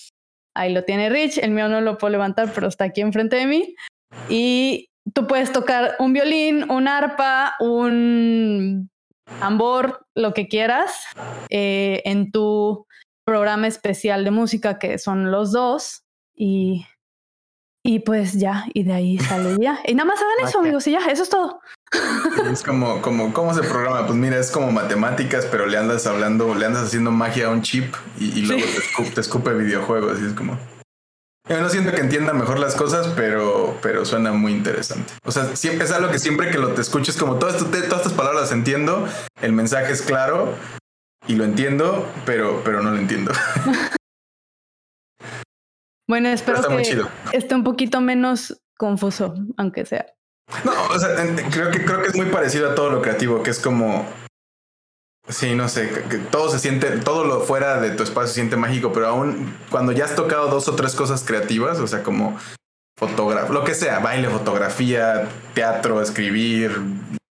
[0.55, 3.47] ahí lo tiene Rich, el mío no lo puedo levantar, pero está aquí enfrente de
[3.47, 3.74] mí.
[4.28, 8.90] Y tú puedes tocar un violín, un arpa, un
[9.40, 11.06] tambor, lo que quieras,
[11.51, 12.86] eh, en tu
[13.24, 16.05] programa especial de música, que son los dos.
[16.36, 16.86] Y,
[17.82, 19.81] y pues ya, y de ahí sale ya.
[19.86, 21.60] Y nada más hagan eso, amigos, y ya, eso es todo.
[22.51, 24.07] Es como, como, ¿cómo se programa?
[24.07, 27.62] Pues mira, es como matemáticas, pero le andas hablando, le andas haciendo magia a un
[27.62, 28.62] chip y, luego
[29.15, 30.21] te, escupe, videojuegos.
[30.21, 30.59] Y es como.
[31.49, 35.12] Yo no siento que entienda mejor las cosas, pero, pero suena muy interesante.
[35.25, 37.85] O sea, siempre es algo que siempre que lo te escuches, como todo esto, todas
[37.85, 39.07] estas palabras entiendo,
[39.43, 40.55] el mensaje es claro
[41.27, 43.33] y lo entiendo, pero, pero no lo entiendo.
[46.07, 50.07] Bueno, espero que esté un poquito menos confuso, aunque sea.
[50.65, 51.15] No, o sea,
[51.51, 54.07] creo que creo que es muy parecido a todo lo creativo, que es como
[55.29, 58.57] Sí, no sé, que todo se siente, todo lo fuera de tu espacio se siente
[58.57, 62.39] mágico, pero aún cuando ya has tocado dos o tres cosas creativas, o sea, como
[62.99, 66.79] fotografía, lo que sea, baile, fotografía, teatro, escribir,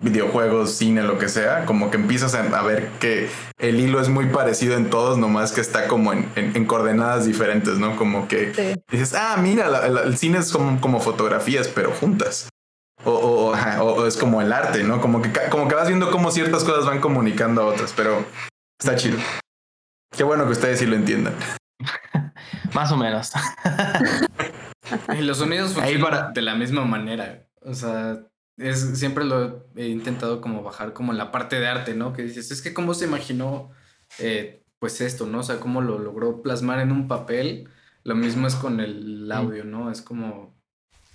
[0.01, 3.29] videojuegos, cine, lo que sea, como que empiezas a, ver que
[3.59, 7.97] el hilo es muy parecido en todos, nomás que está como en, coordenadas diferentes, ¿no?
[7.97, 12.49] Como que dices, ah, mira, el cine es como, como fotografías, pero juntas.
[13.05, 15.01] O, o, es como el arte, ¿no?
[15.01, 18.25] Como que, como que vas viendo cómo ciertas cosas van comunicando a otras, pero
[18.79, 19.19] está chido.
[20.17, 21.35] Qué bueno que ustedes sí lo entiendan.
[22.75, 23.33] Más o menos.
[25.19, 27.47] y los sonidos funcionan de la misma manera.
[27.63, 28.21] O sea,
[28.59, 32.13] es, siempre lo he intentado como bajar como en la parte de arte, ¿no?
[32.13, 33.71] Que dices, es que cómo se imaginó
[34.19, 35.41] eh, pues esto, ¿no?
[35.41, 37.69] O sea, cómo lo logró plasmar en un papel.
[38.03, 39.91] Lo mismo es con el audio, ¿no?
[39.91, 40.60] Es como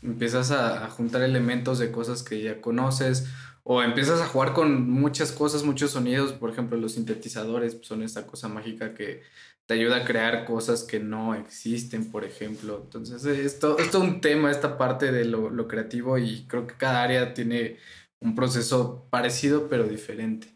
[0.06, 3.28] empiezas a, juntar elementos de cosas que ya conoces
[3.64, 8.28] o empiezas a jugar con muchas cosas, muchos sonidos, por ejemplo, los sintetizadores son esta
[8.28, 9.24] cosa mágica que
[9.66, 12.82] te ayuda a crear cosas que no existen, por ejemplo.
[12.84, 17.02] Entonces, esto es todo un tema, esta parte de lo, creativo y creo que cada
[17.02, 17.78] área tiene
[18.20, 20.56] un proceso parecido pero diferente.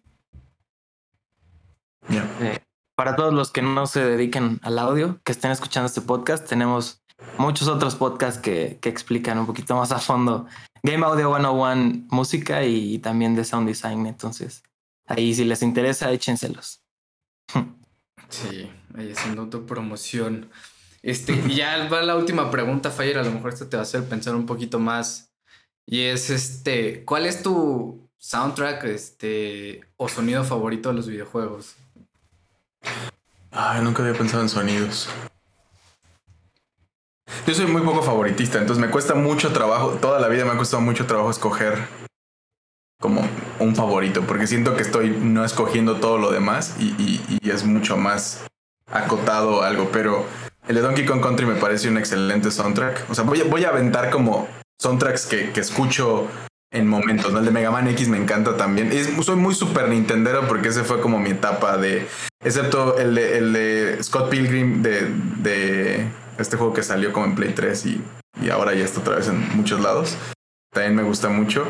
[2.09, 2.59] Eh,
[2.95, 7.01] para todos los que no se dediquen al audio, que estén escuchando este podcast, tenemos
[7.37, 10.47] muchos otros podcasts que, que explican un poquito más a fondo
[10.83, 14.05] Game Audio 101 música y también de sound design.
[14.05, 14.63] Entonces,
[15.05, 16.81] ahí si les interesa, échenselos.
[18.29, 20.49] Sí, ahí haciendo tu promoción.
[21.01, 23.17] Este, ya va la última pregunta, Fire.
[23.17, 25.33] A lo mejor esto te va a hacer pensar un poquito más.
[25.85, 31.75] Y es este, ¿cuál es tu soundtrack este, o sonido favorito de los videojuegos?
[33.51, 35.09] Ay, nunca había pensado en sonidos.
[37.47, 40.57] Yo soy muy poco favoritista, entonces me cuesta mucho trabajo, toda la vida me ha
[40.57, 41.87] costado mucho trabajo escoger
[42.99, 43.25] como
[43.59, 48.45] un favorito, porque siento que estoy no escogiendo todo lo demás y, es mucho más
[48.91, 50.23] acotado algo, pero
[50.67, 53.09] el de Donkey Kong Country me parece un excelente soundtrack.
[53.09, 54.47] O sea, voy voy a aventar como
[54.77, 56.27] soundtracks que, que escucho
[56.71, 57.33] en momentos.
[57.33, 58.91] El de Mega Man X me encanta también.
[59.23, 62.07] soy muy super Nintendero porque ese fue como mi etapa de.
[62.43, 66.07] Excepto el de, el de Scott Pilgrim de, de
[66.39, 68.03] este juego que salió como en Play 3 y,
[68.41, 70.17] y ahora ya está otra vez en muchos lados.
[70.73, 71.67] También me gusta mucho.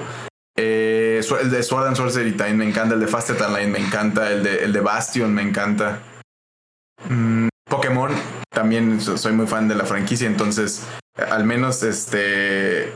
[0.58, 2.96] Eh, el de Sword and Sorcery también me encanta.
[2.96, 4.32] El de Fasted Line me encanta.
[4.32, 6.02] El de, el de Bastion me encanta.
[7.08, 8.12] Mm, Pokémon
[8.50, 10.28] también soy muy fan de la franquicia.
[10.28, 10.86] Entonces,
[11.16, 12.94] al menos este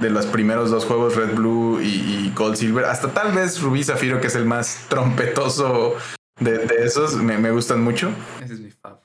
[0.00, 4.20] de los primeros dos juegos, Red Blue y, Gold Silver, hasta tal vez Rubí Zafiro,
[4.20, 5.96] que es el más trompetoso
[6.38, 8.10] de, esos, me, gustan mucho.
[8.42, 8.99] Ese es mi fav.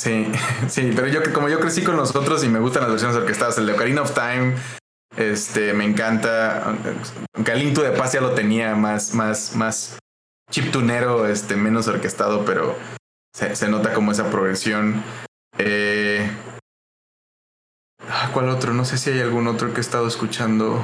[0.00, 0.32] Sí,
[0.68, 3.58] sí, pero yo como yo crecí con los otros y me gustan las versiones orquestadas,
[3.58, 4.54] el de Ocarina of Time,
[5.16, 6.74] este, me encanta.
[7.34, 9.98] Aunque de Paz ya lo tenía más, más, más
[10.50, 12.74] chiptunero, este, menos orquestado, pero
[13.34, 15.02] se, nota como esa progresión.
[15.58, 16.30] Eh,
[18.08, 18.72] Ah, ¿Cuál otro?
[18.72, 20.82] No sé si hay algún otro que he estado escuchando.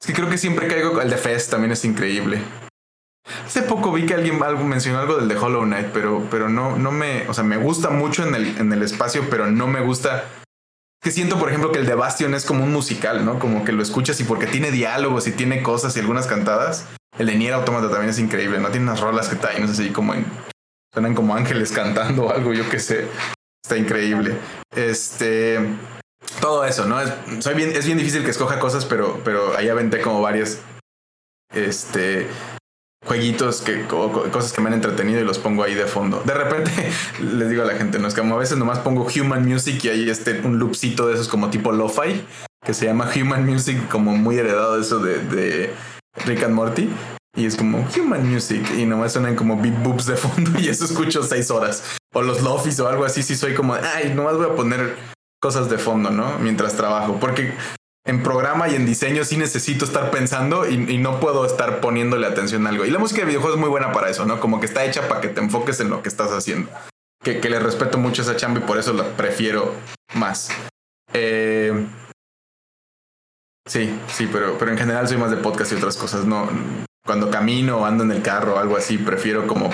[0.00, 1.00] Es que creo que siempre caigo.
[1.00, 2.42] El de Fest también es increíble.
[3.46, 4.38] Hace poco vi que alguien
[4.68, 7.26] mencionó algo del de Hollow Knight, pero, pero no, no me.
[7.28, 10.24] O sea, me gusta mucho en el, en el espacio, pero no me gusta.
[11.02, 13.38] Que siento, por ejemplo, que el de Bastion es como un musical, ¿no?
[13.38, 16.86] Como que lo escuchas y porque tiene diálogos y tiene cosas y algunas cantadas.
[17.18, 18.70] El de Nier Automata también es increíble, ¿no?
[18.70, 20.26] Tiene unas rolas que traen, no sé si como en.
[20.92, 23.06] Suenan como ángeles cantando o algo, yo qué sé.
[23.64, 24.36] Está increíble.
[24.74, 25.58] Este
[26.40, 27.00] todo eso, ¿no?
[27.00, 27.10] Es,
[27.56, 30.58] bien, es bien difícil que escoja cosas, pero, pero ahí aventé como varios
[31.52, 32.26] este,
[33.04, 36.22] jueguitos, que, cosas que me han entretenido y los pongo ahí de fondo.
[36.24, 36.70] De repente
[37.20, 39.88] les digo a la gente, no es como a veces nomás pongo Human Music y
[39.88, 42.24] ahí este, un loopcito de esos como tipo lo-fi,
[42.64, 45.72] que se llama Human Music, como muy heredado eso de, de
[46.24, 46.90] Rick and Morty.
[47.36, 50.84] Y es como Human Music y nomás suenan como beat boops de fondo y eso
[50.84, 51.96] escucho seis horas.
[52.12, 54.96] O los lofis o algo así, si soy como, ay, nomás voy a poner
[55.42, 56.38] cosas de fondo, ¿no?
[56.38, 57.52] Mientras trabajo, porque
[58.06, 62.66] en programa y en diseño sí necesito estar pensando y, no puedo estar poniéndole atención
[62.66, 62.84] a algo.
[62.84, 64.40] Y la música de videojuegos es muy buena para eso, ¿no?
[64.40, 66.70] Como que está hecha para que te enfoques en lo que estás haciendo.
[67.22, 69.74] Que, le respeto mucho esa chamba y por eso la prefiero
[70.14, 70.50] más.
[71.14, 71.86] Eh,
[73.66, 76.26] sí, sí, pero, pero en general soy más de podcast y otras cosas.
[76.26, 76.48] No,
[77.06, 79.70] cuando camino o ando en el carro o algo así, prefiero como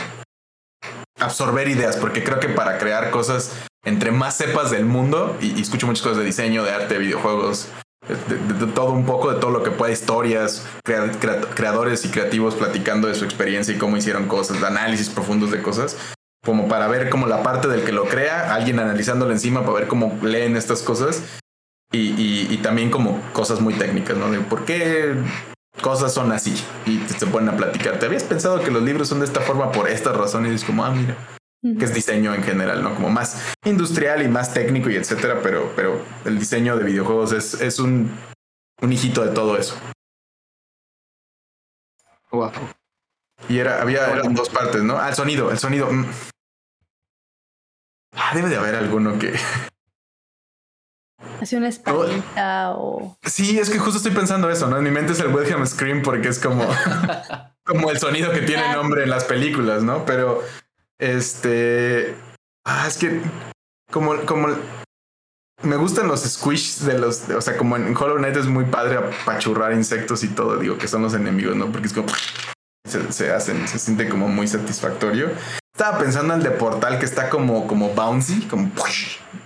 [1.18, 3.52] absorber ideas, porque creo que para crear cosas
[3.84, 7.68] entre más sepas del mundo, y, escucho muchas cosas de diseño, de arte, de videojuegos,
[8.08, 13.14] de, todo un poco, de todo lo que pueda, historias, creadores y creativos platicando de
[13.14, 15.96] su experiencia y cómo hicieron cosas, análisis profundos de cosas,
[16.44, 19.88] como para ver como la parte del que lo crea, alguien analizándolo encima para ver
[19.88, 21.22] cómo leen estas cosas.
[21.92, 24.30] Y, también como cosas muy técnicas, ¿no?
[24.30, 25.16] De por qué
[25.82, 26.54] cosas son así
[26.86, 27.98] y te, ponen a platicar.
[27.98, 30.52] ¿Te habías pensado que los libros son de esta forma por estas razones?
[30.52, 31.16] Y es como, ah, mira,
[31.62, 32.94] que es diseño en general, ¿no?
[32.94, 37.60] Como más industrial y más técnico y etcétera, pero, pero el diseño de videojuegos es,
[37.60, 38.10] es un,
[38.80, 39.76] un hijito de todo eso.
[42.30, 42.52] Wow.
[43.48, 44.98] Y era, había eran dos partes, ¿no?
[44.98, 45.90] Ah, el sonido, el sonido.
[45.90, 46.06] Mm.
[48.12, 49.34] Ah, debe de haber alguno que.
[51.40, 53.18] Hace una espadita o.
[53.24, 54.78] Sí, es que justo estoy pensando eso, ¿no?
[54.78, 56.64] En mi mente es el Wilhelm Scream porque es como.
[57.64, 60.04] como el sonido que tiene nombre en las películas, ¿no?
[60.04, 60.42] Pero
[61.00, 62.14] este.
[62.64, 63.20] Ah, es que.
[63.90, 64.48] Como, como.
[65.62, 67.28] Me gustan los squish de los.
[67.30, 70.58] O sea, como en Hollow Knight es muy padre apachurrar insectos y todo.
[70.58, 71.72] Digo que son los enemigos, ¿no?
[71.72, 72.08] Porque es como.
[72.88, 75.30] Se, hacen, se siente como muy satisfactorio.
[75.74, 78.70] Estaba pensando en el de Portal que está como, como bouncy, como.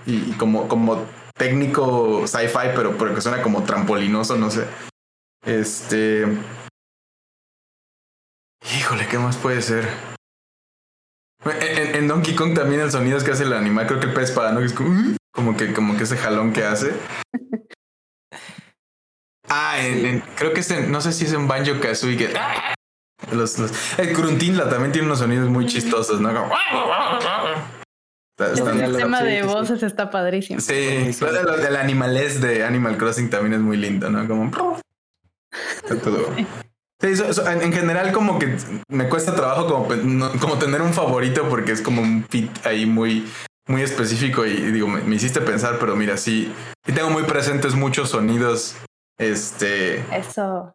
[0.07, 4.67] Y, como, como técnico sci-fi, pero porque suena como trampolinoso, no sé.
[5.45, 6.27] Este.
[8.77, 10.14] Híjole, ¿qué más puede ser?
[11.47, 14.31] En, Donkey Kong también el sonido es que hace el animal, creo que el pez
[14.31, 16.93] para no es como, que como que ese jalón que hace.
[19.47, 19.77] Ah,
[20.37, 22.33] creo que es en, no sé si es en Banjo Kazooie que
[23.33, 23.59] los,
[23.99, 26.31] el Gruntinla también tiene unos sonidos muy chistosos, ¿no?
[28.39, 30.61] el tema de voces está padrísimo.
[30.61, 34.27] Sí, el del animales de Animal Crossing también es muy lindo, ¿no?
[34.27, 34.51] Como
[35.77, 36.35] está todo
[37.09, 38.57] en general como que
[38.89, 43.27] me cuesta trabajo como, como tener un favorito porque es como un fit ahí muy,
[43.67, 46.53] muy específico y digo, me, hiciste pensar, pero mira, sí,
[46.85, 48.77] sí tengo muy presentes muchos sonidos.
[49.19, 50.01] Este.
[50.17, 50.75] Eso.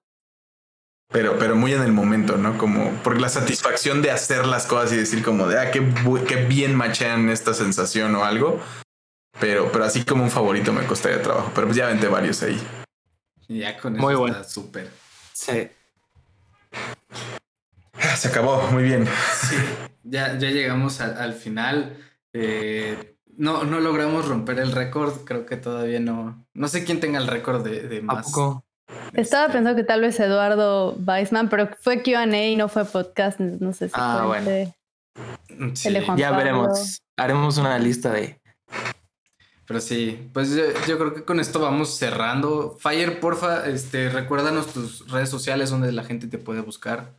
[1.12, 2.58] pero, pero muy en el momento, ¿no?
[2.58, 5.86] Como por la satisfacción de hacer las cosas y decir como de, ah, qué,
[6.28, 8.60] qué bien machean esta sensación o algo.
[9.40, 12.60] Pero, pero así como un favorito me costaría trabajo, pero pues ya vente varios ahí.
[13.48, 14.36] Ya con eso muy bueno.
[14.36, 14.90] está súper.
[15.34, 15.70] Sí.
[17.94, 19.06] Ah, se acabó, muy bien.
[19.06, 19.56] Sí,
[20.04, 21.98] ya, ya llegamos al final.
[22.34, 26.46] Eh, no, no logramos romper el récord, creo que todavía no.
[26.54, 28.28] No sé quién tenga el récord de, de más.
[29.14, 33.40] Estaba este, pensando que tal vez Eduardo Weisman, pero fue QA y no fue podcast.
[33.40, 34.74] No sé si ah, bueno.
[36.18, 37.02] ya veremos.
[37.18, 38.40] Haremos una lista de.
[39.70, 40.50] Pero sí, pues
[40.88, 42.76] yo, creo que con esto vamos cerrando.
[42.80, 47.14] Fire, porfa, este, recuérdanos tus redes sociales donde la gente te puede buscar.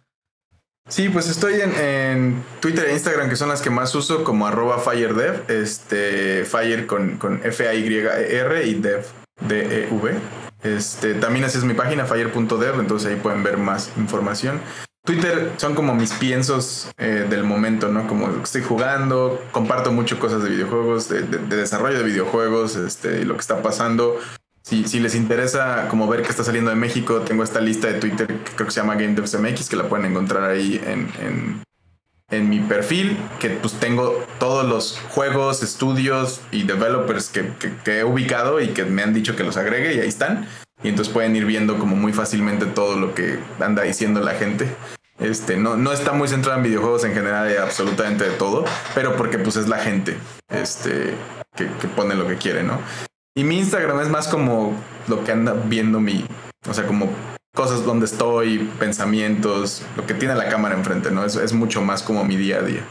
[0.89, 4.81] Sí, pues estoy en, Twitter e Instagram, que son las que más uso, como arroba
[4.81, 9.07] FireDev, este, Fire con, con F-A-Y-R y Dev,
[9.47, 10.15] D-E-V.
[10.65, 14.61] Este, también así es mi página, fire.dev, entonces ahí pueden ver más información.
[15.05, 18.07] Twitter son como mis piensos eh, del momento, ¿no?
[18.07, 23.41] Como estoy jugando, comparto mucho cosas de videojuegos, de, desarrollo de videojuegos, este, lo que
[23.41, 24.19] está pasando.
[24.63, 28.29] Si, les interesa como ver qué está saliendo de México, tengo esta lista de Twitter
[28.29, 31.09] que creo que se llama Game MX, que la pueden encontrar ahí en,
[32.31, 37.53] en mi perfil, que pues tengo todos los juegos, estudios y developers que,
[37.87, 40.47] he ubicado y que me han dicho que los agregue y ahí están.
[40.83, 44.75] Y entonces pueden ir viendo como muy fácilmente todo lo que anda diciendo la gente.
[45.19, 49.17] Este, no, no está muy centrado en videojuegos en general de absolutamente de todo, pero
[49.17, 50.17] porque pues es la gente
[50.49, 51.15] este,
[51.55, 52.79] que, que pone lo que quiere, ¿no?
[53.35, 54.75] Y mi Instagram es más como
[55.09, 56.25] lo que anda viendo mi,
[56.67, 57.11] o sea, como
[57.55, 61.25] cosas donde estoy, pensamientos, lo que tiene la cámara enfrente, ¿no?
[61.25, 62.85] Es, es mucho más como mi día a día.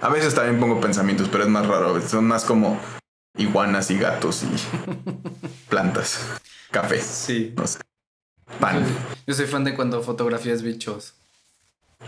[0.00, 2.00] A veces también pongo pensamientos, pero es más raro.
[2.02, 2.78] Son más como
[3.36, 4.48] iguanas y gatos y
[5.68, 6.20] plantas,
[6.74, 7.00] café.
[7.00, 7.54] Sí.
[7.56, 7.78] No sé.
[8.60, 8.84] Pan.
[9.26, 11.14] Yo soy fan de cuando fotografías bichos.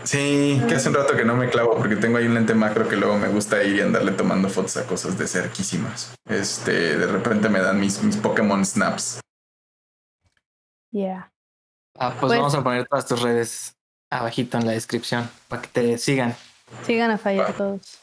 [0.03, 2.87] Sí, que hace un rato que no me clavo porque tengo ahí un lente macro
[2.87, 6.13] que luego me gusta ir y andarle tomando fotos a cosas de cerquísimas.
[6.29, 9.19] Este, de repente me dan mis, mis Pokémon snaps.
[10.91, 11.31] Yeah.
[11.95, 13.73] Ah, pues, pues, vamos a poner todas tus redes
[14.11, 16.35] abajito en la descripción para que te sigan.
[16.85, 17.99] Sigan a Fire todos.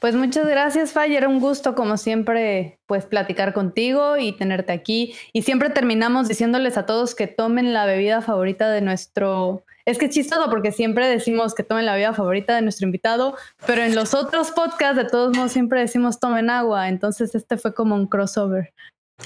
[0.00, 1.26] Pues muchas gracias, Fire.
[1.26, 5.14] Un gusto, como siempre, pues platicar contigo y tenerte aquí.
[5.32, 9.64] Y siempre terminamos diciéndoles a todos que tomen la bebida favorita de nuestro.
[9.86, 13.36] Es que es chistoso porque siempre decimos que tomen la bebida favorita de nuestro invitado,
[13.66, 16.88] pero en los otros podcasts, de todos modos, siempre decimos tomen agua.
[16.88, 18.74] Entonces, este fue como un crossover.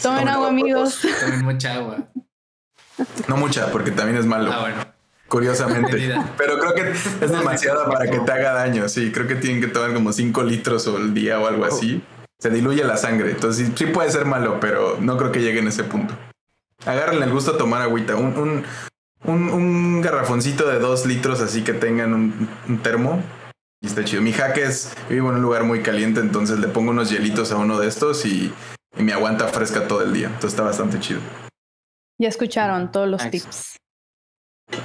[0.00, 1.00] Tomen agua, amigos.
[1.20, 2.08] Tomen mucha agua.
[3.26, 4.52] No mucha, porque también es malo.
[4.52, 4.99] Ah, bueno.
[5.30, 6.12] Curiosamente.
[6.36, 8.88] Pero creo que es demasiado para que te haga daño.
[8.88, 12.02] Sí, creo que tienen que tomar como 5 litros al día o algo así.
[12.40, 13.30] Se diluye la sangre.
[13.30, 16.18] Entonces sí, puede ser malo, pero no creo que llegue en ese punto.
[16.84, 18.16] Agárrenle el gusto a tomar agüita.
[18.16, 18.64] Un,
[19.22, 23.22] un, garrafoncito de 2 litros así que tengan un, termo.
[23.80, 24.22] Y está chido.
[24.22, 27.56] Mi jaque es, vivo en un lugar muy caliente, entonces le pongo unos hielitos a
[27.56, 28.52] uno de estos y,
[28.98, 30.26] y me aguanta fresca todo el día.
[30.26, 31.20] Entonces está bastante chido.
[32.18, 33.76] Ya escucharon todos los tips.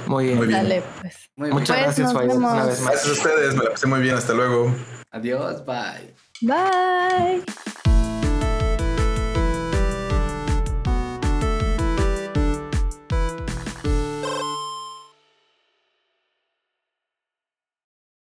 [0.06, 0.36] Muy bien.
[0.38, 0.82] Muy bien.
[1.00, 1.30] pues.
[1.36, 2.82] Muchas pues, gracias, Una vez más.
[2.82, 4.14] Gracias a ustedes, me la pasé muy bien.
[4.14, 4.74] Hasta luego.
[5.10, 6.14] Adiós, bye.
[6.42, 7.95] Bye.